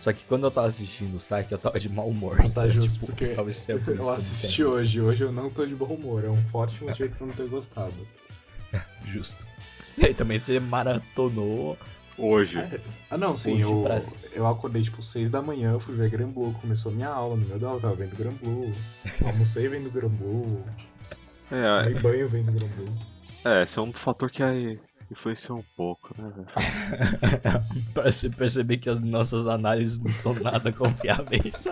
Só 0.00 0.14
que 0.14 0.24
quando 0.24 0.44
eu 0.44 0.50
tava 0.50 0.66
assistindo 0.66 1.18
Psyche, 1.18 1.52
eu 1.52 1.58
tava 1.58 1.78
de 1.78 1.88
mau 1.90 2.08
humor. 2.08 2.38
Tá 2.38 2.46
então, 2.46 2.70
justo, 2.70 2.92
tipo, 2.94 3.06
porque 3.06 3.28
talvez 3.28 3.58
seja 3.58 3.78
por 3.78 3.92
isso 3.92 4.02
que 4.02 4.02
eu 4.02 4.06
não 4.06 4.12
assisti 4.14 4.64
hoje, 4.64 5.00
hoje 5.00 5.22
eu 5.22 5.30
não 5.32 5.50
tô 5.50 5.66
de 5.66 5.74
bom 5.74 5.94
humor. 5.94 6.24
É 6.24 6.30
um 6.30 6.42
forte 6.48 6.82
motivo 6.82 7.10
pra 7.10 7.18
eu 7.20 7.26
não 7.26 7.34
ter 7.34 7.48
gostado. 7.48 8.08
Justo. 9.04 9.46
E 9.98 10.06
aí 10.06 10.14
também 10.14 10.38
você 10.38 10.58
maratonou. 10.60 11.76
Hoje. 12.18 12.58
Ah, 13.10 13.16
não, 13.16 13.34
sim, 13.36 13.54
Hoje 13.54 13.62
eu, 13.62 13.82
pra- 13.82 14.00
eu 14.34 14.46
acordei 14.46 14.82
tipo 14.82 15.02
6 15.02 15.30
da 15.30 15.40
manhã, 15.40 15.78
fui 15.78 15.94
ver 15.96 16.10
Granblue, 16.10 16.52
começou 16.60 16.92
minha 16.92 17.08
aula 17.08 17.34
no 17.34 17.46
meu 17.46 17.56
aula, 17.66 17.78
eu 17.78 17.80
tava 17.80 17.94
vendo 17.94 18.14
Granblue, 18.16 18.74
almocei 19.24 19.66
vendo 19.68 19.90
Granblue, 19.90 20.62
É, 21.50 21.84
tomei 21.84 22.02
banho 22.02 22.28
vendo 22.28 22.52
Granblue. 22.52 22.92
é, 23.44 23.62
esse 23.62 23.78
é 23.78 23.82
um 23.82 23.90
fator 23.92 24.30
que 24.30 24.42
aí 24.42 24.78
influenciou 25.10 25.60
um 25.60 25.64
pouco, 25.74 26.14
né, 26.20 26.30
velho? 26.36 26.46
pra 27.94 28.10
você 28.10 28.28
perceber 28.28 28.76
que 28.76 28.90
as 28.90 29.00
nossas 29.00 29.46
análises 29.46 29.98
não 29.98 30.12
são 30.12 30.34
nada 30.34 30.70
confiáveis. 30.72 31.64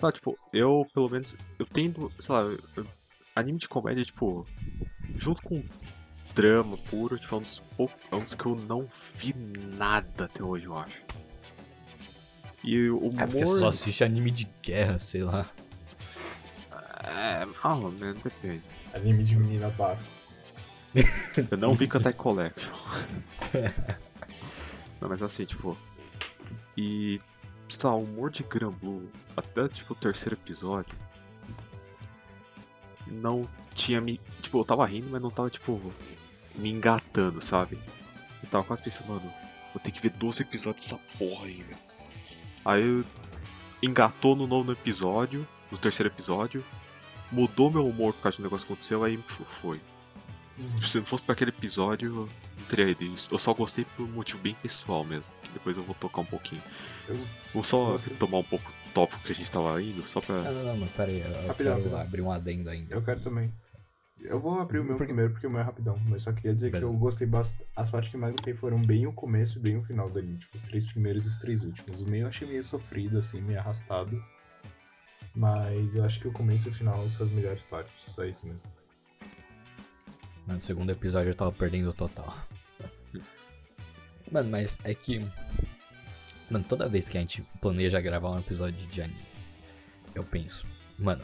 Tá, 0.00 0.12
tipo, 0.12 0.38
eu, 0.52 0.86
pelo 0.94 1.08
menos, 1.10 1.34
eu 1.58 1.66
tendo, 1.66 2.12
sei 2.18 2.34
lá, 2.34 2.42
eu- 2.42 2.86
anime 3.38 3.58
de 3.58 3.68
comédia, 3.68 4.04
tipo, 4.04 4.46
junto 5.16 5.42
com 5.42 5.62
drama 6.34 6.76
puro, 6.76 7.18
tipo, 7.18 7.34
é 7.34 7.38
um 7.38 7.42
dos, 7.42 7.58
pou- 7.76 7.90
é 8.10 8.16
um 8.16 8.20
dos 8.20 8.34
que 8.34 8.46
eu 8.46 8.54
não 8.54 8.86
vi 9.16 9.34
nada 9.76 10.24
até 10.24 10.42
hoje, 10.42 10.64
eu 10.66 10.76
acho. 10.76 10.98
E 12.64 12.88
o 12.90 12.98
humor... 12.98 13.22
É 13.22 13.26
porque 13.26 13.46
só 13.46 13.68
assiste 13.68 14.04
anime 14.04 14.30
de 14.30 14.48
guerra, 14.62 14.98
sei 14.98 15.22
lá. 15.22 15.46
É, 17.04 17.46
ah, 17.62 17.74
mano, 17.74 18.14
depende. 18.14 18.62
Anime 18.92 19.24
de 19.24 19.36
menina 19.36 19.70
bafo. 19.70 20.04
Eu 21.50 21.58
não 21.58 21.74
vi 21.74 21.86
Kantai 21.86 22.12
Collection. 22.12 22.72
não, 25.00 25.08
mas 25.08 25.22
assim, 25.22 25.44
tipo. 25.44 25.76
E. 26.76 27.20
Sei 27.68 27.88
lá, 27.88 27.94
o 27.94 28.02
humor 28.02 28.30
de 28.30 28.42
Granblue, 28.42 29.08
até 29.36 29.68
tipo 29.68 29.92
o 29.92 29.96
terceiro 29.96 30.34
episódio. 30.34 30.96
Não 33.10 33.48
tinha 33.74 34.00
me. 34.00 34.20
Tipo, 34.42 34.60
eu 34.60 34.64
tava 34.64 34.86
rindo, 34.86 35.08
mas 35.10 35.20
não 35.22 35.30
tava, 35.30 35.50
tipo. 35.50 35.80
Me 36.54 36.70
engatando, 36.70 37.40
sabe? 37.40 37.78
Eu 38.42 38.48
tava 38.48 38.64
quase 38.64 38.82
pensando, 38.82 39.08
mano, 39.08 39.32
vou 39.72 39.80
ter 39.82 39.90
que 39.90 40.00
ver 40.00 40.10
12 40.10 40.42
episódios 40.42 40.84
dessa 40.84 41.00
porra 41.18 41.46
ainda. 41.46 41.76
Aí 42.64 43.04
engatou 43.82 44.34
no 44.34 44.46
nono 44.46 44.72
episódio, 44.72 45.46
no 45.70 45.78
terceiro 45.78 46.08
episódio. 46.12 46.64
Mudou 47.30 47.70
meu 47.70 47.86
humor 47.86 48.12
por 48.14 48.22
causa 48.22 48.38
do 48.38 48.42
negócio 48.42 48.66
que 48.66 48.72
aconteceu, 48.72 49.04
aí 49.04 49.18
foi. 49.28 49.80
Se 50.84 50.98
não 50.98 51.06
fosse 51.06 51.22
pra 51.22 51.34
aquele 51.34 51.50
episódio, 51.50 52.08
eu 52.08 52.14
não 52.14 52.64
teria 52.68 52.88
ido. 52.90 53.04
Eu 53.30 53.38
só 53.38 53.52
gostei 53.54 53.84
por 53.84 54.02
um 54.04 54.08
motivo 54.08 54.38
bem 54.40 54.54
pessoal 54.60 55.04
mesmo. 55.04 55.24
Que 55.42 55.50
depois 55.50 55.76
eu 55.76 55.82
vou 55.84 55.94
tocar 55.94 56.22
um 56.22 56.24
pouquinho. 56.24 56.62
Eu, 57.08 57.16
Vou 57.54 57.62
só 57.62 57.92
Gostei. 57.92 58.16
tomar 58.16 58.38
um 58.38 58.44
pouco 58.44 58.72
tópico 58.88 59.20
que 59.22 59.32
a 59.32 59.34
gente 59.34 59.50
tava 59.50 59.80
indo, 59.82 60.06
só 60.06 60.18
Ah, 60.18 60.22
pra. 60.22 60.42
não, 60.52 60.64
não, 60.64 60.76
mas 60.76 60.90
peraí, 60.92 61.20
eu 61.20 61.24
Rapidão, 61.46 61.54
quero 61.56 61.70
rapidão. 61.76 62.00
abrir 62.00 62.20
um 62.22 62.30
adendo 62.32 62.70
ainda. 62.70 62.94
eu 62.94 63.02
quero 63.02 63.20
também. 63.20 63.52
Eu 64.20 64.40
vou 64.40 64.58
abrir 64.60 64.80
o 64.80 64.84
meu 64.84 64.96
Por- 64.96 65.06
primeiro 65.06 65.30
porque 65.30 65.46
o 65.46 65.50
meu 65.50 65.60
é 65.60 65.62
rapidão, 65.62 65.96
mas 66.08 66.24
só 66.24 66.32
queria 66.32 66.52
dizer 66.52 66.66
que 66.68 66.72
Beleza. 66.80 66.92
eu 66.92 66.98
gostei 66.98 67.26
bastante. 67.26 67.64
As 67.76 67.88
partes 67.88 68.10
que 68.10 68.16
mais 68.16 68.32
gostei 68.32 68.52
foram 68.52 68.82
bem 68.84 69.06
o 69.06 69.12
começo 69.12 69.58
e 69.58 69.62
bem 69.62 69.76
o 69.76 69.82
final 69.84 70.10
do 70.10 70.18
anime. 70.18 70.38
Tipo, 70.38 70.56
os 70.56 70.62
três 70.62 70.84
primeiros 70.84 71.24
e 71.24 71.28
os 71.28 71.36
três 71.36 71.62
últimos. 71.62 72.00
O 72.00 72.10
meio 72.10 72.24
eu 72.24 72.28
achei 72.28 72.48
meio 72.48 72.64
sofrido, 72.64 73.16
assim, 73.18 73.40
meio 73.40 73.60
arrastado. 73.60 74.20
Mas 75.36 75.94
eu 75.94 76.04
acho 76.04 76.18
que 76.18 76.26
o 76.26 76.32
começo 76.32 76.66
e 76.68 76.70
o 76.72 76.74
final 76.74 77.08
são 77.10 77.26
as 77.26 77.32
melhores 77.32 77.62
partes. 77.70 77.92
Só 78.12 78.24
isso 78.24 78.44
mesmo. 78.44 78.62
No 80.48 80.60
segundo 80.60 80.90
episódio 80.90 81.30
eu 81.30 81.34
tava 81.36 81.52
perdendo 81.52 81.90
o 81.90 81.94
total. 81.94 82.36
Mano, 84.32 84.50
mas 84.50 84.80
é 84.82 84.94
que. 84.94 85.24
Mano, 86.50 86.64
toda 86.68 86.88
vez 86.88 87.08
que 87.08 87.18
a 87.18 87.20
gente 87.20 87.42
planeja 87.60 88.00
gravar 88.00 88.30
um 88.30 88.38
episódio 88.38 88.86
de 88.86 89.02
anime, 89.02 89.20
eu 90.14 90.24
penso, 90.24 90.66
mano, 90.98 91.22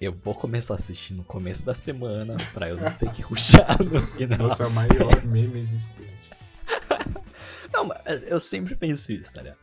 eu 0.00 0.12
vou 0.12 0.34
começar 0.34 0.74
a 0.74 0.76
assistir 0.76 1.14
no 1.14 1.24
começo 1.24 1.64
da 1.64 1.74
semana 1.74 2.36
pra 2.54 2.68
eu 2.68 2.76
não 2.76 2.90
ter 2.92 3.10
que 3.10 3.22
ruxar 3.22 3.82
no 3.82 4.00
final. 4.12 4.38
Nossa, 4.38 4.62
é 4.62 4.66
o 4.66 4.70
maior 4.70 5.24
meme 5.24 5.60
existente. 5.60 6.18
Não, 7.72 7.84
mas 7.84 8.30
eu 8.30 8.40
sempre 8.40 8.74
penso 8.74 9.12
isso, 9.12 9.32
tá 9.32 9.42
ligado? 9.42 9.58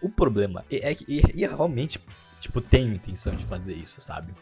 O 0.00 0.08
problema 0.10 0.64
é 0.70 0.90
é 0.90 0.94
que 0.94 1.04
e, 1.08 1.22
e 1.34 1.46
realmente, 1.46 1.98
tipo, 2.40 2.60
tenho 2.60 2.94
intenção 2.94 3.34
de 3.34 3.44
fazer 3.44 3.74
isso, 3.74 4.00
sabe? 4.00 4.32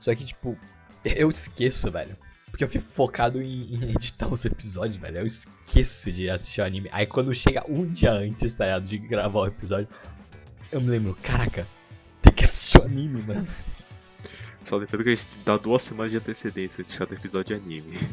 Só 0.00 0.14
que, 0.14 0.24
tipo, 0.24 0.56
eu 1.04 1.28
esqueço, 1.28 1.90
velho. 1.90 2.16
Porque 2.52 2.64
eu 2.64 2.68
fico 2.68 2.84
focado 2.84 3.40
em, 3.40 3.74
em 3.74 3.90
editar 3.92 4.28
os 4.28 4.44
episódios, 4.44 4.96
velho. 4.96 5.20
Eu 5.20 5.26
esqueço 5.26 6.12
de 6.12 6.28
assistir 6.28 6.60
o 6.60 6.64
anime. 6.64 6.86
Aí 6.92 7.06
quando 7.06 7.34
chega 7.34 7.64
um 7.66 7.86
dia 7.86 8.12
antes, 8.12 8.54
tá 8.54 8.66
ligado? 8.66 8.86
De 8.86 8.98
gravar 8.98 9.40
o 9.40 9.46
episódio, 9.46 9.88
eu 10.70 10.78
me 10.82 10.90
lembro, 10.90 11.16
caraca, 11.22 11.66
tem 12.20 12.32
que 12.32 12.44
assistir 12.44 12.78
o 12.78 12.84
anime, 12.84 13.22
mano. 13.22 13.46
Só 14.66 14.76
lembrando 14.76 15.02
que 15.02 15.10
a 15.10 15.14
gente 15.14 15.26
dá 15.46 15.56
duas 15.56 15.82
semanas 15.82 16.12
de 16.12 16.18
antecedência 16.18 16.84
de 16.84 16.94
cada 16.96 17.14
episódio 17.14 17.58
de 17.58 17.64
anime. 17.64 18.08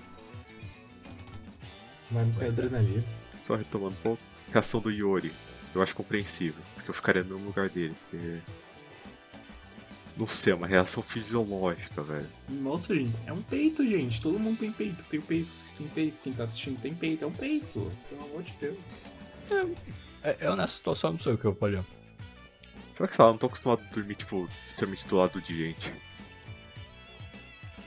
Mas 2.09 2.25
não 2.25 2.33
tem 2.33 2.47
adrenalina. 2.47 3.03
Só 3.43 3.55
retomando 3.55 3.91
um 3.91 4.01
pouco. 4.01 4.23
Reação 4.51 4.79
do 4.79 4.89
Yori. 4.89 5.31
Eu 5.75 5.83
acho 5.83 5.93
compreensível. 5.93 6.63
Porque 6.75 6.89
eu 6.89 6.93
ficaria 6.93 7.23
no 7.23 7.37
lugar 7.37 7.69
dele. 7.69 7.93
Porque... 8.09 8.39
Não 10.19 10.27
sei, 10.27 10.51
é 10.51 10.55
uma 10.57 10.67
reação 10.67 11.01
fisiológica, 11.01 12.01
velho. 12.01 12.27
Nossa, 12.49 12.93
gente, 12.93 13.15
é 13.25 13.31
um 13.31 13.41
peito, 13.41 13.87
gente. 13.87 14.19
Todo 14.19 14.37
mundo 14.37 14.59
tem 14.59 14.69
peito. 14.69 15.01
Tem 15.05 15.21
peito, 15.21 15.47
vocês 15.47 15.77
têm 15.77 15.87
peito. 15.87 16.19
Quem 16.19 16.33
tá 16.33 16.43
assistindo 16.43 16.81
tem 16.81 16.93
peito. 16.93 17.23
É 17.23 17.27
um 17.27 17.31
peito. 17.31 17.89
Pelo 18.09 18.25
amor 18.25 18.43
de 18.43 18.51
Deus. 18.59 18.77
É, 20.21 20.35
eu 20.41 20.57
nessa 20.57 20.73
situação 20.73 21.13
não 21.13 21.19
sei 21.19 21.33
o 21.33 21.37
que 21.37 21.45
eu 21.45 21.55
faria. 21.55 21.85
Será 22.97 23.07
que 23.07 23.15
sei 23.15 23.23
lá, 23.23 23.29
eu 23.29 23.33
não 23.33 23.37
tô 23.39 23.47
acostumado 23.47 23.81
a 23.81 23.93
dormir, 23.93 24.15
tipo, 24.15 24.49
literalmente 24.67 25.07
do 25.07 25.15
lado 25.15 25.41
de 25.41 25.57
gente. 25.57 25.93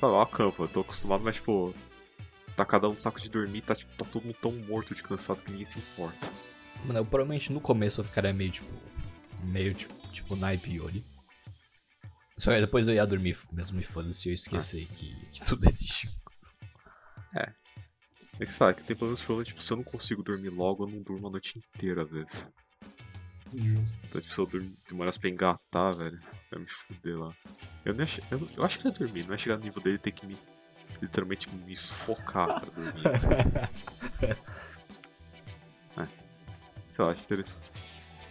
Fala, 0.01 0.15
ó, 0.15 0.25
campo, 0.25 0.65
eu 0.65 0.69
tô 0.69 0.81
acostumado, 0.81 1.23
mas 1.23 1.35
tipo. 1.35 1.75
Tá 2.57 2.65
cada 2.65 2.89
um 2.89 2.95
no 2.95 3.01
saco 3.01 3.21
de 3.21 3.29
dormir, 3.29 3.61
tá, 3.61 3.75
tipo, 3.75 3.93
tá 3.93 4.07
todo 4.11 4.25
mundo 4.25 4.37
tão 4.41 4.53
morto 4.53 4.95
de 4.95 5.03
cansado 5.03 5.43
que 5.43 5.51
ninguém 5.51 5.67
se 5.67 5.79
importa. 5.79 6.29
Mano, 6.85 6.99
eu 6.99 7.05
provavelmente 7.05 7.53
no 7.53 7.61
começo 7.61 8.01
eu 8.01 8.05
ficaria 8.05 8.33
meio 8.33 8.53
tipo. 8.53 8.73
Meio 9.45 9.75
tipo, 9.75 9.95
tipo 10.09 10.35
naipe 10.35 10.73
Yori. 10.77 11.12
Só 12.43 12.53
que 12.53 12.61
depois 12.61 12.89
eu 12.89 12.95
ia 12.95 13.07
dormir 13.07 13.39
mesmo 13.53 13.79
e 13.79 13.85
foda-se 13.85 14.29
eu 14.29 14.35
esqueci 14.35 14.85
que, 14.87 15.15
que 15.31 15.45
tudo 15.45 15.65
existe. 15.65 16.11
É 18.41 18.47
que 18.47 18.53
sabe, 18.53 18.75
que 18.75 18.83
tem 18.83 18.97
pelo 18.97 19.09
menos 19.09 19.23
problema, 19.23 19.45
tipo, 19.45 19.63
se 19.63 19.73
eu 19.73 19.77
não 19.77 19.85
consigo 19.85 20.23
dormir 20.23 20.49
logo, 20.49 20.83
eu 20.83 20.89
não 20.89 21.01
durmo 21.01 21.29
a 21.29 21.31
noite 21.31 21.59
inteira, 21.59 22.03
às 22.03 22.11
vezes. 22.11 22.47
Justo. 23.55 24.05
Então, 24.05 24.21
tipo, 24.21 24.35
se 24.35 24.39
eu 24.41 24.47
dormir, 24.47 24.73
demorasse 24.89 25.21
pra 25.21 25.29
engatar, 25.29 25.97
velho, 25.97 26.21
vai 26.51 26.61
me 26.61 26.67
fuder 26.67 27.19
lá. 27.19 27.33
Eu, 27.85 27.95
nem 27.95 28.03
ach... 28.03 28.19
eu, 28.31 28.49
eu 28.57 28.65
acho 28.65 28.81
que 28.81 28.89
eu 28.89 28.91
ia 28.91 28.99
dormir, 28.99 29.25
não 29.27 29.35
é 29.35 29.39
chegar 29.39 29.59
no 29.59 29.65
nível 29.65 29.83
dele 29.83 29.99
ter 29.99 30.11
que 30.11 30.27
me, 30.27 30.37
literalmente, 31.01 31.49
me 31.51 31.77
sufocar 31.77 32.61
pra 32.61 32.71
dormir. 32.71 33.05
é. 35.99 36.07
Sei 36.97 37.05
lá, 37.05 37.11
acho 37.13 37.21
interessante. 37.21 37.71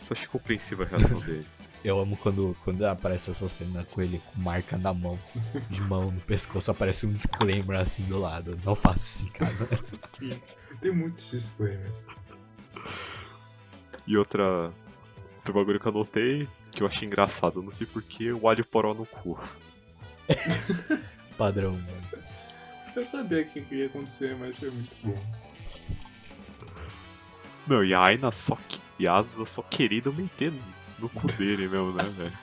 Só 0.08 0.14
achei 0.14 0.28
compreensível 0.28 0.84
a 0.84 0.88
reação 0.90 1.20
dele. 1.22 1.48
Eu 1.84 2.00
amo 2.00 2.16
quando, 2.16 2.56
quando 2.64 2.84
aparece 2.86 3.32
essa 3.32 3.50
cena 3.50 3.84
com 3.86 4.02
ele 4.02 4.20
com 4.20 4.42
marca 4.42 4.78
na 4.78 4.94
mão, 4.94 5.20
de 5.70 5.82
mão 5.82 6.12
no 6.12 6.22
pescoço, 6.22 6.70
aparece 6.70 7.08
um 7.08 7.14
disclaimer 7.14 7.80
assim 7.80 8.04
do 8.04 8.20
lado. 8.20 8.58
Não 8.64 8.76
faça 8.76 9.00
isso 9.00 9.26
em 9.26 9.30
casa. 9.30 9.68
Tem 10.80 10.92
muitos 10.92 11.32
disclaimers. 11.32 11.98
E 14.06 14.16
outra. 14.16 14.72
Outro 15.38 15.54
bagulho 15.54 15.80
que 15.80 15.88
eu 15.88 15.92
anotei, 15.92 16.48
que 16.72 16.84
eu 16.84 16.88
achei 16.88 17.08
engraçado, 17.08 17.64
não 17.64 17.72
sei 17.72 17.88
porquê, 17.88 18.32
o 18.32 18.48
alho 18.48 18.64
poró 18.64 18.94
no 18.94 19.08
cu. 19.08 19.40
Padrão, 21.36 21.72
mano. 21.72 22.22
Eu 22.96 23.04
sabia 23.04 23.44
que 23.44 23.66
ia 23.74 23.88
acontecer, 23.88 24.36
mas 24.36 24.58
foi 24.60 24.70
muito 24.70 24.96
bom. 25.04 25.18
Não, 27.66 27.84
e 27.84 27.94
a 27.94 28.02
Aina 28.02 28.32
só 28.32 28.56
que. 28.68 28.80
E 29.00 29.08
a 29.08 29.16
Asusa 29.16 29.46
só 29.48 29.64
querida 29.64 30.12
meter 30.12 30.52
no 31.02 31.10
cu 31.10 31.28
dele 31.28 31.68
mesmo, 31.68 31.92
né, 31.94 32.04
velho? 32.04 32.38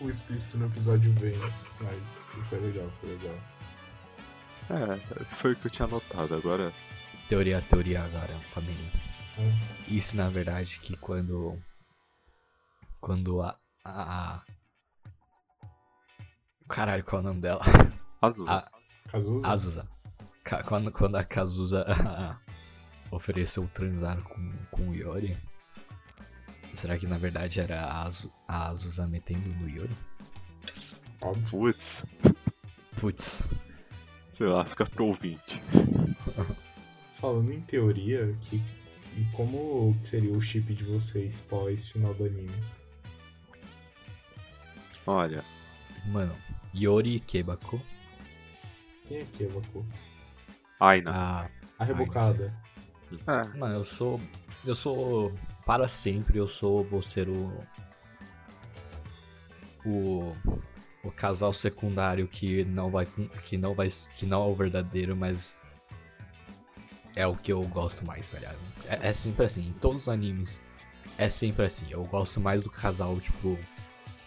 O 0.00 0.10
explícito 0.10 0.58
no 0.58 0.66
episódio 0.66 1.12
vem, 1.14 1.36
mas 1.38 2.48
foi 2.48 2.58
legal, 2.58 2.90
foi 3.00 3.10
legal. 3.10 3.36
É, 4.70 5.24
foi 5.24 5.52
o 5.52 5.56
que 5.56 5.66
eu 5.66 5.70
tinha 5.70 5.86
anotado, 5.86 6.34
agora. 6.34 6.72
Teoria, 7.28 7.60
teoria 7.62 8.02
agora, 8.02 8.32
família. 8.52 8.90
Hum. 9.38 9.58
Isso 9.88 10.16
na 10.16 10.28
verdade 10.28 10.78
que 10.80 10.96
quando. 10.96 11.56
Quando 13.00 13.40
a. 13.42 13.56
a. 13.84 14.42
Caralho, 16.68 17.04
qual 17.04 17.20
é 17.20 17.24
o 17.24 17.28
nome 17.28 17.40
dela? 17.40 17.62
Azusa. 18.20 18.52
A, 18.52 18.70
Cazuza? 19.10 19.46
Azusa. 19.48 19.88
Ca- 20.44 20.62
Quando, 20.64 20.90
quando 20.90 21.16
a 21.16 21.24
Kazusa 21.24 21.84
ofereceu 23.10 23.68
transar 23.74 24.20
com, 24.22 24.50
com 24.70 24.88
o 24.88 24.94
Yori. 24.94 25.36
Será 26.74 26.98
que 26.98 27.06
na 27.06 27.18
verdade 27.18 27.60
era 27.60 27.82
a, 27.82 28.04
Azu, 28.06 28.32
a 28.48 28.68
Azusa 28.68 29.06
metendo 29.06 29.48
no 29.60 29.68
Yori? 29.68 29.94
Óbvio. 31.20 31.46
Putz, 31.50 32.04
Putz. 32.96 33.52
sei 34.36 34.46
lá, 34.46 34.64
fica 34.64 34.84
pro 34.86 35.06
ouvinte. 35.06 35.60
Falando 37.20 37.52
em 37.52 37.60
teoria, 37.60 38.34
que, 38.48 38.56
e 39.16 39.24
como 39.32 39.96
seria 40.04 40.32
o 40.32 40.42
chip 40.42 40.74
de 40.74 40.82
vocês 40.84 41.40
pós 41.48 41.86
final 41.88 42.12
do 42.14 42.24
anime? 42.24 42.50
Olha, 45.06 45.44
Mano, 46.06 46.34
Yori 46.74 47.20
Kebako. 47.20 47.80
Quem 49.06 49.18
é 49.18 49.24
que 49.24 49.44
evocou? 49.44 49.84
Aina. 50.80 51.10
A, 51.10 51.50
A 51.78 51.84
rebocada. 51.84 52.52
É, 53.26 53.58
mano, 53.58 53.74
eu 53.74 53.84
sou. 53.84 54.20
Eu 54.64 54.74
sou. 54.74 55.32
Para 55.64 55.86
sempre, 55.88 56.38
eu 56.38 56.48
sou. 56.48 56.82
Vou 56.84 57.02
ser 57.02 57.28
o. 57.28 57.52
O. 59.84 60.34
O 61.04 61.10
casal 61.10 61.52
secundário 61.52 62.28
que 62.28 62.64
não 62.64 62.90
vai. 62.90 63.06
Que 63.44 63.56
não 63.56 63.74
vai. 63.74 63.88
Que 64.14 64.24
não 64.26 64.44
é 64.44 64.46
o 64.48 64.54
verdadeiro, 64.54 65.16
mas. 65.16 65.54
É 67.14 67.26
o 67.26 67.34
que 67.36 67.52
eu 67.52 67.62
gosto 67.64 68.06
mais, 68.06 68.28
tá 68.28 68.38
ligado? 68.38 68.56
É, 68.88 69.08
é 69.08 69.12
sempre 69.12 69.44
assim, 69.44 69.68
em 69.68 69.72
todos 69.74 70.02
os 70.02 70.08
animes. 70.08 70.62
É 71.18 71.28
sempre 71.28 71.66
assim. 71.66 71.86
Eu 71.90 72.04
gosto 72.04 72.40
mais 72.40 72.62
do 72.62 72.70
casal, 72.70 73.18
tipo. 73.20 73.58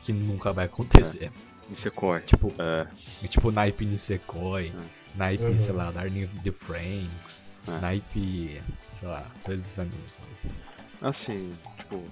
Que 0.04 0.14
nunca 0.14 0.54
vai 0.54 0.66
acontecer. 0.66 1.32
Nisekoi. 1.70 2.20
Tipo, 2.22 2.54
É, 2.62 3.28
tipo 3.28 3.50
naipe 3.52 3.86
Nisekoi. 3.86 4.72
Naipe, 5.16 5.44
Uhum. 5.46 5.58
sei 5.58 5.74
lá, 5.74 5.90
Darling 5.92 6.28
the 6.44 6.52
Franks. 6.52 7.42
É. 7.68 7.72
Naipe. 7.80 8.62
Sei 8.92 9.08
lá, 9.08 9.26
todos 9.44 9.64
esses 9.64 9.80
animes, 9.80 10.18
mano. 10.20 10.56
Assim, 11.02 11.54
tipo, 11.78 12.04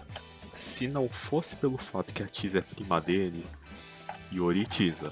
se 0.57 0.87
não 0.87 1.09
fosse 1.09 1.55
pelo 1.55 1.77
fato 1.77 2.13
que 2.13 2.23
a 2.23 2.27
Tiza 2.27 2.59
é 2.59 2.61
prima 2.61 2.99
dele, 3.01 3.45
Yori 4.31 4.65
Tiza. 4.65 5.11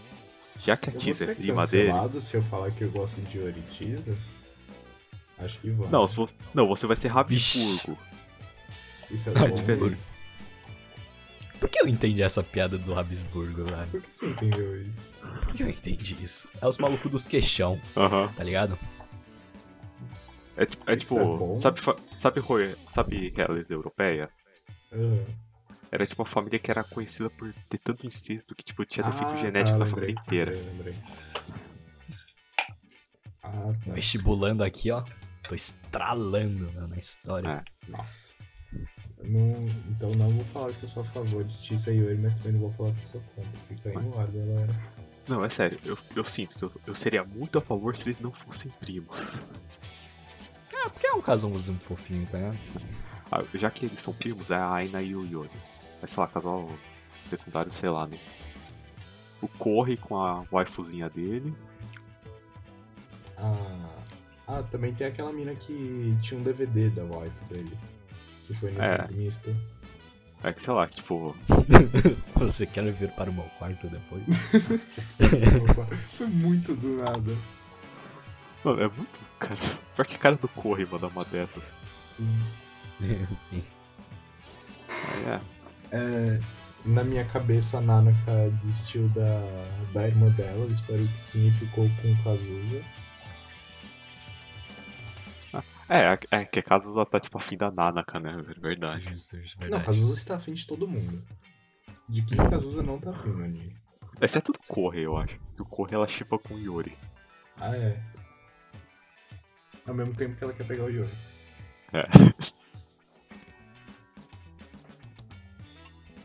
Já 0.63 0.77
que 0.77 0.89
a 0.89 0.93
Tiza 0.93 1.25
é 1.25 1.35
prima 1.35 1.65
dele. 1.65 1.91
se 2.21 2.37
eu 2.37 2.41
falar 2.43 2.71
que 2.71 2.83
eu 2.83 2.91
gosto 2.91 3.19
de 3.21 3.39
Oritiza? 3.39 4.15
Acho 5.39 5.59
que 5.59 5.71
vai. 5.71 5.89
Não, 5.89 6.05
não, 6.53 6.67
você 6.67 6.85
vai 6.85 6.95
ser 6.95 7.07
Rabisburgo. 7.07 7.97
Isso 9.09 9.29
é 9.29 9.47
diferente. 9.49 9.97
Por 11.59 11.69
que 11.69 11.79
eu 11.81 11.87
entendi 11.87 12.21
essa 12.23 12.41
piada 12.41 12.77
do 12.77 12.93
Rabisburgo, 12.93 13.65
velho? 13.65 13.87
Por 13.87 14.01
que 14.01 14.07
você 14.11 14.25
entendeu 14.27 14.81
isso? 14.81 15.13
Por 15.43 15.53
que 15.53 15.63
eu 15.63 15.69
entendi 15.69 16.23
isso? 16.23 16.49
É 16.59 16.67
os 16.67 16.77
malucos 16.77 17.11
dos 17.11 17.27
queixão, 17.27 17.79
Aham. 17.95 18.27
tá 18.35 18.43
ligado? 18.43 18.77
É, 20.61 20.65
tipo- 20.65 20.89
é 20.91 20.95
Isso 20.95 21.07
tipo, 21.07 21.53
é 21.53 21.57
sabe, 21.57 21.79
sabe, 22.19 22.39
Roy- 22.39 22.75
sabe 22.91 23.29
realeza 23.35 23.73
europeia? 23.73 24.29
Ah, 24.93 24.97
Era 25.91 26.05
tipo 26.05 26.21
uma 26.21 26.27
família 26.29 26.59
que 26.59 26.69
era 26.69 26.83
conhecida 26.83 27.29
por 27.31 27.51
ter 27.69 27.77
tanto 27.79 28.05
incesto 28.05 28.55
que 28.55 28.63
tipo 28.63 28.85
tinha 28.85 29.05
defeito 29.05 29.31
Ah, 29.33 29.37
genético 29.37 29.77
tá, 29.77 29.85
na 29.85 29.85
lembrei, 29.85 30.13
família 30.15 30.21
inteira. 30.21 30.51
Lembrei, 30.51 30.93
lembrei. 30.93 30.95
Ah, 33.43 33.71
tá. 33.85 33.91
Vestibulando 33.91 34.63
aqui, 34.63 34.91
ó. 34.91 35.03
Tô 35.47 35.55
estralando 35.55 36.65
né, 36.71 36.87
na 36.87 36.97
história. 36.97 37.47
É. 37.87 37.91
Nossa. 37.91 38.33
Não, 39.23 39.67
então 39.89 40.11
não 40.11 40.29
vou 40.29 40.45
falar 40.45 40.71
que 40.73 40.83
eu 40.83 40.89
sou 40.89 41.03
a 41.03 41.05
favor 41.07 41.43
de 41.43 41.57
Tissa 41.61 41.91
e 41.91 41.97
Yori, 41.97 42.17
mas 42.17 42.33
também 42.35 42.53
não 42.53 42.61
vou 42.61 42.69
falar 42.71 42.91
que 42.93 43.01
eu 43.03 43.07
sou 43.07 43.21
contra. 43.35 43.51
Fica 43.67 43.89
aí 43.89 43.95
no 43.97 44.19
ar, 44.19 44.27
galera. 44.27 44.75
Não, 45.27 45.43
é 45.45 45.49
sério, 45.49 45.77
eu, 45.85 45.97
eu 46.15 46.25
sinto 46.25 46.55
que 46.57 46.63
eu, 46.63 46.71
eu 46.87 46.95
seria 46.95 47.23
muito 47.23 47.57
a 47.57 47.61
favor 47.61 47.95
se 47.95 48.03
eles 48.03 48.19
não 48.19 48.31
fossem 48.31 48.71
primos. 48.79 49.15
Ah, 50.83 50.89
porque 50.89 51.07
é 51.07 51.13
um 51.13 51.21
casalzinho 51.21 51.79
fofinho, 51.79 52.25
tá 52.27 52.37
ligado? 52.37 52.57
Ah, 53.31 53.43
já 53.53 53.69
que 53.69 53.85
eles 53.85 54.01
são 54.01 54.13
primos, 54.13 54.49
é 54.49 54.55
a 54.55 54.71
Aina 54.73 55.01
e 55.01 55.15
o 55.15 55.25
Yori. 55.25 55.49
Mas 56.01 56.11
sei 56.11 56.21
lá, 56.21 56.27
casal 56.27 56.69
secundário, 57.25 57.71
sei 57.71 57.89
lá, 57.89 58.07
né? 58.07 58.17
O 59.41 59.47
Corre 59.47 59.97
com 59.97 60.17
a 60.17 60.43
waifuzinha 60.51 61.09
dele. 61.09 61.53
Ah, 63.37 63.55
ah, 64.47 64.63
também 64.69 64.93
tem 64.93 65.07
aquela 65.07 65.31
mina 65.31 65.55
que 65.55 66.17
tinha 66.21 66.39
um 66.39 66.43
DVD 66.43 66.89
da 66.89 67.03
wife 67.03 67.45
dele. 67.53 67.77
Que 68.47 68.53
foi 68.55 68.71
no 68.71 68.81
É. 68.81 69.07
misto. 69.11 69.55
É 70.43 70.51
que 70.51 70.61
sei 70.61 70.73
lá, 70.73 70.87
tipo. 70.87 71.35
Você 72.35 72.65
quer 72.65 72.83
vir 72.91 73.11
para 73.11 73.29
o 73.29 73.33
meu 73.33 73.45
quarto 73.59 73.87
depois? 73.87 74.23
foi 76.17 76.27
muito 76.27 76.75
do 76.75 76.97
nada. 76.97 77.35
Mano, 78.63 78.81
é 78.81 78.87
muito. 78.87 79.19
Cara, 79.39 79.55
pior 79.95 80.05
que 80.05 80.17
cara 80.17 80.35
do 80.35 80.47
Corre 80.47 80.85
mandar 80.85 81.07
uma 81.07 81.25
dessas. 81.25 81.63
Sim. 82.17 83.25
Sim. 83.35 83.63
Aí 84.89 85.25
é. 85.25 85.41
É, 85.93 86.39
na 86.85 87.03
minha 87.03 87.25
cabeça, 87.25 87.77
a 87.77 87.81
Nanaka 87.81 88.49
desistiu 88.63 89.09
da, 89.09 89.41
da 89.93 90.07
irmã 90.07 90.29
dela. 90.29 90.65
Eu 90.65 90.71
espero 90.71 90.99
que 90.99 91.07
sim 91.07 91.47
e 91.47 91.51
ficou 91.51 91.89
com 92.01 92.11
o 92.11 92.23
Kazuya. 92.23 92.83
É, 95.89 96.17
é 96.31 96.45
que 96.45 96.59
a 96.59 96.63
casa 96.63 96.89
ela 96.89 97.05
tá 97.05 97.19
tipo 97.19 97.37
afim 97.37 97.57
da 97.57 97.69
Nanaka, 97.69 98.19
né? 98.19 98.31
É 98.31 98.59
verdade. 98.59 99.11
Justo, 99.11 99.35
Não, 99.35 99.43
verdade. 99.59 99.85
Kazuya 99.85 100.13
está 100.13 100.35
afim 100.35 100.53
de 100.53 100.65
todo 100.65 100.87
mundo. 100.87 101.21
De 102.07 102.21
quem 102.23 102.37
Kazuya 102.37 102.81
não 102.81 102.97
tá 102.97 103.09
afim 103.09 103.29
no 103.29 103.43
anime. 103.43 103.75
Exceto 104.21 104.53
do 104.53 104.59
Corre, 104.67 105.01
eu 105.01 105.17
acho. 105.17 105.37
O 105.59 105.65
Corre 105.65 105.95
ela 105.95 106.07
chipa 106.07 106.37
com 106.39 106.53
o 106.53 106.59
Yuri. 106.59 106.95
Ah, 107.59 107.75
é. 107.75 107.99
Ao 109.87 109.93
mesmo 109.93 110.13
tempo 110.13 110.35
que 110.35 110.43
ela 110.43 110.53
quer 110.53 110.65
pegar 110.65 110.83
o 110.83 110.89
Yuri. 110.89 111.09
É. 111.93 112.05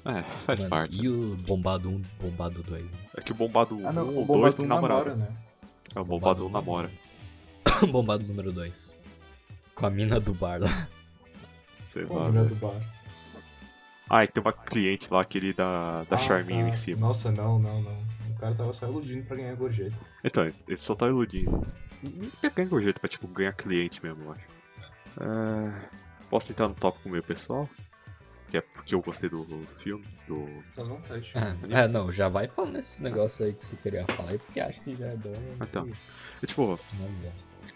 É, 0.04 0.22
faz 0.44 0.60
Mano, 0.60 0.70
parte. 0.70 0.96
E 0.96 1.08
o 1.08 1.34
bombado 1.38 1.88
1, 1.90 2.00
bombado 2.20 2.62
2? 2.62 2.86
É 3.16 3.20
que 3.20 3.32
o 3.32 3.34
bombado 3.34 3.76
1 3.76 3.88
Ah, 3.88 3.92
não, 3.92 4.06
ou 4.14 4.22
o 4.22 4.26
2 4.26 4.26
Bombado 4.28 4.56
tem 4.56 4.66
namora, 4.66 4.94
namorada. 4.94 5.16
né? 5.16 5.28
É, 5.96 6.00
o 6.00 6.04
bombado 6.04 6.46
1 6.46 6.48
namora. 6.48 6.90
bombado 7.90 8.24
número 8.24 8.52
2. 8.52 8.94
Com 9.74 9.86
a 9.86 9.90
mina 9.90 10.20
do 10.20 10.32
bar 10.32 10.60
lá. 10.60 10.88
Sei 11.88 12.04
lá. 12.04 12.28
mulher 12.28 12.44
velho. 12.44 12.54
do 12.54 12.54
bar. 12.54 12.80
Ah, 14.08 14.22
e 14.22 14.28
tem 14.28 14.40
uma 14.40 14.52
cliente 14.52 15.12
lá, 15.12 15.22
aquele 15.22 15.52
da, 15.52 16.04
da 16.04 16.14
Ah, 16.14 16.18
Charminho 16.18 16.62
tá. 16.62 16.68
em 16.68 16.72
cima. 16.72 17.00
Nossa, 17.00 17.32
não, 17.32 17.58
não, 17.58 17.82
não. 17.82 18.06
O 18.30 18.38
cara 18.38 18.54
tava 18.54 18.72
só 18.72 18.86
iludindo 18.86 19.26
pra 19.26 19.36
ganhar 19.36 19.56
gorjeta. 19.56 19.96
Então, 20.22 20.44
ele 20.44 20.76
só 20.76 20.94
tá 20.94 21.08
iludindo. 21.08 21.66
Nem 22.14 22.30
quer 22.40 22.50
ganhar 22.50 22.68
gorjeta 22.68 23.00
pra, 23.00 23.08
tipo, 23.08 23.26
ganhar 23.28 23.52
cliente 23.52 24.04
mesmo, 24.04 24.24
eu 24.24 24.32
acho. 24.32 24.44
É, 25.20 26.06
Posso 26.28 26.52
entrar 26.52 26.68
no 26.68 26.74
tópico 26.74 27.08
meio 27.08 27.22
pessoal? 27.22 27.68
Que 28.50 28.58
é 28.58 28.60
porque 28.60 28.94
eu 28.94 29.00
gostei 29.02 29.28
do 29.28 29.44
filme, 29.78 30.04
do... 30.28 30.46
Vontade. 30.76 31.32
Ah, 31.34 31.56
é, 31.68 31.88
não, 31.88 32.12
já 32.12 32.28
vai 32.28 32.46
falando 32.46 32.78
esse 32.78 33.02
negócio 33.02 33.44
aí 33.44 33.52
que 33.52 33.64
você 33.64 33.76
queria 33.76 34.04
falar 34.06 34.30
aí, 34.30 34.38
porque 34.38 34.60
acho 34.60 34.80
que 34.82 34.94
já 34.94 35.06
é 35.06 35.16
bom. 35.16 35.34
Então. 35.60 35.88
É, 36.42 36.46
tipo, 36.46 36.78
Não, 36.98 37.08
não. 37.08 37.32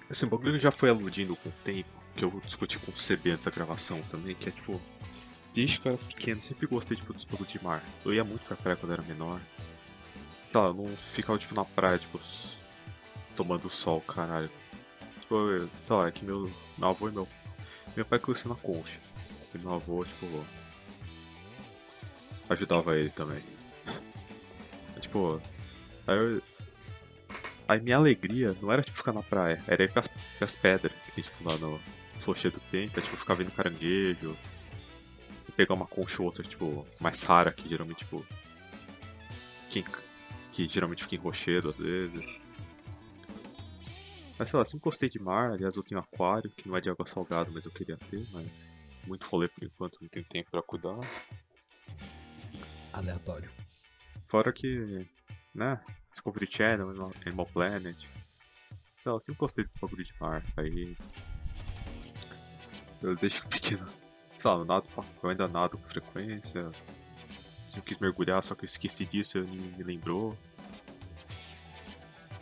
Esse 0.09 0.27
bagulho 0.27 0.59
já 0.59 0.71
foi 0.71 0.91
aludindo 0.91 1.35
com 1.37 1.49
o 1.49 1.53
tempo, 1.65 1.89
que 2.17 2.25
eu 2.25 2.41
discuti 2.45 2.79
com 2.79 2.91
o 2.91 2.95
CB 2.95 3.31
antes 3.33 3.45
da 3.45 3.51
gravação 3.51 4.01
também, 4.11 4.35
que 4.35 4.49
é 4.49 4.53
tipo. 4.53 4.81
Desde 5.53 5.81
que 5.81 5.89
eu 5.89 5.95
era 5.95 6.05
pequeno, 6.05 6.43
sempre 6.43 6.67
gostei 6.69 6.97
tipo, 6.97 7.13
dos 7.13 7.25
bagulhos 7.25 7.53
de 7.53 7.63
mar. 7.63 7.83
Eu 8.05 8.15
ia 8.15 8.23
muito 8.23 8.45
pra 8.47 8.57
praia 8.57 8.77
quando 8.77 8.93
era 8.93 9.03
menor. 9.03 9.41
Sei 10.47 10.61
lá, 10.61 10.69
eu 10.69 10.75
não 10.75 10.87
ficava 10.89 11.39
tipo 11.39 11.55
na 11.55 11.65
praia, 11.65 11.99
tipo, 11.99 12.21
tomando 13.37 13.71
sol, 13.71 14.01
caralho. 14.03 14.51
Tipo, 15.21 15.69
sei 15.85 15.97
lá, 15.97 16.09
é 16.09 16.11
que 16.11 16.25
meu, 16.25 16.51
meu 16.79 16.89
avô 16.89 17.09
e 17.09 17.13
meu. 17.13 17.29
Meu 17.97 18.05
pai 18.05 18.19
cresceu 18.19 18.51
na 18.51 18.57
concha. 18.57 18.99
E 19.55 19.59
meu 19.59 19.75
avô, 19.75 20.05
tipo. 20.05 20.45
Ajudava 22.49 22.97
ele 22.97 23.11
também. 23.11 23.43
tipo. 25.01 25.41
Aí 26.07 26.17
eu, 26.17 26.43
Aí 27.69 27.81
minha 27.81 27.97
alegria 27.99 28.57
não 28.61 28.73
era 28.73 28.83
tipo 28.83 28.97
ficar 28.97 29.13
na 29.13 29.23
praia, 29.23 29.63
era 29.69 29.85
ir 29.85 29.93
pra, 29.93 30.03
pras 30.39 30.57
pedras, 30.57 30.93
que 31.05 31.13
tem 31.13 31.23
tipo 31.23 31.49
lá 31.49 31.57
no 31.59 31.79
Flocheiro 32.19 32.57
do 32.57 32.63
Tempo, 32.69 33.01
tipo 33.01 33.17
ficar 33.17 33.35
vendo 33.35 33.53
caranguejo, 33.53 34.37
pegar 35.61 35.75
uma 35.75 35.87
concha 35.87 36.21
ou 36.21 36.27
outra, 36.27 36.43
tipo, 36.43 36.87
mais 36.99 37.23
rara, 37.23 37.53
que 37.53 37.69
geralmente, 37.69 37.99
tipo. 37.99 38.25
Que, 39.71 39.85
que 40.53 40.69
geralmente 40.69 41.05
fica 41.05 41.17
em 41.17 41.19
rochedo 41.19 41.69
às 41.69 41.77
vezes. 41.77 42.25
Mas 44.41 44.49
sei 44.49 44.59
lá, 44.59 44.65
sempre 44.65 44.81
gostei 44.85 45.11
de 45.11 45.19
mar, 45.19 45.51
aliás 45.51 45.77
eu 45.77 45.83
tenho 45.83 46.01
aquário, 46.01 46.51
que 46.51 46.67
não 46.67 46.75
é 46.75 46.81
de 46.81 46.89
água 46.89 47.07
salgada, 47.07 47.51
mas 47.53 47.67
eu 47.67 47.71
queria 47.71 47.99
ter, 47.99 48.27
mas 48.33 48.47
muito 49.07 49.27
rolê 49.27 49.47
por 49.49 49.63
enquanto, 49.63 49.99
não 50.01 50.09
tenho 50.09 50.25
tempo 50.25 50.51
pra 50.51 50.63
cuidar. 50.63 50.99
Aleatório. 52.91 53.51
Fora 54.29 54.51
que, 54.51 55.07
né, 55.55 55.79
Discovery 56.11 56.49
Channel, 56.51 56.89
Animal- 57.27 57.47
Planet. 57.53 58.03
Então, 59.03 59.17
eu 59.17 59.21
sempre 59.21 59.41
gostei 59.41 59.65
do 59.65 59.71
bagulho 59.79 60.05
de 60.05 60.15
mar. 60.19 60.43
Aí. 60.57 60.97
Eu 63.03 63.15
desde 63.17 63.43
pequeno. 63.47 63.87
Sei 64.39 64.51
lá, 64.51 64.57
eu, 64.57 64.65
nado, 64.65 64.89
eu 65.23 65.29
ainda 65.29 65.49
nado 65.49 65.77
com 65.77 65.87
frequência. 65.87 66.61
Eu 67.77 67.83
quis 67.83 67.99
mergulhar, 67.99 68.43
só 68.43 68.55
que 68.55 68.65
eu 68.65 68.67
esqueci 68.67 69.05
disso 69.05 69.37
e 69.37 69.43
me 69.43 69.83
lembrou. 69.83 70.35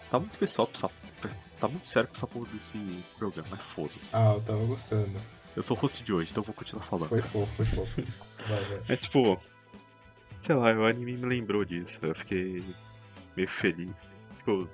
Tá 0.09 0.21
muito 0.21 0.39
pessoal 0.39 0.69
pra 0.69 0.77
essa. 0.79 1.48
Tá 1.61 1.67
muito 1.67 1.91
sério 1.91 2.09
com 2.09 2.15
essa 2.15 2.27
porra 2.27 2.47
desse 2.53 2.79
programa, 3.19 3.49
mas 3.51 3.61
foda-se. 3.61 4.11
Ah, 4.13 4.35
eu 4.35 4.41
tava 4.43 4.65
gostando. 4.65 5.19
Eu 5.57 5.63
sou 5.63 5.77
o 5.77 5.81
host 5.81 6.05
de 6.05 6.13
hoje, 6.13 6.31
então 6.31 6.43
eu 6.43 6.47
vou 6.47 6.55
continuar 6.55 6.85
falando. 6.85 7.09
Foi 7.09 7.21
fofo, 7.21 7.53
foi 7.57 7.65
fofo. 7.65 8.03
Vai, 8.49 8.61
vai. 8.63 8.83
É 8.89 8.97
tipo. 8.97 9.41
Sei 10.41 10.55
lá, 10.55 10.73
o 10.73 10.87
anime 10.87 11.17
me 11.17 11.27
lembrou 11.27 11.65
disso. 11.65 11.99
Eu 12.01 12.15
fiquei 12.15 12.65
meio 13.37 13.49
feliz. 13.49 13.91
Tipo. 14.37 14.69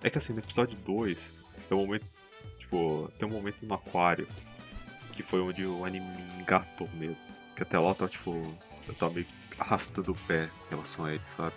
É 0.00 0.10
que 0.10 0.18
assim, 0.18 0.32
no 0.32 0.38
episódio 0.38 0.78
2, 0.78 1.32
tem 1.68 1.76
um 1.76 1.84
momento. 1.84 2.12
Tipo, 2.58 3.10
tem 3.18 3.28
um 3.28 3.32
momento 3.32 3.66
no 3.66 3.74
aquário. 3.74 4.28
Que 5.12 5.24
foi 5.24 5.40
onde 5.40 5.66
o 5.66 5.84
anime 5.84 6.06
me 6.06 6.40
engatou 6.40 6.88
mesmo. 6.94 7.16
Que 7.56 7.64
até 7.64 7.78
lá 7.80 7.88
eu 7.88 7.94
tava 7.96 8.10
tipo. 8.10 8.30
Eu 8.86 8.94
tava 8.94 9.14
meio 9.14 9.26
arrastando 9.58 10.12
o 10.12 10.16
pé 10.26 10.48
em 10.66 10.70
relação 10.70 11.04
a 11.04 11.12
ele, 11.12 11.22
sabe? 11.36 11.54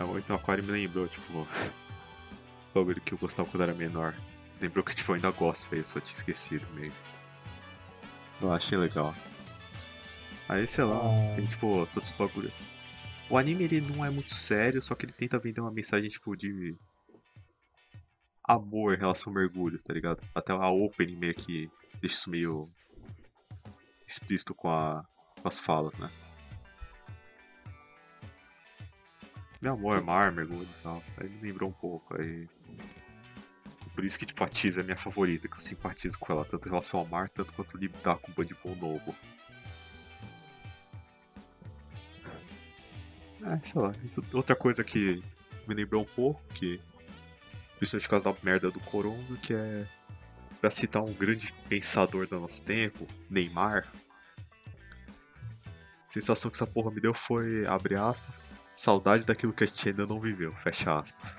Aí 0.00 0.04
o 0.04 0.08
momento 0.08 0.30
no 0.30 0.34
aquário 0.36 0.64
me 0.64 0.72
lembrou, 0.72 1.06
tipo. 1.06 1.40
o 1.40 1.46
bagulho 2.74 3.02
que 3.02 3.12
eu 3.12 3.18
gostava 3.18 3.46
quando 3.50 3.62
era 3.64 3.74
menor. 3.74 4.14
Lembrou 4.58 4.82
que 4.82 4.94
tipo, 4.96 5.10
eu 5.12 5.16
ainda 5.16 5.30
gosto 5.30 5.74
aí, 5.74 5.80
eu 5.82 5.86
só 5.86 6.00
tinha 6.00 6.16
esquecido 6.16 6.66
meio. 6.72 6.92
Eu 8.40 8.50
achei 8.50 8.78
legal. 8.78 9.14
Aí, 10.48 10.66
sei 10.66 10.84
lá, 10.84 10.96
Ah. 10.96 11.36
tem 11.36 11.46
tipo, 11.46 11.86
todos 11.92 12.10
os 12.10 12.16
bagulho. 12.16 12.50
O 13.28 13.36
anime 13.36 13.64
ele 13.64 13.80
não 13.82 14.02
é 14.04 14.08
muito 14.08 14.34
sério, 14.34 14.80
só 14.80 14.94
que 14.94 15.04
ele 15.04 15.12
tenta 15.12 15.38
vender 15.38 15.60
uma 15.60 15.70
mensagem 15.70 16.08
tipo 16.08 16.34
de 16.34 16.74
amor 18.42 18.94
em 18.94 18.98
relação 18.98 19.30
ao 19.30 19.34
mergulho, 19.38 19.78
tá 19.82 19.92
ligado? 19.92 20.26
Até 20.34 20.52
a 20.52 20.68
opening 20.70 21.16
meio 21.16 21.34
que 21.34 21.70
deixa 22.00 22.16
isso 22.16 22.30
meio 22.30 22.64
explícito 24.08 24.54
com, 24.54 24.68
a, 24.70 25.04
com 25.40 25.46
as 25.46 25.60
falas, 25.60 25.96
né? 25.98 26.10
Meu 29.60 29.74
amor 29.74 29.98
é 29.98 30.00
mar, 30.00 30.32
mergulho 30.32 30.62
e 30.62 30.82
tal. 30.82 31.02
Aí 31.18 31.28
me 31.28 31.42
lembrou 31.42 31.68
um 31.68 31.72
pouco, 31.72 32.16
aí. 32.20 32.48
Por 33.94 34.04
isso 34.04 34.18
que 34.18 34.24
tipo, 34.24 34.42
a 34.42 34.48
Tiz 34.48 34.78
é 34.78 34.82
minha 34.82 34.96
favorita, 34.96 35.46
que 35.48 35.54
eu 35.54 35.60
simpatizo 35.60 36.18
com 36.18 36.32
ela, 36.32 36.44
tanto 36.44 36.66
em 36.66 36.70
relação 36.70 37.00
ao 37.00 37.06
mar, 37.06 37.28
tanto 37.28 37.52
quanto 37.52 37.76
lidar 37.76 38.16
com 38.16 38.30
o 38.30 38.34
Bandipon 38.34 38.74
novo. 38.76 39.14
É, 43.42 43.66
sei 43.66 43.80
lá. 43.80 43.92
Outra 44.32 44.56
coisa 44.56 44.82
que 44.82 45.22
me 45.68 45.74
lembrou 45.74 46.02
um 46.02 46.06
pouco, 46.06 46.42
que 46.54 46.80
principalmente 47.78 48.08
por 48.08 48.22
causa 48.22 48.24
da 48.32 48.44
merda 48.44 48.70
do 48.70 48.80
Corongo, 48.80 49.36
que 49.38 49.52
é 49.54 49.86
pra 50.60 50.70
citar 50.70 51.02
um 51.02 51.12
grande 51.12 51.52
pensador 51.68 52.26
do 52.26 52.38
nosso 52.38 52.62
tempo, 52.62 53.06
Neymar. 53.28 53.86
A 56.08 56.12
sensação 56.12 56.50
que 56.50 56.56
essa 56.56 56.66
porra 56.66 56.90
me 56.90 57.00
deu 57.00 57.14
foi, 57.14 57.66
abre 57.66 57.96
aspas, 57.96 58.49
saudade 58.80 59.24
daquilo 59.24 59.52
que 59.52 59.64
a 59.64 59.66
gente 59.66 59.88
ainda 59.90 60.06
não 60.06 60.18
viveu, 60.18 60.52
fecha 60.52 61.00
aspas. 61.00 61.34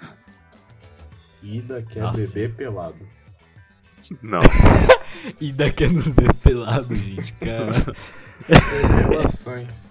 Ida 1.41 1.81
quer 1.81 2.01
Nossa. 2.03 2.17
beber 2.27 2.53
pelado. 2.55 3.07
Não, 4.21 4.41
E 5.39 5.51
daqui 5.51 5.85
a 5.85 5.89
nos 5.89 6.07
ver 6.07 6.33
pelado, 6.35 6.95
gente, 6.95 7.33
cara. 7.33 7.71
Revelações. 8.95 9.85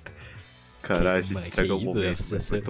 caralho, 0.82 1.18
a 1.18 1.22
gente 1.22 1.40
estraga 1.42 1.74
o 1.74 1.80
momento, 1.80 2.16
você- 2.22 2.38
Você 2.38 2.61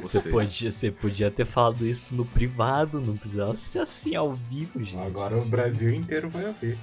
vocês. 0.00 0.24
podia, 0.30 0.70
você 0.70 0.90
podia 0.90 1.30
ter 1.30 1.44
falado 1.44 1.86
isso 1.86 2.14
no 2.14 2.24
privado, 2.24 3.00
não 3.00 3.16
precisava 3.16 3.56
ser 3.56 3.80
assim 3.80 4.14
ao 4.14 4.34
vivo, 4.34 4.82
gente. 4.82 4.98
Agora 5.06 5.36
o 5.36 5.44
Brasil 5.44 5.92
inteiro 5.94 6.28
vai 6.30 6.46
ouvir. 6.46 6.78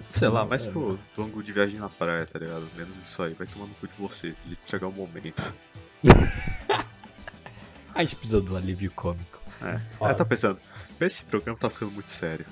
Sei 0.00 0.28
lá, 0.28 0.44
mas 0.44 0.66
pô, 0.66 0.96
tongo 1.14 1.42
de 1.42 1.52
viagem 1.52 1.78
na 1.78 1.88
praia, 1.88 2.26
tá 2.26 2.38
ligado? 2.38 2.66
Menos 2.76 2.94
isso 3.02 3.22
aí, 3.22 3.34
vai 3.34 3.46
tomar 3.46 3.66
no 3.66 3.74
cu 3.74 3.86
de 3.86 3.92
vocês, 3.98 4.36
de 4.46 4.54
estragar 4.54 4.88
o 4.88 4.92
momento. 4.92 5.52
A 7.94 8.00
gente 8.02 8.16
precisa 8.16 8.40
do 8.40 8.56
alívio 8.56 8.90
cômico. 8.92 9.38
É, 9.62 10.14
tô 10.14 10.24
pensando, 10.24 10.58
esse 11.00 11.22
programa 11.24 11.58
tá 11.58 11.68
ficando 11.68 11.92
muito 11.92 12.10
sério. 12.10 12.46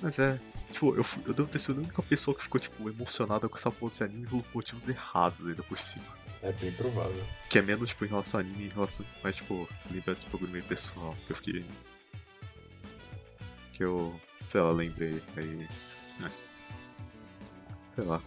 Mas 0.00 0.18
é, 0.18 0.38
tipo, 0.72 0.94
eu, 0.96 1.04
fui- 1.04 1.22
eu 1.26 1.34
devo 1.34 1.48
ter 1.48 1.58
sido 1.58 1.78
a 1.78 1.82
única 1.82 2.02
pessoa 2.02 2.34
que 2.34 2.42
ficou, 2.44 2.58
tipo, 2.60 2.88
emocionada 2.88 3.48
com 3.48 3.58
essa 3.58 3.70
porra 3.70 3.90
desse 3.90 4.02
anime 4.04 4.26
pelos 4.26 4.48
motivos 4.54 4.88
errados 4.88 5.46
ainda 5.46 5.62
por 5.62 5.78
cima. 5.78 6.04
É 6.42 6.52
bem 6.52 6.72
provável. 6.72 7.22
Que 7.50 7.58
é 7.58 7.62
menos, 7.62 7.90
tipo, 7.90 8.06
em 8.06 8.08
relação 8.08 8.40
ao 8.40 8.46
anime, 8.46 8.64
em 8.64 8.68
relação. 8.68 9.04
Mas, 9.22 9.36
tipo, 9.36 9.68
lembra 9.90 10.14
de 10.14 10.26
bagulho 10.30 10.50
meio 10.50 10.64
pessoal, 10.64 11.14
que 11.26 11.32
eu 11.32 11.36
fiquei. 11.36 11.64
Que 13.74 13.84
eu, 13.84 14.18
sei 14.48 14.60
lá, 14.62 14.70
lembrei. 14.72 15.22
Aí. 15.36 15.68
né. 16.18 16.30
Sei 17.94 18.04
lá. 18.04 18.22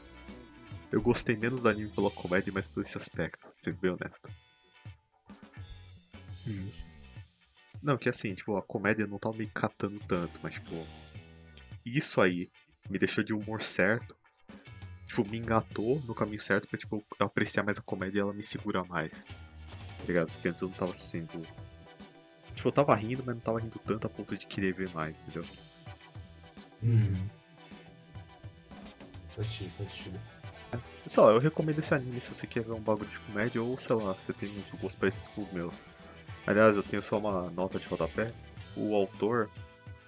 Eu 0.93 1.01
gostei 1.01 1.35
menos 1.35 1.63
do 1.63 1.67
anime 1.67 1.89
pela 1.89 2.11
comédia, 2.11 2.53
mas 2.53 2.67
por 2.67 2.83
esse 2.83 2.95
aspecto, 2.99 3.51
sendo 3.57 3.77
bem 3.77 3.89
honesto. 3.89 4.29
Não, 7.81 7.97
que 7.97 8.07
assim, 8.07 8.35
tipo, 8.35 8.55
a 8.55 8.61
comédia 8.61 9.07
não 9.07 9.17
tava 9.17 9.35
me 9.35 9.47
catando 9.47 9.99
tanto, 10.01 10.39
mas, 10.43 10.53
tipo. 10.53 10.75
Isso 11.83 12.21
aí 12.21 12.47
me 12.91 12.99
deixou 12.99 13.23
de 13.23 13.33
humor 13.33 13.63
certo. 13.63 14.15
Tipo, 15.07 15.27
me 15.27 15.39
engatou 15.39 15.99
no 16.05 16.13
caminho 16.13 16.39
certo 16.39 16.67
pra, 16.67 16.77
tipo, 16.77 17.03
eu 17.19 17.25
apreciar 17.25 17.63
mais 17.63 17.79
a 17.79 17.81
comédia 17.81 18.19
e 18.19 18.21
ela 18.21 18.31
me 18.31 18.43
segura 18.43 18.83
mais. 18.83 19.11
Tá 19.13 20.05
ligado? 20.07 20.31
Porque 20.31 20.47
antes 20.47 20.61
eu 20.61 20.67
não 20.67 20.75
tava 20.75 20.93
sendo. 20.93 21.41
Tipo, 22.53 22.67
eu 22.67 22.71
tava 22.71 22.93
rindo, 22.93 23.23
mas 23.25 23.33
não 23.33 23.41
tava 23.41 23.59
rindo 23.59 23.79
tanto 23.79 24.05
a 24.05 24.09
ponto 24.11 24.37
de 24.37 24.45
querer 24.45 24.73
ver 24.73 24.93
mais, 24.93 25.17
entendeu? 25.21 25.43
Uhum. 26.83 27.27
Faz 29.35 29.47
sentido, 29.47 29.71
faz 29.71 29.89
sentido. 29.89 30.32
Sei 31.07 31.23
lá, 31.23 31.31
eu 31.31 31.39
recomendo 31.39 31.79
esse 31.79 31.93
anime 31.93 32.21
se 32.21 32.33
você 32.33 32.47
quer 32.47 32.63
ver 32.63 32.71
um 32.71 32.79
bagulho 32.79 33.09
de 33.09 33.19
comédia 33.19 33.61
ou, 33.61 33.77
sei 33.77 33.95
lá, 33.95 34.13
você 34.13 34.33
tem 34.33 34.49
uns 34.49 34.69
gostos 34.79 34.95
parecidos 34.95 35.27
com 35.29 35.41
os 35.43 35.51
meus. 35.51 35.75
Aliás, 36.45 36.75
eu 36.75 36.83
tenho 36.83 37.01
só 37.01 37.17
uma 37.17 37.49
nota 37.51 37.79
de 37.79 37.87
rodapé. 37.87 38.31
O 38.75 38.95
autor. 38.95 39.49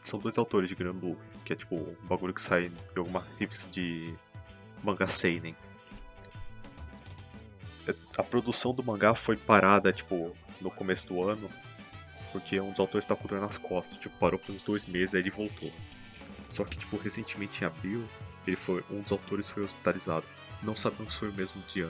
São 0.04 0.20
dois 0.20 0.38
autores 0.38 0.70
de 0.70 0.76
Granblue, 0.76 1.18
que 1.44 1.54
é 1.54 1.56
tipo 1.56 1.76
um 1.76 1.96
bagulho 2.08 2.34
que 2.34 2.42
sai 2.42 2.70
de 2.70 2.98
alguma 3.00 3.24
revista 3.40 3.68
de 3.72 4.14
manga 4.84 5.08
seinen. 5.08 5.56
A 8.16 8.22
produção 8.22 8.72
do 8.74 8.84
mangá 8.84 9.16
foi 9.16 9.36
parada, 9.36 9.92
tipo, 9.92 10.36
no 10.62 10.70
começo 10.70 11.08
do 11.08 11.28
ano, 11.28 11.50
porque 12.32 12.60
um 12.60 12.70
dos 12.70 12.80
autores 12.80 13.08
tá 13.08 13.16
com 13.16 13.28
dor 13.28 13.40
nas 13.40 13.58
costas, 13.58 13.98
tipo, 13.98 14.16
parou 14.18 14.40
por 14.40 14.54
uns 14.54 14.62
dois 14.62 14.86
meses, 14.86 15.16
aí 15.16 15.22
ele 15.22 15.32
voltou. 15.32 15.72
Só 16.50 16.64
que, 16.64 16.78
tipo, 16.78 16.98
recentemente 16.98 17.64
em 17.64 17.68
abril, 17.68 18.06
ele 18.46 18.56
foi, 18.56 18.84
um 18.92 19.02
dos 19.02 19.12
autores 19.12 19.50
foi 19.50 19.64
hospitalizado. 19.64 20.26
Não 20.64 20.76
sabemos 20.76 21.14
se 21.14 21.20
foi 21.22 21.30
o 21.30 21.34
mesmo 21.34 21.62
dia. 21.72 21.90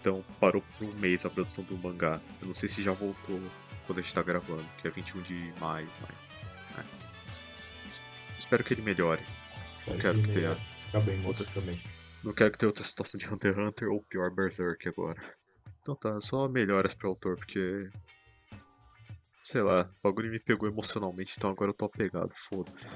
Então 0.00 0.24
parou 0.40 0.62
por 0.78 0.86
um 0.88 0.92
mês 0.94 1.24
a 1.24 1.30
produção 1.30 1.64
do 1.64 1.76
mangá. 1.78 2.20
Eu 2.40 2.48
não 2.48 2.54
sei 2.54 2.68
se 2.68 2.82
já 2.82 2.92
voltou 2.92 3.40
quando 3.86 3.98
a 3.98 4.02
gente 4.02 4.14
tá 4.14 4.22
gravando, 4.22 4.64
que 4.80 4.88
é 4.88 4.90
21 4.90 5.22
de 5.22 5.52
maio. 5.60 5.88
Mas... 6.00 6.78
é. 6.78 6.80
Es- 7.88 8.00
Espero 8.38 8.62
que 8.64 8.74
ele 8.74 8.82
melhore. 8.82 9.22
Não 9.86 9.96
quero 9.98 10.20
que 10.22 10.28
tenha. 10.32 10.54
Fica 10.86 11.00
bem, 11.00 11.16
moço, 11.18 11.42
Outras- 11.42 11.64
bem. 11.64 11.82
Não 12.22 12.32
quero 12.32 12.50
que 12.52 12.58
tenha 12.58 12.68
outra 12.70 12.84
situação 12.84 13.18
de 13.18 13.26
Hunter 13.28 13.52
x 13.52 13.58
Hunter 13.66 13.88
ou 13.90 14.02
pior 14.02 14.30
Berserk 14.30 14.88
agora. 14.88 15.20
Então 15.82 15.94
tá, 15.94 16.18
só 16.20 16.48
melhoras 16.48 16.94
pro 16.94 17.10
autor, 17.10 17.36
porque. 17.36 17.90
Sei 19.44 19.60
lá, 19.60 19.82
o 19.82 20.02
bagulho 20.02 20.30
me 20.30 20.40
pegou 20.40 20.66
emocionalmente, 20.66 21.34
então 21.36 21.50
agora 21.50 21.70
eu 21.70 21.74
tô 21.74 21.84
apegado, 21.84 22.32
foda-se. 22.48 22.88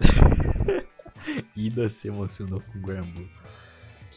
Ida 1.56 1.88
se 1.88 2.08
emocionou 2.08 2.60
com 2.60 2.78
o 2.78 2.82
Granblue. 2.82 3.28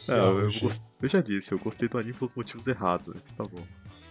É, 0.08 0.12
eu, 0.18 0.52
gost- 0.60 0.82
eu 1.02 1.08
já 1.08 1.20
disse, 1.20 1.50
eu 1.52 1.58
gostei 1.58 1.88
do 1.88 1.98
anime 1.98 2.14
pelos 2.14 2.32
motivos 2.34 2.66
errados, 2.68 3.08
mas 3.08 3.22
tá 3.36 3.42
bom. 3.44 3.62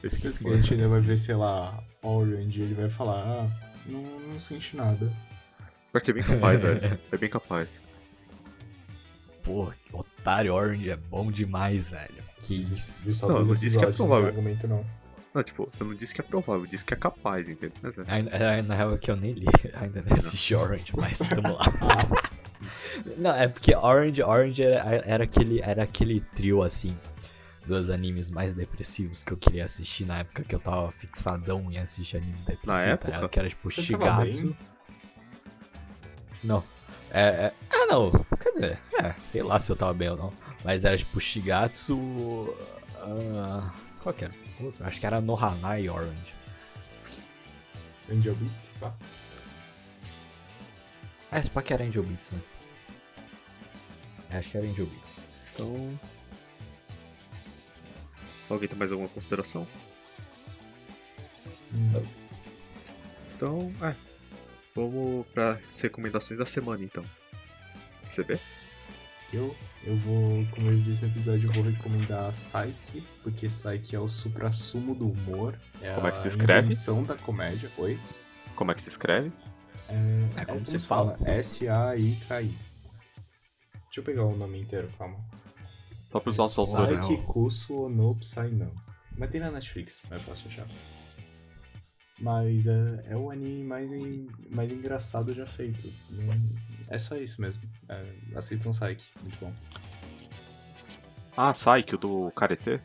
Esse 0.04 0.20
que 0.20 0.28
é 0.28 0.30
A 0.52 0.56
gente 0.58 0.74
ainda 0.74 0.88
vai 0.89 1.00
ver, 1.00 1.18
sei 1.18 1.36
lá, 1.36 1.78
Orange, 2.02 2.62
ele 2.62 2.74
vai 2.74 2.89
falar, 2.89 3.20
ah, 3.22 3.48
não, 3.86 4.02
não 4.02 4.39
sente 4.39 4.76
nada. 4.76 5.10
Porque 5.93 6.12
é 6.12 6.14
bem 6.14 6.24
capaz, 6.24 6.60
velho. 6.62 7.00
É 7.12 7.18
bem 7.18 7.30
capaz. 7.30 7.70
Pô, 9.43 9.72
Otário 9.93 10.54
Orange 10.54 10.89
é 10.89 10.96
bom 10.98 11.32
demais, 11.32 11.89
velho. 11.89 12.24
Que 12.41 12.56
isso. 12.74 13.10
Não, 13.28 13.38
eu 13.38 13.46
não 13.46 13.56
disse 13.56 13.78
que 13.78 13.86
é 13.86 13.88
episódios, 13.89 14.00
não 14.00 14.08
provável. 14.08 14.28
argumento 14.28 14.68
não. 14.68 14.86
Não, 15.34 15.43
tipo, 15.43 15.70
eu 15.80 15.86
não 15.86 15.93
disse 15.96 16.14
que 16.16 16.22
é 16.22 16.24
provável, 16.24 16.64
eu 16.64 16.68
disse 16.68 16.84
que 16.86 16.93
é 16.93 16.98
capaz, 16.98 17.48
entendeu? 17.48 17.72
Mas 17.82 17.98
é. 17.98 18.58
É, 18.58 18.62
Na 18.62 18.76
real 18.76 18.93
é 18.93 18.98
que 18.98 19.12
eu 19.12 19.16
nem 19.16 19.34
li, 19.34 19.46
ainda 19.80 20.02
nem 20.02 20.18
assisti 20.18 20.56
Orange, 20.56 20.91
mas 20.96 21.20
tamo 21.20 21.54
lá. 21.54 21.64
Não, 23.18 23.32
é 23.32 23.47
porque 23.47 23.76
Orange, 23.76 24.22
Orange 24.24 24.63
era, 24.63 25.03
era 25.05 25.24
aquele, 25.24 25.61
era 25.61 25.84
aquele 25.84 26.20
trio 26.20 26.61
assim 26.63 26.97
dos 27.66 27.89
animes 27.89 28.30
mais 28.30 28.53
depressivos 28.53 29.24
que 29.24 29.32
eu 29.32 29.38
queria 29.38 29.66
assistir 29.66 30.05
na 30.05 30.20
época 30.20 30.43
que 30.43 30.53
eu 30.53 30.59
tava 30.59 30.91
fixadão 30.91 31.72
em 31.72 31.78
assistir 31.78 32.18
anime 32.18 32.34
depressivo. 32.34 32.68
Na 32.68 32.97
tá 32.97 33.09
época? 33.09 33.30
Que 33.30 33.39
era 33.39 33.49
tipo 33.49 33.72
Você 33.72 33.82
Shigatsu. 33.82 34.55
Não. 36.43 36.63
É, 37.11 37.22
é- 37.22 37.53
Ah, 37.72 37.86
não. 37.88 38.11
Quer 38.39 38.51
dizer, 38.51 38.80
é, 39.01 39.13
sei 39.24 39.41
lá 39.41 39.59
se 39.59 39.72
eu 39.72 39.76
tava 39.76 39.93
bem 39.93 40.09
ou 40.09 40.18
não. 40.18 40.34
Mas 40.63 40.86
era 40.86 40.97
tipo 40.97 41.20
Shigatsu. 41.20 42.55
ah, 43.01 43.72
qual 44.01 44.13
que 44.13 44.26
era? 44.26 44.34
Outro? 44.59 44.86
Acho 44.86 44.99
que 44.99 45.05
era 45.05 45.20
Nohanai 45.20 45.89
Orange. 45.89 46.36
Angel 48.11 48.36
Beats, 48.36 48.70
pá. 48.80 48.93
Ah, 51.32 51.39
esse 51.39 51.49
pack 51.49 51.74
era 51.74 51.84
Angel 51.84 52.03
Beats, 52.03 52.32
né? 52.34 52.41
É, 54.36 54.39
Acho 54.39 54.49
que 54.51 54.57
era 54.57 54.65
Angel 54.67 54.86
Beats. 54.86 55.11
Então. 55.53 55.99
Alguém 58.49 58.67
tem 58.69 58.77
mais 58.77 58.91
alguma 58.91 59.09
consideração? 59.09 59.67
Hum. 61.73 62.03
Então, 63.36 63.71
é. 63.81 63.95
Vamos 64.75 65.25
para 65.27 65.59
as 65.67 65.81
recomendações 65.81 66.38
da 66.38 66.45
semana 66.45 66.83
então. 66.83 67.03
Você 68.09 68.23
vê? 68.23 68.38
Eu, 69.33 69.55
eu 69.83 69.95
vou, 69.97 70.45
como 70.51 70.67
eu 70.69 70.77
disse 70.81 71.01
no 71.03 71.07
episódio, 71.11 71.49
eu 71.49 71.53
vou 71.53 71.63
recomendar 71.63 72.31
Psyche, 72.31 73.01
porque 73.23 73.47
Psyche 73.47 73.95
é 73.95 73.99
o 73.99 74.07
supra-sumo 74.07 74.93
do 74.93 75.09
humor. 75.09 75.57
É 75.81 75.93
Como 75.95 76.07
é 76.07 76.11
que 76.11 76.17
a 76.17 76.21
se 76.21 76.27
escreve? 76.27 76.67
invenção 76.67 77.03
da 77.03 77.15
comédia. 77.15 77.69
Oi? 77.77 77.97
Como 78.55 78.71
é 78.71 78.75
que 78.75 78.81
se 78.81 78.89
escreve? 78.89 79.31
É, 79.89 80.41
É 80.41 80.45
como 80.45 80.65
se 80.65 80.77
se 80.79 80.88
fala. 80.88 81.17
S-A-I-K-I. 81.25 82.53
Deixa 83.96 84.02
eu 84.02 84.14
pegar 84.14 84.26
o 84.26 84.36
nome 84.36 84.60
inteiro, 84.60 84.89
calma. 84.98 85.18
Só 86.10 86.20
para 86.20 86.30
os 86.30 86.38
nossos 86.38 86.58
autores. 86.58 87.00
Psyche. 87.00 87.24
Psyche 87.24 87.74
no 87.89 88.14
Psy 88.16 88.70
Mas 89.18 89.32
tem 89.32 89.39
na 89.39 89.50
Netflix, 89.50 90.02
é 90.12 90.20
fácil 90.20 90.50
achar. 90.50 90.68
Mas 92.20 92.68
é, 92.68 93.06
é 93.12 93.16
o 93.16 93.32
anime 93.32 93.64
mais, 93.64 93.93
en- 93.93 94.28
mais 94.54 94.70
engraçado 94.70 95.32
já 95.34 95.46
feito. 95.46 95.89
É 96.89 96.98
só 96.98 97.16
isso 97.16 97.39
mesmo. 97.41 97.62
É, 97.88 98.06
assistam 98.38 98.72
Psyche, 98.72 99.12
muito 99.22 99.38
bom. 99.39 99.54
Ah, 101.38 101.54
Psyche, 101.54 101.96
o 101.96 101.98
do 101.98 102.32
Karate? 102.32 102.82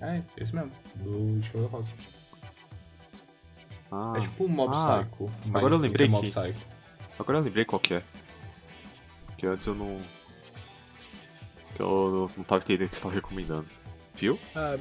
É, 0.00 0.22
esse 0.38 0.54
mesmo, 0.54 0.72
do 0.96 1.46
cabelo 1.48 1.66
rosa. 1.68 1.90
Ah, 3.92 4.14
É 4.16 4.20
tipo 4.22 4.44
um 4.44 4.48
Mob 4.48 4.72
Ah, 4.74 5.04
Psycho, 5.04 5.30
agora 5.52 5.74
eu 5.74 5.78
lembrei 5.78 6.08
que- 6.08 6.32
agora 7.18 7.38
eu 7.38 7.42
lembrei 7.42 7.64
qual 7.66 7.80
que 7.80 7.92
é. 7.92 8.02
Que 9.36 9.46
antes 9.46 9.66
eu 9.66 9.74
não. 9.74 9.98
Que 11.78 11.82
eu 11.84 12.28
não 12.36 12.42
tava 12.42 12.60
entendendo 12.60 12.88
o 12.88 12.90
que 12.90 12.96
você 12.96 13.02
tava 13.04 13.14
recomendando. 13.14 13.66
Viu? 14.16 14.36
Ah, 14.56 14.76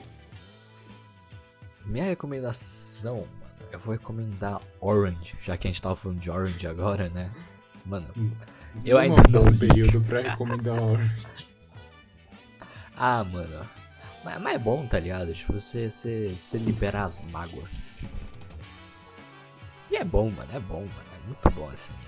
minha 1.86 2.06
recomendação, 2.06 3.18
mano, 3.18 3.68
eu 3.72 3.78
vou 3.80 3.94
recomendar 3.94 4.60
Orange, 4.82 5.36
já 5.44 5.56
que 5.56 5.68
a 5.68 5.72
gente 5.72 5.80
tava 5.80 5.96
falando 5.96 6.20
de 6.20 6.32
Orange 6.32 6.66
agora, 6.68 7.08
né? 7.10 7.32
Mano, 7.86 8.08
Eu 8.84 8.98
Um 8.98 9.00
ainda 9.00 9.22
não 9.30 9.44
vi. 9.52 9.60
período 9.68 10.02
pra 10.02 10.22
recomendar 10.22 10.82
Orange. 10.82 11.28
ah, 12.98 13.24
mano. 13.24 13.64
Mas, 14.26 14.42
mas 14.42 14.56
é 14.56 14.58
bom, 14.58 14.88
tá 14.88 15.00
ligado? 15.00 15.36
Tipo, 15.36 15.54
você, 15.54 15.92
você, 15.92 16.34
você 16.36 16.58
liberar 16.58 17.04
as 17.04 17.24
mágoas. 17.26 17.94
E 19.92 19.98
é 19.98 20.04
bom, 20.04 20.32
mano, 20.32 20.50
é 20.52 20.60
bom, 20.60 20.80
mano. 20.80 20.92
É 21.16 21.28
muito 21.28 21.50
bom 21.52 21.72
esse 21.74 21.92
anime. 21.92 22.08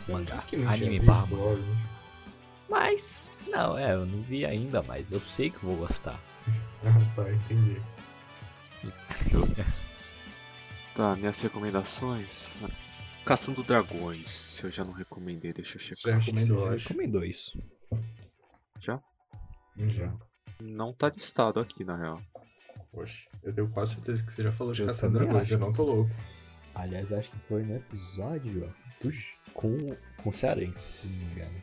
Você 0.00 0.10
não 0.12 0.18
Mangá, 0.18 0.34
disse 0.34 0.46
que 0.46 0.56
não 0.56 0.70
anime 0.72 0.98
barra. 1.00 1.34
Orange? 1.36 1.76
Mas, 2.68 3.30
não, 3.48 3.76
é, 3.78 3.94
eu 3.94 4.06
não 4.06 4.22
vi 4.22 4.44
ainda, 4.44 4.82
mas 4.82 5.12
eu 5.12 5.20
sei 5.20 5.50
que 5.50 5.64
vou 5.64 5.76
gostar. 5.76 6.20
Ah, 6.84 6.92
tá, 7.16 7.30
entendi. 7.32 7.80
Tá, 10.94 11.16
minhas 11.16 11.40
recomendações. 11.40 12.52
Caçando 13.26 13.64
Dragões. 13.64 14.62
Eu 14.62 14.70
já 14.70 14.84
não 14.84 14.92
recomendei, 14.92 15.52
deixa 15.52 15.76
eu 15.76 15.80
Você 15.80 15.88
já 15.88 15.96
checar. 15.96 16.20
recomendou, 16.20 16.66
eu 16.66 16.72
acho. 16.72 16.88
recomendou 16.88 17.24
isso. 17.24 17.58
Já? 18.80 19.02
Já. 19.76 20.14
Não 20.60 20.92
tá 20.92 21.08
listado 21.08 21.58
aqui, 21.58 21.82
na 21.82 21.96
real. 21.96 22.20
Poxa, 22.92 23.26
eu 23.42 23.52
tenho 23.52 23.68
quase 23.70 23.94
certeza 23.96 24.22
que 24.22 24.30
você 24.32 24.44
já 24.44 24.52
falou 24.52 24.72
de 24.72 24.82
Eu 24.82 24.86
Caçando 24.86 25.18
Dragões, 25.18 25.50
eu 25.50 25.58
não 25.58 25.72
tô 25.72 25.82
louco. 25.82 26.10
Aliás, 26.76 27.12
acho 27.12 27.28
que 27.30 27.38
foi 27.38 27.64
no 27.64 27.74
episódio 27.74 28.64
ó, 28.64 29.04
do, 29.04 29.10
com, 29.52 29.96
com 30.18 30.30
o 30.30 30.32
Cearense, 30.32 30.80
se 30.80 31.06
não 31.08 31.16
me 31.16 31.24
engano. 31.32 31.62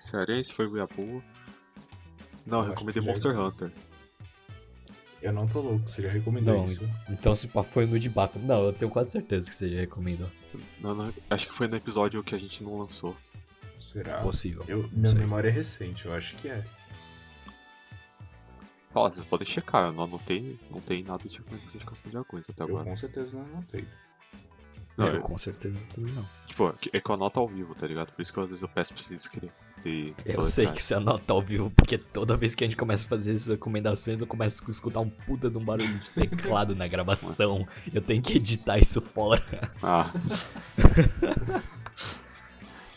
Cearense 0.00 0.52
foi 0.52 0.68
Guiabu. 0.70 1.22
Não, 2.46 2.62
eu 2.62 2.70
recomendei 2.70 3.02
já- 3.02 3.08
Monster 3.08 3.38
Hunter. 3.38 3.70
Eu 5.22 5.32
não 5.34 5.46
tô 5.46 5.60
louco, 5.60 5.86
você 5.86 6.00
já 6.02 6.08
recomendou 6.08 6.56
Não, 6.58 6.64
isso. 6.64 6.88
Então 7.10 7.36
se 7.36 7.46
pá 7.46 7.62
foi 7.62 7.84
no 7.84 7.98
de 8.00 8.08
Baco. 8.08 8.38
Não, 8.38 8.64
eu 8.64 8.72
tenho 8.72 8.90
quase 8.90 9.10
certeza 9.10 9.50
que 9.50 9.54
você 9.54 9.68
já 9.68 9.80
recomendou. 9.80 10.28
Não, 10.80 10.94
não, 10.94 11.12
acho 11.28 11.46
que 11.46 11.54
foi 11.54 11.68
no 11.68 11.76
episódio 11.76 12.24
que 12.24 12.34
a 12.34 12.38
gente 12.38 12.64
não 12.64 12.78
lançou. 12.78 13.14
Será? 13.78 14.20
Possível. 14.22 14.64
Eu, 14.66 14.88
minha 14.92 15.10
sei. 15.10 15.18
memória 15.18 15.48
é 15.48 15.52
recente, 15.52 16.06
eu 16.06 16.14
acho 16.14 16.34
que 16.36 16.48
é. 16.48 16.64
Ó, 18.94 19.08
vocês 19.08 19.24
podem 19.24 19.46
checar, 19.46 19.88
eu 19.88 19.92
não 19.92 20.04
anotei, 20.04 20.58
não 20.70 20.80
tem 20.80 21.02
nada 21.02 21.28
de 21.28 21.36
recomendação 21.36 21.78
de 21.78 21.84
Caçando 21.84 22.10
Dragões 22.12 22.44
até 22.48 22.62
Eu 22.62 22.66
agora. 22.68 22.84
com 22.90 22.96
certeza 22.96 23.36
não 23.36 23.44
anotei. 23.44 23.84
Não, 24.96 25.06
eu 25.06 25.14
eu- 25.14 25.20
com 25.22 25.38
certeza 25.38 25.76
também 25.94 26.12
não. 26.12 26.24
Tipo, 26.46 26.68
é 26.68 26.72
que- 26.72 26.90
eu 26.92 27.14
anoto 27.14 27.40
ao 27.40 27.46
vivo, 27.48 27.74
tá 27.74 27.86
ligado? 27.86 28.12
Por 28.12 28.20
isso 28.20 28.32
que 28.32 28.40
às 28.40 28.48
vezes 28.48 28.60
eu 28.62 28.68
peço 28.68 28.92
pra 28.92 29.02
vocês 29.02 29.20
escrever. 29.22 29.50
Eu 30.26 30.42
sei 30.42 30.66
que 30.66 30.82
você 30.82 30.94
anota 30.94 31.32
ao 31.32 31.40
vivo, 31.40 31.70
porque 31.70 31.96
toda 31.96 32.36
vez 32.36 32.54
que 32.54 32.62
a 32.64 32.66
gente 32.66 32.76
começa 32.76 33.06
a 33.06 33.08
fazer 33.08 33.34
essas 33.34 33.46
recomendações, 33.48 34.20
eu 34.20 34.26
começo 34.26 34.62
a 34.66 34.70
escutar 34.70 35.00
um 35.00 35.08
puta 35.08 35.48
de 35.48 35.56
um 35.56 35.64
barulho 35.64 35.96
de 35.98 36.10
teclado 36.10 36.74
na 36.76 36.86
gravação. 36.86 37.66
Eu 37.94 38.02
tenho 38.02 38.20
que 38.22 38.36
editar 38.36 38.78
isso 38.78 39.00
fora. 39.00 39.42
Ah, 39.82 40.10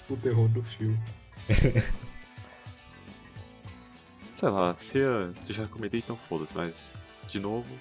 O 0.09 0.17
terror 0.17 0.49
do 0.49 0.61
fio. 0.63 0.99
sei 4.37 4.49
lá, 4.49 4.75
se 4.77 4.97
eu, 4.99 5.33
se 5.35 5.49
eu 5.51 5.55
já 5.55 5.63
recomendei, 5.63 5.99
então 6.01 6.15
foda-se, 6.15 6.51
mas, 6.53 6.91
de 7.29 7.39
novo. 7.39 7.79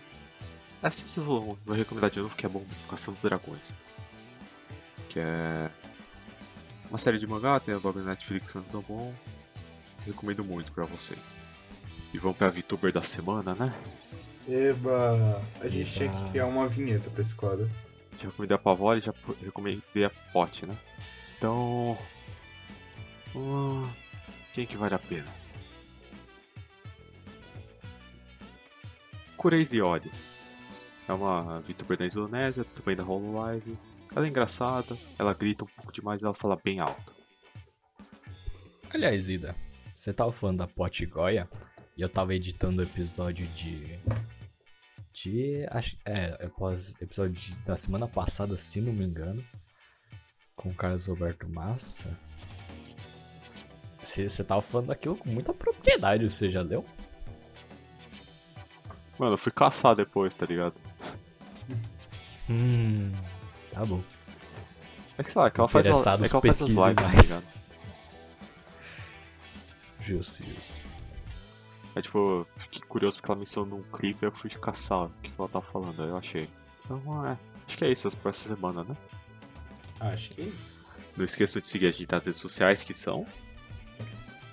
Eu 1.16 1.22
vou, 1.24 1.58
vou 1.64 1.76
recomendar 1.76 2.10
de 2.10 2.18
novo 2.20 2.34
que 2.34 2.44
é 2.46 2.48
bom 2.48 2.64
Caçando 2.88 3.16
Dragões. 3.22 3.72
Que 5.12 5.20
é. 5.20 5.70
Uma 6.88 6.98
série 6.98 7.18
de 7.18 7.26
mangá, 7.26 7.60
tem 7.60 7.74
o 7.74 7.80
bagulho 7.80 8.04
na 8.04 8.12
Netflix, 8.12 8.54
não 8.54 8.62
tão 8.62 8.80
bom. 8.80 9.12
Recomendo 10.06 10.42
muito 10.42 10.72
pra 10.72 10.84
vocês. 10.84 11.20
E 12.14 12.18
vamos 12.18 12.36
pra 12.36 12.48
VTuber 12.48 12.92
da 12.92 13.02
semana, 13.02 13.54
né? 13.54 13.74
Eba! 14.48 15.40
A 15.60 15.68
gente 15.68 15.96
Eba. 16.02 16.12
tinha 16.12 16.24
que 16.24 16.30
criar 16.30 16.46
uma 16.46 16.66
vinheta 16.66 17.10
pra 17.10 17.20
esse 17.20 17.34
quadro. 17.34 17.70
Já 18.18 18.28
recomendei 18.28 18.56
a 18.56 18.98
e 18.98 19.00
já 19.00 19.14
recomendei 19.42 20.04
a 20.04 20.10
Pote, 20.32 20.66
né? 20.66 20.76
Então. 21.36 21.96
hum, 23.34 23.86
quem 24.54 24.66
que 24.66 24.76
vale 24.76 24.94
a 24.94 24.98
pena? 24.98 25.28
Crazy 29.38 29.80
Ori. 29.80 30.10
É 31.08 31.12
uma 31.12 31.60
VTuber 31.60 31.98
da 31.98 32.06
Indonésia, 32.06 32.64
também 32.64 32.96
da 32.96 33.04
Hololive. 33.04 33.76
Ela 34.14 34.26
é 34.26 34.28
engraçada, 34.28 34.96
ela 35.18 35.32
grita 35.32 35.64
um 35.64 35.68
pouco 35.68 35.92
demais 35.92 36.20
e 36.20 36.24
ela 36.24 36.34
fala 36.34 36.56
bem 36.62 36.80
alto. 36.80 37.12
Aliás, 38.92 39.28
Ida, 39.28 39.54
você 39.94 40.12
tava 40.12 40.32
falando 40.32 40.58
da 40.58 40.66
Pote 40.66 41.06
Goya 41.06 41.48
e 41.96 42.02
eu 42.02 42.08
tava 42.08 42.34
editando 42.34 42.80
o 42.82 42.84
episódio 42.84 43.46
de. 43.48 43.98
De. 45.14 45.66
Acho, 45.70 45.96
é, 46.04 46.36
episódio 47.00 47.32
de- 47.32 47.58
da 47.60 47.76
semana 47.76 48.06
passada, 48.06 48.56
se 48.56 48.80
não 48.80 48.92
me 48.92 49.04
engano. 49.04 49.42
Com 50.54 50.68
o 50.68 50.74
Carlos 50.74 51.06
Roberto 51.06 51.48
Massa. 51.48 52.14
Você 54.02 54.28
você 54.28 54.44
tava 54.44 54.60
falando 54.60 54.88
daquilo 54.88 55.16
com 55.16 55.30
muita 55.30 55.54
propriedade, 55.54 56.24
você 56.30 56.50
já 56.50 56.60
leu? 56.60 56.84
Mano, 59.18 59.34
eu 59.34 59.38
fui 59.38 59.52
caçar 59.52 59.94
depois, 59.96 60.34
tá 60.34 60.44
ligado? 60.44 60.74
Hum. 62.50 63.10
Tá 63.72 63.84
bom. 63.84 64.02
É 65.18 65.22
que 65.22 65.30
sei 65.30 65.40
lá, 65.40 65.48
é 65.48 65.50
que 65.50 65.60
ela 65.60 65.68
faz, 65.68 65.86
ela, 65.86 65.98
é 65.98 66.02
que 66.02 66.08
ela 66.08 66.18
faz 66.18 66.34
as 66.34 66.40
pesquisem 66.40 66.74
lives, 66.74 66.96
tá 66.96 67.08
mais. 67.08 67.30
ligado? 67.30 67.46
Justo, 70.00 70.44
justo. 70.44 70.72
É 71.94 72.02
tipo, 72.02 72.46
fiquei 72.56 72.80
curioso 72.82 73.18
porque 73.18 73.30
ela 73.30 73.38
mencionou 73.38 73.78
num 73.78 73.82
clipe 73.82 74.24
e 74.24 74.26
eu 74.26 74.32
fui 74.32 74.50
caçar 74.50 75.04
o 75.04 75.10
que 75.22 75.30
ela 75.38 75.48
tá 75.48 75.60
falando, 75.60 76.02
aí 76.02 76.08
eu 76.08 76.16
achei. 76.16 76.48
Então, 76.84 77.26
é. 77.26 77.36
Acho 77.66 77.78
que 77.78 77.84
é 77.84 77.92
isso 77.92 78.10
pra 78.18 78.30
essa 78.30 78.48
semana, 78.48 78.84
né? 78.84 78.96
Acho 80.00 80.30
que 80.30 80.40
é 80.40 80.44
isso. 80.44 80.80
Não 81.16 81.24
esqueçam 81.24 81.60
de 81.60 81.66
seguir 81.66 81.86
a 81.86 81.90
gente 81.90 82.10
nas 82.10 82.24
redes 82.24 82.40
sociais 82.40 82.82
que 82.82 82.94
são. 82.94 83.26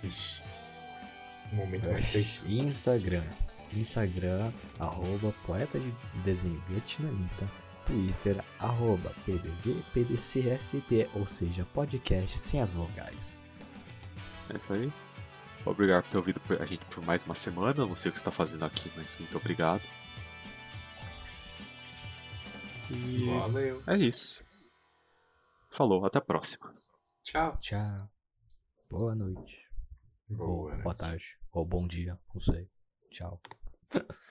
Ixi. 0.03 0.41
Um 1.51 1.55
momento 1.55 1.89
mais 1.89 2.07
preciso. 2.07 2.47
Instagram. 2.47 3.24
Instagram, 3.74 4.51
arroba 4.78 5.34
poeta 5.45 5.80
de 5.80 5.91
desenho 6.24 6.61
vietnamita. 6.67 7.47
Twitter, 7.89 8.45
arroba 8.59 9.09
PDV, 9.25 9.81
PDCST, 9.93 11.09
ou 11.15 11.25
seja, 11.25 11.65
podcast 11.73 12.37
sem 12.37 12.61
as 12.61 12.75
vogais. 12.75 13.41
É 14.53 14.55
isso 14.55 14.73
aí. 14.73 14.93
Obrigado 15.65 16.03
por 16.03 16.11
ter 16.11 16.17
ouvido 16.17 16.41
a 16.59 16.65
gente 16.67 16.85
por 16.85 17.03
mais 17.03 17.23
uma 17.23 17.33
semana. 17.33 17.85
Não 17.85 17.95
sei 17.95 18.09
o 18.09 18.13
que 18.13 18.19
você 18.19 18.25
tá 18.25 18.31
fazendo 18.31 18.63
aqui, 18.63 18.91
mas 18.95 19.17
muito 19.19 19.35
obrigado. 19.35 19.81
E 22.91 23.25
Valeu. 23.25 23.81
é 23.87 23.97
isso. 23.97 24.45
Falou, 25.71 26.05
até 26.05 26.19
a 26.19 26.21
próxima. 26.21 26.71
Tchau. 27.23 27.57
Tchau. 27.59 28.07
Boa 28.89 29.15
noite. 29.15 29.67
Boa, 30.29 30.47
ou 30.47 30.69
né? 30.69 30.83
boa 30.83 30.95
tarde. 30.95 31.37
Ou 31.51 31.65
bom 31.65 31.87
dia, 31.87 32.19
não 32.35 32.41
sei. 32.41 32.69
Tchau. 33.09 33.41